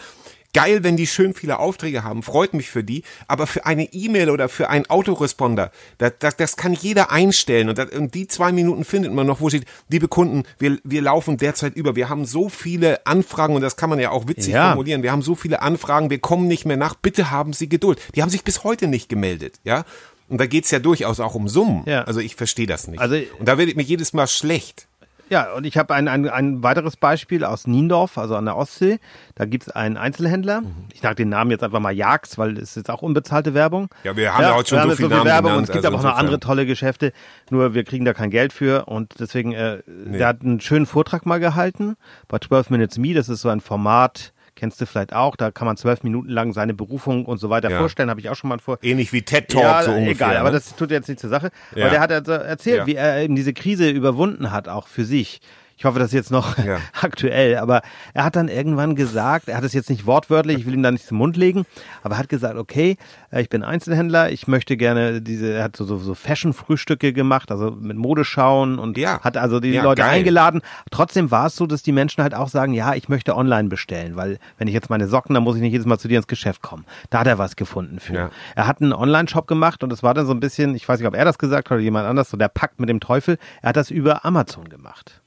Geil, 0.57 0.83
wenn 0.83 0.97
die 0.97 1.05
schön 1.07 1.33
viele 1.35 1.59
Aufträge 1.59 2.03
haben, 2.03 2.23
freut 2.23 2.53
mich 2.53 2.69
für 2.69 2.83
die, 2.83 3.03
aber 3.27 3.45
für 3.45 3.65
eine 3.65 3.83
E-Mail 3.93 4.29
oder 4.31 4.49
für 4.49 4.69
einen 4.69 4.85
Autoresponder, 4.89 5.71
das, 5.99 6.13
das, 6.19 6.35
das 6.35 6.57
kann 6.57 6.73
jeder 6.73 7.11
einstellen 7.11 7.69
und, 7.69 7.77
das, 7.77 7.91
und 7.91 8.13
die 8.15 8.27
zwei 8.27 8.51
Minuten 8.51 8.83
findet 8.83 9.13
man 9.13 9.27
noch, 9.27 9.39
wo 9.39 9.49
steht, 9.49 9.65
liebe 9.89 10.07
Kunden, 10.07 10.43
wir, 10.57 10.79
wir 10.83 11.01
laufen 11.01 11.37
derzeit 11.37 11.75
über, 11.75 11.95
wir 11.95 12.09
haben 12.09 12.25
so 12.25 12.49
viele 12.49 13.05
Anfragen 13.05 13.55
und 13.55 13.61
das 13.61 13.75
kann 13.77 13.89
man 13.89 13.99
ja 13.99 14.09
auch 14.09 14.27
witzig 14.27 14.53
Ja. 14.53 14.69
formulieren, 14.69 15.03
wir 15.03 15.11
haben 15.11 15.21
so 15.21 15.35
viele 15.35 15.61
Anfragen, 15.61 16.09
wir 16.09 16.19
kommen 16.19 16.47
nicht 16.47 16.65
mehr 16.65 16.77
nach, 16.77 16.95
bitte 16.95 17.29
haben 17.29 17.53
Sie 17.53 17.69
Geduld. 17.69 17.99
Die 18.15 18.21
haben 18.23 18.29
sich 18.29 18.43
bis 18.43 18.63
heute 18.63 18.87
nicht 18.87 19.09
gemeldet, 19.09 19.59
ja. 19.63 19.85
Und 20.29 20.41
da 20.41 20.45
geht's 20.45 20.71
ja 20.71 20.79
durchaus 20.79 21.19
auch 21.19 21.35
um 21.35 21.47
Summen. 21.47 21.83
Ja. 21.85 22.03
Also 22.03 22.19
ich 22.19 22.35
verstehe 22.35 22.67
das 22.67 22.87
nicht. 22.87 22.99
Also- 22.99 23.15
und 23.39 23.47
da 23.47 23.57
wird 23.57 23.75
mir 23.77 23.83
jedes 23.83 24.11
Mal 24.13 24.27
schlecht. 24.27 24.87
Ja, 25.29 25.53
und 25.53 25.65
ich 25.65 25.77
habe 25.77 25.93
ein, 25.93 26.07
ein, 26.07 26.29
ein 26.29 26.63
weiteres 26.63 26.95
Beispiel 26.95 27.43
aus 27.43 27.67
Niendorf, 27.67 28.17
also 28.17 28.35
an 28.35 28.45
der 28.45 28.55
Ostsee. 28.55 28.99
Da 29.35 29.45
gibt's 29.45 29.69
einen 29.69 29.97
Einzelhändler. 29.97 30.61
Mhm. 30.61 30.87
Ich 30.93 31.01
sage 31.01 31.15
den 31.15 31.29
Namen 31.29 31.51
jetzt 31.51 31.63
einfach 31.63 31.79
mal 31.79 31.91
Jags, 31.91 32.37
weil 32.37 32.57
es 32.57 32.69
ist 32.71 32.75
jetzt 32.77 32.89
auch 32.89 33.01
unbezahlte 33.01 33.53
Werbung. 33.53 33.89
Ja, 34.03 34.15
wir 34.15 34.33
haben 34.33 34.43
ja 34.43 34.55
heute 34.55 34.69
schon 34.69 34.77
so 34.77 34.81
haben 34.81 34.89
jetzt 34.89 34.97
viel 34.97 35.09
Werbung 35.09 35.25
genannt, 35.25 35.57
und 35.57 35.63
es 35.63 35.71
gibt 35.71 35.85
also 35.85 35.97
aber 35.97 35.97
auch 35.97 36.11
noch 36.11 36.17
andere 36.17 36.39
tolle 36.39 36.65
Geschäfte. 36.65 37.11
Nur 37.49 37.73
wir 37.73 37.83
kriegen 37.83 38.05
da 38.05 38.13
kein 38.13 38.29
Geld 38.29 38.53
für 38.53 38.85
und 38.85 39.19
deswegen, 39.19 39.53
äh, 39.53 39.79
der 39.87 40.27
hat 40.27 40.41
einen 40.41 40.61
schönen 40.61 40.85
Vortrag 40.85 41.25
mal 41.25 41.39
gehalten 41.39 41.97
bei 42.27 42.39
12 42.39 42.69
Minutes 42.69 42.97
Me. 42.97 43.13
Das 43.13 43.29
ist 43.29 43.41
so 43.41 43.49
ein 43.49 43.59
Format, 43.59 44.33
kennst 44.57 44.81
du 44.81 44.85
vielleicht 44.85 45.13
auch. 45.13 45.37
Da 45.37 45.51
kann 45.51 45.65
man 45.65 45.77
zwölf 45.77 46.03
Minuten 46.03 46.29
lang 46.29 46.51
seine 46.51 46.73
Berufung 46.73 47.25
und 47.25 47.37
so 47.37 47.49
weiter 47.49 47.69
Ja. 47.69 47.79
vorstellen. 47.79 48.09
Habe 48.09 48.19
ich 48.19 48.29
auch 48.29 48.35
schon 48.35 48.49
mal 48.49 48.59
vor. 48.59 48.77
Ähnlich 48.81 49.13
wie 49.13 49.21
TED 49.21 49.47
Talk 49.49 49.61
Ja, 49.63 49.83
so 49.83 49.91
ungefähr. 49.91 50.11
egal, 50.11 50.37
aber 50.37 50.49
ne? 50.49 50.55
das 50.57 50.75
tut 50.75 50.91
jetzt 50.91 51.07
nicht 51.07 51.19
zur 51.21 51.29
Sache. 51.29 51.51
Ja. 51.75 51.83
Aber 51.85 51.91
der 51.91 51.99
hat 52.01 52.11
also 52.11 52.33
erzählt, 52.33 52.85
wie 52.87 52.95
er 52.95 53.21
eben 53.21 53.35
diese 53.35 53.53
Krise 53.53 53.89
überwunden 53.89 54.51
hat, 54.51 54.67
auch 54.67 54.87
für 54.87 55.05
sich. 55.05 55.39
Ich 55.77 55.85
hoffe, 55.85 55.99
das 55.99 56.07
ist 56.07 56.13
jetzt 56.13 56.31
noch 56.31 56.57
Ja. 56.57 56.79
aktuell, 57.01 57.57
aber 57.57 57.81
er 58.13 58.23
hat 58.23 58.35
dann 58.35 58.47
irgendwann 58.47 58.95
gesagt, 58.95 59.47
er 59.47 59.57
hat 59.57 59.63
es 59.63 59.73
jetzt 59.73 59.89
nicht 59.89 60.05
wortwörtlich, 60.07 60.57
ich 60.57 60.65
will 60.65 60.73
ihm 60.73 60.81
da 60.83 60.89
nicht 60.91 61.05
zum 61.05 61.17
Mund 61.19 61.37
legen, 61.37 61.65
aber 62.03 62.15
er 62.15 62.17
hat 62.17 62.29
gesagt, 62.29 62.57
okay, 62.57 62.97
äh, 63.31 63.41
ich 63.41 63.49
bin 63.49 63.63
Einzelhändler, 63.63 64.31
ich 64.31 64.47
möchte 64.47 64.75
gerne 64.75 65.21
diese, 65.21 65.53
er 65.53 65.63
hat 65.65 65.75
so, 65.75 65.85
so, 65.85 65.97
so 65.97 66.15
Fashion-Frühstücke 66.15 67.13
gemacht, 67.13 67.51
also 67.51 67.71
mit 67.71 67.95
Modeschauen 67.95 68.79
und 68.79 68.97
Ja. 68.97 69.21
hat 69.21 69.37
also 69.37 69.59
die 69.59 69.69
Ja, 69.69 69.83
Leute 69.83 70.01
geil. 70.01 70.11
eingeladen. 70.11 70.61
Trotzdem 70.89 71.29
war 71.29 71.45
es 71.47 71.55
so, 71.55 71.67
dass 71.67 71.83
die 71.83 71.91
Menschen 71.91 72.23
halt 72.23 72.33
auch 72.33 72.47
sagen, 72.49 72.73
ja, 72.73 72.95
ich 72.95 73.07
möchte 73.07 73.35
online 73.35 73.69
bestellen, 73.69 74.15
weil 74.15 74.39
wenn 74.57 74.67
ich 74.67 74.73
jetzt 74.73 74.89
meine 74.89 75.07
Socken, 75.07 75.35
dann 75.35 75.43
muss 75.43 75.55
ich 75.57 75.61
nicht 75.61 75.73
jedes 75.73 75.85
Mal 75.85 75.99
zu 75.99 76.07
dir 76.07 76.17
ins 76.17 76.27
Geschäft 76.27 76.61
kommen. 76.63 76.85
Da 77.11 77.19
hat 77.19 77.27
er 77.27 77.37
was 77.37 77.55
gefunden 77.55 77.99
für. 77.99 78.31
Er 78.55 78.67
hat 78.67 78.81
einen 78.81 78.93
Online-Shop 78.93 79.45
gemacht 79.47 79.83
und 79.83 79.93
es 79.93 80.01
war 80.01 80.13
dann 80.15 80.25
so 80.25 80.33
ein 80.33 80.39
bisschen, 80.39 80.73
ich 80.75 80.89
weiß 80.89 80.99
nicht, 80.99 81.07
ob 81.07 81.15
er 81.15 81.25
das 81.25 81.37
gesagt 81.37 81.69
hat 81.69 81.75
oder 81.75 81.81
jemand 81.83 82.07
anders, 82.07 82.29
so 82.31 82.37
der 82.37 82.47
Pakt 82.49 82.79
mit 82.79 82.89
dem 82.89 82.99
Teufel. 82.99 83.37
Er 83.61 83.69
hat 83.69 83.75
das 83.77 83.91
über 83.91 84.25
Amazon 84.25 84.69
gemacht. 84.69 85.21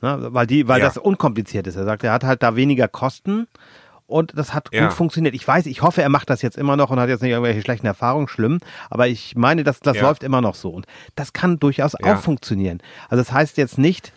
Na, 0.00 0.32
weil 0.32 0.46
die, 0.46 0.68
weil 0.68 0.80
Ja. 0.80 0.86
das 0.86 0.96
unkompliziert 0.96 1.66
ist. 1.66 1.76
Er 1.76 1.84
sagt, 1.84 2.04
er 2.04 2.12
hat 2.12 2.24
halt 2.24 2.42
da 2.42 2.54
weniger 2.56 2.86
Kosten 2.88 3.48
und 4.06 4.32
das 4.36 4.54
hat 4.54 4.68
Ja. 4.72 4.84
gut 4.84 4.92
funktioniert. 4.92 5.34
Ich 5.34 5.46
weiß, 5.46 5.66
ich 5.66 5.82
hoffe, 5.82 6.02
er 6.02 6.08
macht 6.08 6.30
das 6.30 6.40
jetzt 6.42 6.56
immer 6.56 6.76
noch 6.76 6.90
und 6.90 7.00
hat 7.00 7.08
jetzt 7.08 7.22
nicht 7.22 7.32
irgendwelche 7.32 7.60
schlechten 7.62 7.86
Erfahrungen, 7.86 8.28
schlimm, 8.28 8.58
aber 8.90 9.08
ich 9.08 9.34
meine, 9.36 9.64
dass 9.64 9.80
das 9.80 9.96
Ja. 9.96 10.02
läuft 10.04 10.22
immer 10.22 10.40
noch 10.40 10.54
so 10.54 10.70
und 10.70 10.86
das 11.16 11.32
kann 11.32 11.58
durchaus 11.58 11.94
Ja. 12.00 12.14
auch 12.14 12.18
funktionieren. 12.18 12.80
Also 13.08 13.22
das 13.22 13.32
heißt 13.32 13.56
jetzt 13.58 13.76
nicht, 13.78 14.12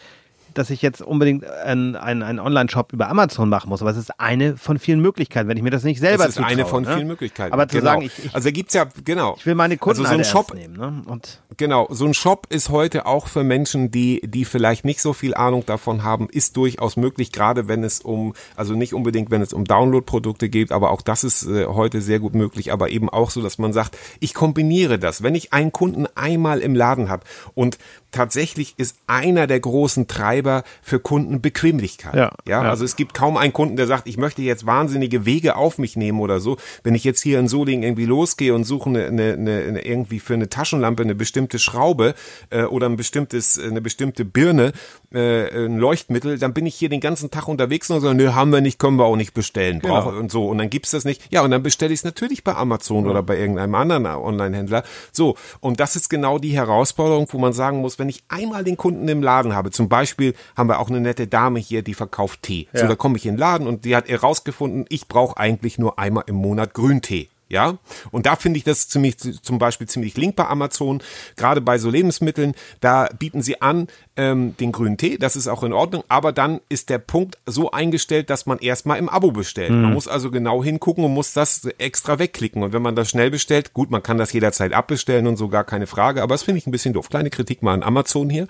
dass 0.53 0.69
ich 0.69 0.81
jetzt 0.81 1.01
unbedingt 1.01 1.45
einen, 1.45 1.95
einen, 1.95 2.23
einen 2.23 2.39
Online-Shop 2.39 2.93
über 2.93 3.09
Amazon 3.09 3.49
machen 3.49 3.69
muss, 3.69 3.81
aber 3.81 3.91
es 3.91 3.97
ist 3.97 4.19
eine 4.19 4.57
von 4.57 4.79
vielen 4.79 4.99
Möglichkeiten, 5.01 5.47
wenn 5.47 5.57
ich 5.57 5.63
mir 5.63 5.69
das 5.69 5.83
nicht 5.83 5.99
selber 5.99 6.25
Das 6.25 6.37
ist 6.37 6.43
eine 6.43 6.65
von 6.65 6.83
ne? 6.83 6.95
vielen 6.95 7.07
Möglichkeiten. 7.07 7.53
Aber 7.53 7.67
zu 7.67 7.77
genau. 7.77 7.91
sagen, 7.91 8.01
ich, 8.03 8.25
ich, 8.25 8.35
also 8.35 8.47
da 8.47 8.51
gibt's 8.51 8.73
ja, 8.73 8.85
genau. 9.03 9.35
ich 9.37 9.45
will 9.45 9.55
meine 9.55 9.77
Kunden 9.77 10.01
also 10.01 10.13
so 10.13 10.19
ein 10.19 10.25
Shop, 10.25 10.53
nehmen. 10.53 10.77
Ne? 10.77 11.03
Und 11.05 11.41
Genau, 11.57 11.87
so 11.91 12.05
ein 12.05 12.13
Shop 12.13 12.47
ist 12.49 12.69
heute 12.69 13.05
auch 13.05 13.27
für 13.27 13.43
Menschen, 13.43 13.91
die, 13.91 14.21
die 14.23 14.45
vielleicht 14.45 14.85
nicht 14.85 15.01
so 15.01 15.13
viel 15.13 15.35
Ahnung 15.35 15.65
davon 15.65 16.03
haben, 16.03 16.27
ist 16.29 16.57
durchaus 16.57 16.95
möglich, 16.95 17.31
gerade 17.31 17.67
wenn 17.67 17.83
es 17.83 17.99
um, 17.99 18.33
also 18.55 18.73
nicht 18.73 18.93
unbedingt, 18.93 19.31
wenn 19.31 19.41
es 19.41 19.53
um 19.53 19.65
Download-Produkte 19.65 20.49
geht, 20.49 20.71
aber 20.71 20.91
auch 20.91 21.01
das 21.01 21.23
ist 21.23 21.45
äh, 21.45 21.65
heute 21.67 22.01
sehr 22.01 22.19
gut 22.19 22.35
möglich, 22.35 22.71
aber 22.71 22.89
eben 22.89 23.09
auch 23.09 23.31
so, 23.31 23.41
dass 23.41 23.57
man 23.57 23.73
sagt, 23.73 23.97
ich 24.19 24.33
kombiniere 24.33 24.97
das. 24.97 25.23
Wenn 25.23 25.35
ich 25.35 25.53
einen 25.53 25.71
Kunden 25.71 26.07
einmal 26.15 26.59
im 26.61 26.73
Laden 26.73 27.09
habe 27.09 27.25
und 27.53 27.77
tatsächlich 28.11 28.73
ist 28.77 28.97
einer 29.07 29.47
der 29.47 29.59
großen 29.59 30.07
Treiber 30.07 30.63
für 30.81 30.99
Kunden 30.99 31.41
Bequemlichkeit. 31.41 32.13
Ja, 32.13 32.31
ja, 32.47 32.63
ja. 32.63 32.69
also 32.69 32.83
es 32.85 32.95
gibt 32.95 33.13
kaum 33.13 33.37
einen 33.37 33.53
Kunden, 33.53 33.75
der 33.75 33.87
sagt, 33.87 34.07
ich 34.07 34.17
möchte 34.17 34.41
jetzt 34.41 34.65
wahnsinnige 34.65 35.25
Wege 35.25 35.55
auf 35.55 35.77
mich 35.77 35.95
nehmen 35.95 36.19
oder 36.19 36.39
so. 36.39 36.57
Wenn 36.83 36.95
ich 36.95 37.03
jetzt 37.03 37.21
hier 37.21 37.39
in 37.39 37.47
Solingen 37.47 37.83
irgendwie 37.83 38.05
losgehe 38.05 38.53
und 38.53 38.65
suche 38.65 38.89
eine, 38.89 39.05
eine, 39.05 39.33
eine, 39.35 39.85
irgendwie 39.85 40.19
für 40.19 40.33
eine 40.33 40.49
Taschenlampe 40.49 41.03
eine 41.03 41.15
bestimmte 41.15 41.59
Schraube 41.59 42.13
äh, 42.49 42.63
oder 42.63 42.87
ein 42.87 42.97
bestimmtes, 42.97 43.57
eine 43.57 43.81
bestimmte 43.81 44.25
Birne, 44.25 44.73
äh, 45.13 45.65
ein 45.65 45.77
Leuchtmittel, 45.77 46.37
dann 46.37 46.53
bin 46.53 46.65
ich 46.65 46.75
hier 46.75 46.89
den 46.89 46.99
ganzen 46.99 47.31
Tag 47.31 47.47
unterwegs 47.47 47.89
und 47.89 48.01
so, 48.01 48.13
nö, 48.13 48.33
haben 48.33 48.51
wir 48.51 48.61
nicht, 48.61 48.79
können 48.79 48.97
wir 48.97 49.05
auch 49.05 49.15
nicht 49.15 49.33
bestellen. 49.33 49.79
Genau. 49.79 50.01
Brauche 50.01 50.17
und 50.17 50.31
so. 50.31 50.47
Und 50.47 50.57
dann 50.57 50.69
gibt's 50.69 50.91
das 50.91 51.05
nicht. 51.05 51.21
Ja, 51.31 51.43
und 51.43 51.51
dann 51.51 51.63
bestelle 51.63 51.93
ich 51.93 52.01
es 52.01 52.03
natürlich 52.03 52.43
bei 52.43 52.55
Amazon 52.55 53.07
oder 53.07 53.23
bei 53.23 53.37
irgendeinem 53.37 53.75
anderen 53.75 54.05
Online-Händler. 54.05 54.83
So, 55.11 55.35
und 55.59 55.79
das 55.79 55.95
ist 55.95 56.09
genau 56.09 56.39
die 56.39 56.51
Herausforderung, 56.51 57.27
wo 57.31 57.37
man 57.37 57.53
sagen 57.53 57.79
muss, 57.79 57.99
wenn 58.01 58.09
ich 58.09 58.23
einmal 58.29 58.63
den 58.63 58.75
Kunden 58.77 59.07
im 59.07 59.21
Laden 59.21 59.53
habe, 59.55 59.69
zum 59.71 59.87
Beispiel 59.87 60.33
haben 60.57 60.67
wir 60.67 60.79
auch 60.79 60.89
eine 60.89 60.99
nette 60.99 61.27
Dame 61.27 61.59
hier, 61.59 61.83
die 61.83 61.93
verkauft 61.93 62.41
Tee. 62.41 62.67
So, 62.73 62.79
Ja. 62.81 62.87
da 62.87 62.95
komme 62.95 63.15
ich 63.17 63.25
in 63.27 63.35
den 63.35 63.39
Laden 63.39 63.67
und 63.67 63.85
die 63.85 63.95
hat 63.95 64.09
herausgefunden, 64.09 64.85
ich 64.89 65.07
brauche 65.07 65.37
eigentlich 65.37 65.77
nur 65.77 65.99
einmal 65.99 66.23
im 66.25 66.35
Monat 66.35 66.73
Grüntee. 66.73 67.29
Ja, 67.51 67.79
und 68.11 68.25
da 68.25 68.37
finde 68.37 68.57
ich 68.57 68.63
das 68.63 68.87
ziemlich, 68.87 69.17
zum 69.17 69.59
Beispiel 69.59 69.87
ziemlich 69.87 70.15
link 70.15 70.37
bei 70.37 70.47
Amazon, 70.47 71.03
gerade 71.35 71.59
bei 71.59 71.77
so 71.77 71.89
Lebensmitteln, 71.89 72.55
da 72.79 73.09
bieten 73.19 73.41
sie 73.41 73.61
an 73.61 73.87
ähm, 74.15 74.55
den 74.57 74.71
grünen 74.71 74.97
Tee, 74.97 75.17
das 75.17 75.35
ist 75.35 75.49
auch 75.49 75.63
in 75.63 75.73
Ordnung, 75.73 76.05
aber 76.07 76.31
dann 76.31 76.61
ist 76.69 76.89
der 76.89 76.99
Punkt 76.99 77.37
so 77.45 77.71
eingestellt, 77.71 78.29
dass 78.29 78.45
man 78.45 78.59
erstmal 78.59 78.99
im 78.99 79.09
Abo 79.09 79.31
bestellt. 79.31 79.71
Man 79.71 79.93
muss 79.93 80.07
also 80.07 80.31
genau 80.31 80.63
hingucken 80.63 81.03
und 81.03 81.13
muss 81.13 81.33
das 81.33 81.65
extra 81.77 82.19
wegklicken. 82.19 82.63
Und 82.63 82.71
wenn 82.71 82.81
man 82.81 82.95
das 82.95 83.09
schnell 83.09 83.31
bestellt, 83.31 83.73
gut, 83.73 83.91
man 83.91 84.01
kann 84.01 84.17
das 84.17 84.31
jederzeit 84.31 84.71
abbestellen 84.71 85.27
und 85.27 85.35
so 85.35 85.49
gar 85.49 85.65
keine 85.65 85.87
Frage, 85.87 86.23
aber 86.23 86.33
das 86.33 86.43
finde 86.43 86.59
ich 86.59 86.67
ein 86.67 86.71
bisschen 86.71 86.93
doof. 86.93 87.09
Kleine 87.09 87.29
Kritik 87.29 87.63
mal 87.63 87.73
an 87.73 87.83
Amazon 87.83 88.29
hier. 88.29 88.47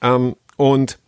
Ähm, 0.00 0.34
und 0.56 0.98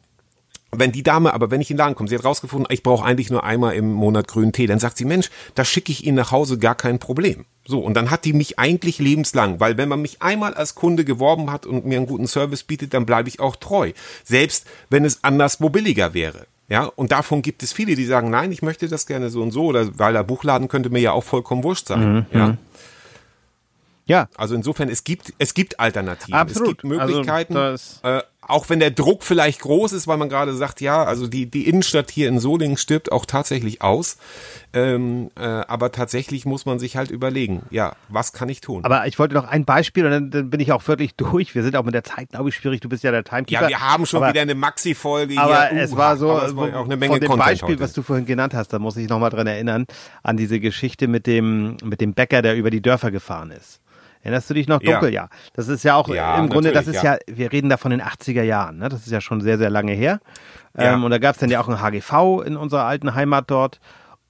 wenn 0.78 0.92
die 0.92 1.02
Dame, 1.02 1.32
aber 1.34 1.50
wenn 1.50 1.60
ich 1.60 1.70
in 1.70 1.76
den 1.76 1.78
Laden 1.78 1.94
komme, 1.94 2.08
sie 2.08 2.16
hat 2.16 2.24
rausgefunden, 2.24 2.66
ich 2.70 2.82
brauche 2.82 3.04
eigentlich 3.04 3.30
nur 3.30 3.44
einmal 3.44 3.74
im 3.74 3.92
Monat 3.92 4.28
grünen 4.28 4.52
Tee, 4.52 4.66
dann 4.66 4.78
sagt 4.78 4.96
sie, 4.96 5.04
Mensch, 5.04 5.30
da 5.54 5.64
schicke 5.64 5.92
ich 5.92 6.04
Ihnen 6.04 6.16
nach 6.16 6.32
Hause 6.32 6.58
gar 6.58 6.74
kein 6.74 6.98
Problem. 6.98 7.44
So, 7.66 7.80
und 7.80 7.94
dann 7.94 8.10
hat 8.10 8.24
die 8.24 8.34
mich 8.34 8.58
eigentlich 8.58 8.98
lebenslang, 8.98 9.58
weil 9.58 9.78
wenn 9.78 9.88
man 9.88 10.02
mich 10.02 10.20
einmal 10.20 10.54
als 10.54 10.74
Kunde 10.74 11.04
geworben 11.04 11.50
hat 11.50 11.64
und 11.64 11.86
mir 11.86 11.96
einen 11.96 12.06
guten 12.06 12.26
Service 12.26 12.62
bietet, 12.62 12.92
dann 12.92 13.06
bleibe 13.06 13.28
ich 13.28 13.40
auch 13.40 13.56
treu. 13.56 13.92
Selbst 14.22 14.66
wenn 14.90 15.04
es 15.04 15.24
anderswo 15.24 15.70
billiger 15.70 16.12
wäre. 16.12 16.46
Ja, 16.68 16.84
und 16.84 17.12
davon 17.12 17.42
gibt 17.42 17.62
es 17.62 17.72
viele, 17.72 17.94
die 17.94 18.06
sagen, 18.06 18.30
nein, 18.30 18.50
ich 18.50 18.62
möchte 18.62 18.88
das 18.88 19.06
gerne 19.06 19.28
so 19.28 19.42
und 19.42 19.50
so, 19.50 19.66
oder 19.66 19.98
weil 19.98 20.14
der 20.14 20.24
Buchladen 20.24 20.68
könnte 20.68 20.90
mir 20.90 21.00
ja 21.00 21.12
auch 21.12 21.24
vollkommen 21.24 21.62
wurscht 21.62 21.88
sein. 21.88 22.26
Ja. 22.32 22.56
ja, 24.06 24.28
Also 24.36 24.54
insofern, 24.54 24.88
es 24.88 25.04
gibt, 25.04 25.34
es 25.38 25.52
gibt 25.52 25.78
Alternativen. 25.78 26.34
Absolut. 26.34 26.68
Es 26.68 26.82
gibt 26.82 26.84
Möglichkeiten, 26.84 27.56
Also 27.56 28.00
äh, 28.02 28.22
auch 28.48 28.68
wenn 28.68 28.80
der 28.80 28.90
Druck 28.90 29.22
vielleicht 29.22 29.60
groß 29.60 29.92
ist, 29.92 30.06
weil 30.06 30.16
man 30.16 30.28
gerade 30.28 30.54
sagt, 30.54 30.80
ja, 30.80 31.04
also 31.04 31.26
die, 31.26 31.46
die 31.50 31.68
Innenstadt 31.68 32.10
hier 32.10 32.28
in 32.28 32.38
Solingen 32.38 32.76
stirbt 32.76 33.10
auch 33.12 33.26
tatsächlich 33.26 33.82
aus. 33.82 34.16
Ähm, 34.72 35.30
äh, 35.38 35.42
aber 35.42 35.92
tatsächlich 35.92 36.46
muss 36.46 36.66
man 36.66 36.78
sich 36.78 36.96
halt 36.96 37.10
überlegen, 37.10 37.62
ja, 37.70 37.94
was 38.08 38.32
kann 38.32 38.48
ich 38.48 38.60
tun? 38.60 38.84
aber 38.84 39.06
ich 39.06 39.18
wollte 39.18 39.34
noch 39.34 39.44
ein 39.44 39.64
Beispiel 39.64 40.04
und 40.04 40.10
dann, 40.10 40.30
dann 40.30 40.50
bin 40.50 40.60
ich 40.60 40.72
auch 40.72 40.86
wirklich 40.88 41.14
durch. 41.14 41.54
Wir 41.54 41.62
sind 41.62 41.76
auch 41.76 41.84
mit 41.84 41.94
der 41.94 42.04
Zeit, 42.04 42.30
glaube 42.30 42.48
ich, 42.48 42.56
schwierig. 42.56 42.80
Du 42.80 42.88
bist 42.88 43.04
ja 43.04 43.10
der 43.10 43.24
Timekeeper. 43.24 43.62
ja, 43.62 43.68
wir 43.68 43.80
haben 43.80 44.04
schon 44.04 44.22
aber, 44.22 44.32
wieder 44.32 44.42
eine 44.42 44.54
Maxi-Folge 44.54 45.38
Aber 45.38 45.68
hier. 45.68 45.82
es 45.82 45.92
Uh, 45.92 45.96
war 45.96 46.16
so, 46.16 46.38
es 46.38 46.56
war 46.56 46.76
auch 46.76 46.84
eine 46.86 46.96
Menge 46.96 47.12
von 47.12 47.20
dem 47.20 47.28
Content 47.28 47.46
Beispiel, 47.46 47.68
heute. 47.74 47.80
was 47.80 47.92
du 47.92 48.02
vorhin 48.02 48.26
genannt 48.26 48.52
hast, 48.54 48.72
da 48.72 48.78
muss 48.78 48.96
ich 48.96 49.08
nochmal 49.08 49.30
dran 49.30 49.46
erinnern, 49.46 49.86
an 50.22 50.36
diese 50.36 50.58
Geschichte 50.60 51.06
mit 51.06 51.26
dem, 51.26 51.76
mit 51.84 52.00
dem 52.00 52.14
Bäcker, 52.14 52.42
der 52.42 52.56
über 52.56 52.70
die 52.70 52.82
Dörfer 52.82 53.10
gefahren 53.10 53.50
ist. 53.52 53.80
Erinnerst 54.24 54.50
du 54.50 54.54
dich 54.54 54.66
noch 54.66 54.82
Ja. 54.82 54.92
dunkel? 54.92 55.12
Ja. 55.12 55.28
Das 55.52 55.68
ist 55.68 55.84
ja 55.84 55.94
auch 55.94 56.08
Ja, 56.08 56.36
im 56.38 56.48
Grunde, 56.48 56.72
das 56.72 56.88
ist 56.88 56.96
natürlich, 57.02 57.20
ja. 57.28 57.36
wir 57.36 57.52
reden 57.52 57.68
da 57.68 57.76
von 57.76 57.90
den 57.92 58.00
80er 58.02 58.42
Jahren, 58.42 58.78
ne? 58.78 58.88
Das 58.88 59.00
ist 59.06 59.12
ja 59.12 59.20
schon 59.20 59.40
sehr, 59.40 59.58
sehr 59.58 59.70
lange 59.70 59.92
her. 59.92 60.18
Ja. 60.76 60.94
Ähm, 60.94 61.04
und 61.04 61.10
da 61.12 61.18
gab 61.18 61.34
es 61.34 61.40
dann 61.40 61.50
ja 61.50 61.60
auch 61.60 61.68
ein 61.68 61.80
HGV 61.80 62.42
in 62.44 62.56
unserer 62.56 62.84
alten 62.84 63.14
Heimat 63.14 63.44
dort. 63.50 63.78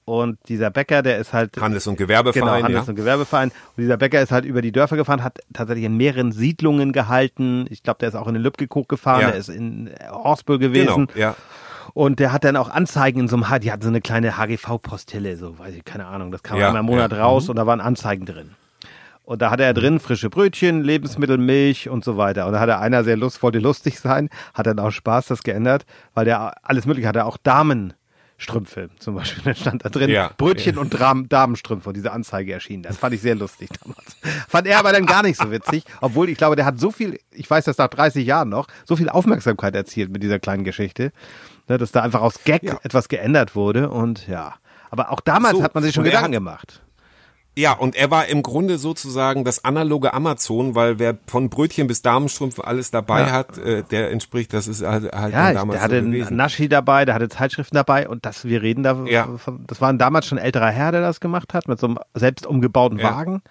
Und 0.07 0.37
dieser 0.49 0.69
Bäcker, 0.69 1.01
der 1.01 1.17
ist 1.17 1.33
halt 1.33 1.57
Handels- 1.59 1.87
und 1.87 1.95
Genau, 1.97 2.07
Gewerbeverein, 2.09 2.63
Handels- 2.65 2.85
ja. 2.85 2.89
und 2.91 2.95
Gewerbeverein. 2.95 3.49
Und 3.49 3.81
dieser 3.81 3.97
Bäcker 3.97 4.21
ist 4.21 4.31
halt 4.31 4.45
über 4.45 4.61
die 4.61 4.71
Dörfer 4.71 4.97
gefahren, 4.97 5.23
hat 5.23 5.39
tatsächlich 5.53 5.85
in 5.85 5.97
mehreren 5.97 6.31
Siedlungen 6.31 6.91
gehalten. 6.93 7.65
Ich 7.71 7.81
glaube, 7.81 7.97
der 8.01 8.09
ist 8.09 8.15
auch 8.15 8.27
in 8.27 8.35
den 8.35 8.43
Lübkekog 8.43 8.87
gefahren, 8.87 9.21
Ja. 9.21 9.27
der 9.31 9.37
ist 9.37 9.49
in 9.49 9.87
äh, 9.87 9.93
Horsbüll 10.11 10.59
gewesen. 10.59 11.07
Genau, 11.07 11.19
ja. 11.19 11.35
Und 11.95 12.19
der 12.19 12.33
hat 12.33 12.43
dann 12.43 12.55
auch 12.57 12.69
Anzeigen 12.69 13.21
in 13.21 13.27
so 13.27 13.35
einem, 13.37 13.59
die 13.61 13.71
hatten 13.71 13.81
so 13.81 13.87
eine 13.87 14.01
kleine 14.01 14.37
HGV-Postille, 14.37 15.37
so 15.37 15.57
weiß 15.57 15.73
ich, 15.73 15.85
keine 15.85 16.05
Ahnung, 16.07 16.31
das 16.31 16.43
kam 16.43 16.59
Ja, 16.59 16.67
einmal 16.67 16.81
im 16.81 16.85
Monat 16.87 17.11
ja. 17.11 17.23
raus 17.23 17.47
und 17.49 17.55
da 17.55 17.65
waren 17.65 17.79
Anzeigen 17.81 18.25
drin. 18.25 18.51
Und 19.25 19.41
da 19.41 19.49
hatte 19.49 19.63
er 19.63 19.73
drin 19.73 19.99
frische 19.99 20.29
Brötchen, 20.29 20.83
Lebensmittel, 20.83 21.37
Milch 21.39 21.89
und 21.89 22.05
so 22.05 22.15
weiter. 22.15 22.45
Und 22.45 22.53
da 22.53 22.59
hatte 22.59 22.77
einer 22.77 23.03
sehr 23.03 23.17
lust, 23.17 23.41
wollte 23.41 23.57
lustig 23.59 23.99
sein, 23.99 24.29
hat 24.53 24.67
dann 24.67 24.77
auch 24.79 24.91
Spaß 24.91 25.25
das 25.27 25.41
geändert, 25.43 25.85
weil 26.13 26.25
der 26.25 26.53
alles 26.63 26.85
mögliche 26.85 27.07
hatte, 27.07 27.25
auch 27.25 27.37
Damenstrümpfe 27.37 28.89
zum 28.99 29.15
Beispiel. 29.15 29.43
Da 29.45 29.55
stand 29.55 29.83
da 29.85 29.89
drin 29.89 30.09
Ja. 30.09 30.31
Brötchen 30.37 30.77
und 30.77 30.89
Dram 30.91 31.27
Damenstrümpfe 31.29 31.89
und 31.89 31.95
diese 31.97 32.11
Anzeige 32.11 32.53
erschien. 32.53 32.81
Das 32.83 32.97
fand 32.97 33.13
ich 33.15 33.21
sehr 33.21 33.35
lustig 33.35 33.69
damals. 33.83 34.15
Fand 34.47 34.67
er 34.67 34.79
aber 34.79 34.91
dann 34.91 35.05
gar 35.05 35.23
nicht 35.23 35.39
so 35.39 35.49
witzig, 35.51 35.83
obwohl 36.01 36.29
ich 36.29 36.37
glaube, 36.37 36.55
der 36.55 36.65
hat 36.65 36.79
so 36.79 36.91
viel, 36.91 37.19
ich 37.31 37.49
weiß 37.49 37.65
das 37.65 37.77
nach 37.77 37.87
30 37.87 38.25
Jahren 38.25 38.49
noch, 38.49 38.67
so 38.85 38.95
viel 38.95 39.09
Aufmerksamkeit 39.09 39.75
erzielt 39.75 40.11
mit 40.11 40.21
dieser 40.23 40.39
kleinen 40.39 40.63
Geschichte, 40.63 41.11
ne, 41.67 41.77
dass 41.77 41.91
da 41.91 42.01
einfach 42.01 42.21
aus 42.21 42.43
Gag 42.43 42.63
Ja. 42.63 42.77
etwas 42.83 43.07
geändert 43.09 43.55
wurde 43.55 43.89
und 43.89 44.27
ja. 44.27 44.53
Aber 44.91 45.11
auch 45.11 45.19
damals 45.19 45.57
So, 45.57 45.63
hat 45.63 45.73
man 45.73 45.83
sich 45.83 45.93
schon 45.95 46.03
Gedanken 46.03 46.25
hat- 46.27 46.31
gemacht. 46.33 46.81
Ja, 47.57 47.71
und 47.71 47.95
er 47.95 48.11
war 48.11 48.27
im 48.27 48.43
Grunde 48.43 48.77
sozusagen 48.77 49.45
das 49.45 49.63
analoge 49.63 50.13
Amazon, 50.13 50.75
weil 50.75 50.99
wer 50.99 51.17
von 51.25 51.49
Brötchen 51.49 51.87
bis 51.87 52.01
Damenstrümpfe 52.01 52.67
alles 52.67 52.91
dabei 52.91 53.21
Ja. 53.21 53.31
hat, 53.31 53.57
äh, 53.57 53.83
der 53.83 54.11
entspricht, 54.11 54.51
das 54.53 54.67
ist 54.67 54.85
halt, 54.85 55.13
halt 55.15 55.33
Ja, 55.33 55.53
damals 55.53 55.77
der 55.77 55.81
hatte 55.81 55.99
so 56.03 56.05
gewesen. 56.09 56.35
Naschi 56.35 56.67
dabei, 56.67 57.05
der 57.05 57.15
hatte 57.15 57.29
Zeitschriften 57.29 57.75
dabei 57.75 58.09
und 58.09 58.25
das, 58.25 58.43
wir 58.43 58.61
reden 58.61 58.83
da, 58.83 59.05
Ja. 59.05 59.29
von, 59.37 59.63
das 59.67 59.79
war 59.79 59.93
damals 59.93 60.25
schon 60.25 60.37
ein 60.37 60.43
älterer 60.43 60.69
Herr, 60.69 60.91
der 60.91 60.99
das 61.01 61.21
gemacht 61.21 61.53
hat, 61.53 61.69
mit 61.69 61.79
so 61.79 61.87
einem 61.87 61.97
selbst 62.13 62.45
umgebauten 62.45 62.99
Ja. 62.99 63.15
Wagen. 63.15 63.41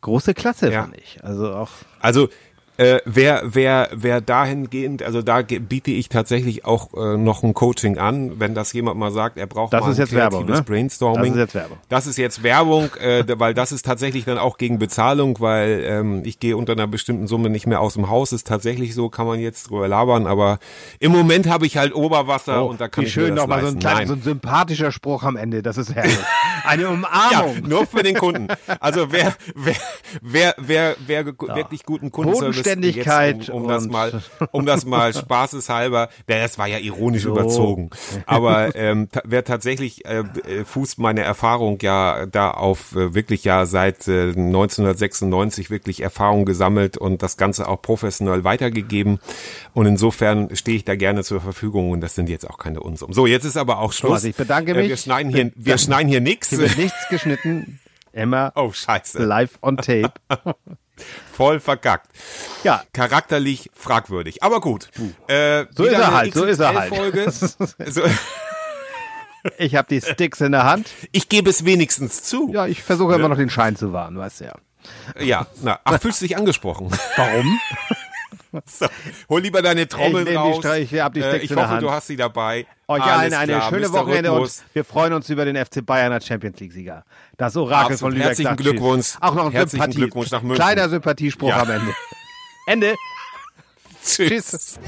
Große 0.00 0.34
Klasse, 0.34 0.70
Ja. 0.72 0.82
fand 0.82 0.96
ich. 0.96 1.18
Also 1.22 1.52
auch, 1.54 1.70
Also 2.00 2.28
äh, 2.78 3.00
wer, 3.04 3.42
wer, 3.44 3.88
wer 3.92 4.20
dahingehend, 4.20 5.02
also 5.02 5.20
da 5.20 5.42
biete 5.42 5.90
ich 5.90 6.08
tatsächlich 6.08 6.64
auch 6.64 6.94
äh, 6.94 7.16
noch 7.16 7.42
ein 7.42 7.52
Coaching 7.52 7.98
an, 7.98 8.38
wenn 8.40 8.54
das 8.54 8.72
jemand 8.72 8.98
mal 8.98 9.10
sagt, 9.10 9.36
er 9.36 9.46
braucht 9.46 9.72
Das 9.72 9.82
mal 9.82 9.90
ist 9.90 9.98
ein 9.98 10.02
jetzt 10.02 10.14
Werbung, 10.14 10.40
kreatives 10.46 10.58
ne? 10.60 10.64
Brainstorming. 10.64 11.22
Das 11.24 11.30
ist 11.34 11.38
jetzt 11.38 11.54
Werbung. 11.54 11.78
Das 11.88 12.06
ist 12.06 12.16
jetzt 12.18 12.42
Werbung, 12.42 12.90
äh, 13.00 13.24
weil 13.38 13.52
das 13.54 13.72
ist 13.72 13.84
tatsächlich 13.84 14.24
dann 14.24 14.38
auch 14.38 14.58
gegen 14.58 14.78
Bezahlung, 14.78 15.40
weil 15.40 15.82
ähm, 15.84 16.22
ich 16.24 16.38
gehe 16.40 16.56
unter 16.56 16.72
einer 16.72 16.86
bestimmten 16.86 17.26
Summe 17.26 17.50
nicht 17.50 17.66
mehr 17.66 17.80
aus 17.80 17.94
dem 17.94 18.08
Haus. 18.08 18.32
Ist 18.32 18.46
tatsächlich 18.46 18.94
so, 18.94 19.08
kann 19.08 19.26
man 19.26 19.40
jetzt 19.40 19.70
drüber 19.70 19.88
labern, 19.88 20.26
aber 20.26 20.58
im 21.00 21.12
Moment 21.12 21.48
habe 21.48 21.66
ich 21.66 21.76
halt 21.76 21.94
Oberwasser 21.94 22.64
und 22.64 22.80
da 22.80 22.88
kann 22.88 23.04
ich 23.04 23.12
schön 23.12 23.34
nochmal 23.34 23.60
so 23.62 23.68
ein, 23.68 23.78
Nein. 23.82 24.06
so 24.06 24.14
ein 24.14 24.22
sympathischer 24.22 24.92
Spruch 24.92 25.24
am 25.24 25.36
Ende, 25.36 25.62
das 25.62 25.78
ist 25.78 25.94
herrlich. 25.94 26.16
Eine 26.64 26.82
Ja, 26.84 26.88
Umarmung. 26.90 27.62
nur 27.68 27.86
für 27.86 28.02
den 28.02 28.14
Kunden. 28.16 28.46
Also 28.78 29.10
wer, 29.10 29.34
wer, 29.54 29.74
wer, 30.22 30.54
wer, 30.58 30.96
wer 31.06 31.24
ge- 31.24 31.34
wirklich 31.56 31.84
guten 31.84 32.12
Kundenservice 32.12 32.67
Bodenständigkeit 32.76 33.36
jetzt, 33.38 33.50
um, 33.50 33.62
um 33.62 33.68
das 33.68 33.86
mal, 33.86 34.22
um 34.52 34.66
das 34.66 34.84
mal 34.84 35.12
spaßeshalber, 35.14 36.08
ja, 36.28 36.38
das 36.38 36.58
war 36.58 36.66
ja 36.66 36.78
ironisch 36.78 37.24
überzogen. 37.24 37.90
Aber 38.26 38.74
ähm, 38.76 39.08
wer 39.24 39.44
tatsächlich 39.44 40.04
äh, 40.04 40.18
äh, 40.46 40.64
fußt 40.64 40.98
meine 40.98 41.22
Erfahrung 41.22 41.78
ja 41.82 42.26
da 42.26 42.50
auf 42.50 42.94
äh, 42.94 43.14
wirklich 43.14 43.44
ja 43.44 43.66
seit 43.66 44.06
äh, 44.08 44.30
1996 44.30 45.70
wirklich 45.70 46.00
Erfahrung 46.02 46.44
gesammelt 46.44 46.96
und 46.96 47.22
das 47.22 47.36
Ganze 47.36 47.68
auch 47.68 47.80
professionell 47.82 48.44
weitergegeben. 48.44 49.20
Und 49.74 49.86
insofern 49.86 50.54
stehe 50.56 50.76
ich 50.76 50.84
da 50.84 50.96
gerne 50.96 51.24
zur 51.24 51.40
Verfügung 51.40 51.90
und 51.90 52.00
das 52.00 52.14
sind 52.14 52.28
jetzt 52.28 52.48
auch 52.48 52.58
keine 52.58 52.80
Unsummen. 52.80 53.14
So, 53.14 53.26
jetzt 53.26 53.44
ist 53.44 53.56
aber 53.56 53.78
auch 53.78 53.92
Schluss. 53.92 54.12
Also 54.12 54.28
ich 54.28 54.36
bedanke 54.36 54.72
Äh, 54.72 54.76
Wir 54.82 54.88
mich. 54.88 55.00
schneiden 55.00 55.32
hier, 55.32 55.52
wir 55.54 55.78
schneiden 55.78 56.08
hier 56.08 56.20
nichts. 56.20 56.50
Hier 56.50 56.58
wird 56.58 56.76
nichts 56.78 57.08
geschnitten. 57.10 57.80
Immer 58.12 58.52
Oh, 58.56 58.72
scheiße. 58.72 59.22
live 59.22 59.58
on 59.62 59.76
tape. 59.76 60.10
Voll 61.32 61.60
verkackt. 61.60 62.10
Ja, 62.64 62.82
Charakterlich 62.92 63.70
fragwürdig. 63.74 64.42
Aber 64.42 64.60
gut. 64.60 64.88
Äh, 65.28 65.66
So 65.74 65.84
wieder 65.84 65.92
ist 65.92 65.98
er 65.98 66.12
halt, 66.14 66.34
so 66.34 66.44
ist 66.44 66.58
er 66.60 66.74
halt. 66.74 66.92
So, 67.92 68.02
ich 69.56 69.74
habe 69.76 69.88
die 69.88 70.00
Sticks 70.00 70.40
in 70.40 70.52
der 70.52 70.64
Hand. 70.64 70.88
ich 71.12 71.28
gebe 71.28 71.48
es 71.48 71.64
wenigstens 71.64 72.22
zu. 72.24 72.50
Ja, 72.52 72.66
ich 72.66 72.82
versuche 72.82 73.14
immer 73.14 73.28
noch 73.28 73.36
den 73.36 73.50
Schein 73.50 73.76
zu 73.76 73.92
wahren, 73.92 74.18
weißt 74.18 74.40
du 74.40 74.44
ja. 74.46 74.54
Ja, 75.20 75.46
na, 75.62 75.78
ach, 75.84 76.00
fühlst 76.00 76.20
du 76.20 76.26
dich 76.26 76.36
angesprochen? 76.36 76.88
Warum? 77.16 77.58
So, 78.66 78.86
hol 79.28 79.40
lieber 79.42 79.60
deine 79.60 79.86
Trommel 79.88 80.22
Ich 80.22 80.28
die 80.30 80.34
raus. 80.34 80.64
Stra- 80.64 80.78
ich 80.78 80.94
hab 81.00 81.12
die 81.12 81.20
Äh, 81.20 81.36
ich 81.38 81.54
hoffe, 81.54 81.78
du 81.80 81.90
hast 81.90 82.06
sie 82.06 82.16
dabei. 82.16 82.66
Euch 82.86 83.02
allen 83.02 83.34
eine 83.34 83.52
klar, 83.52 83.68
schöne 83.68 83.88
Mr. 83.88 83.92
Wochenende 83.92 84.30
Rhythmus. 84.30 84.60
und 84.60 84.74
wir 84.74 84.84
freuen 84.84 85.12
uns 85.12 85.28
über 85.28 85.44
den 85.44 85.56
FC 85.62 85.84
Bayern 85.84 86.12
als 86.12 86.26
Champions 86.26 86.58
League-Sieger. 86.58 87.04
Das 87.36 87.56
Orakel 87.56 87.92
Absolut. 87.92 88.00
von 88.00 88.12
Lübeck 88.12 88.26
Herzlichen 88.28 88.48
sagt 88.48 88.60
Glückwunsch. 88.60 89.06
Tschüss. 89.06 89.18
Auch 89.20 89.34
noch 89.34 89.46
ein 89.46 89.52
Herzlichen 89.52 89.82
Sympathie. 89.82 90.00
Glückwunsch 90.00 90.30
nach 90.30 90.42
München. 90.42 90.56
Kleiner 90.64 90.88
Sympathiespruch 90.88 91.48
Ja. 91.50 91.60
am 91.62 91.70
Ende. 91.70 91.94
Ende. 92.66 92.94
Tschüss. 94.04 94.50
Tschüss. 94.50 94.80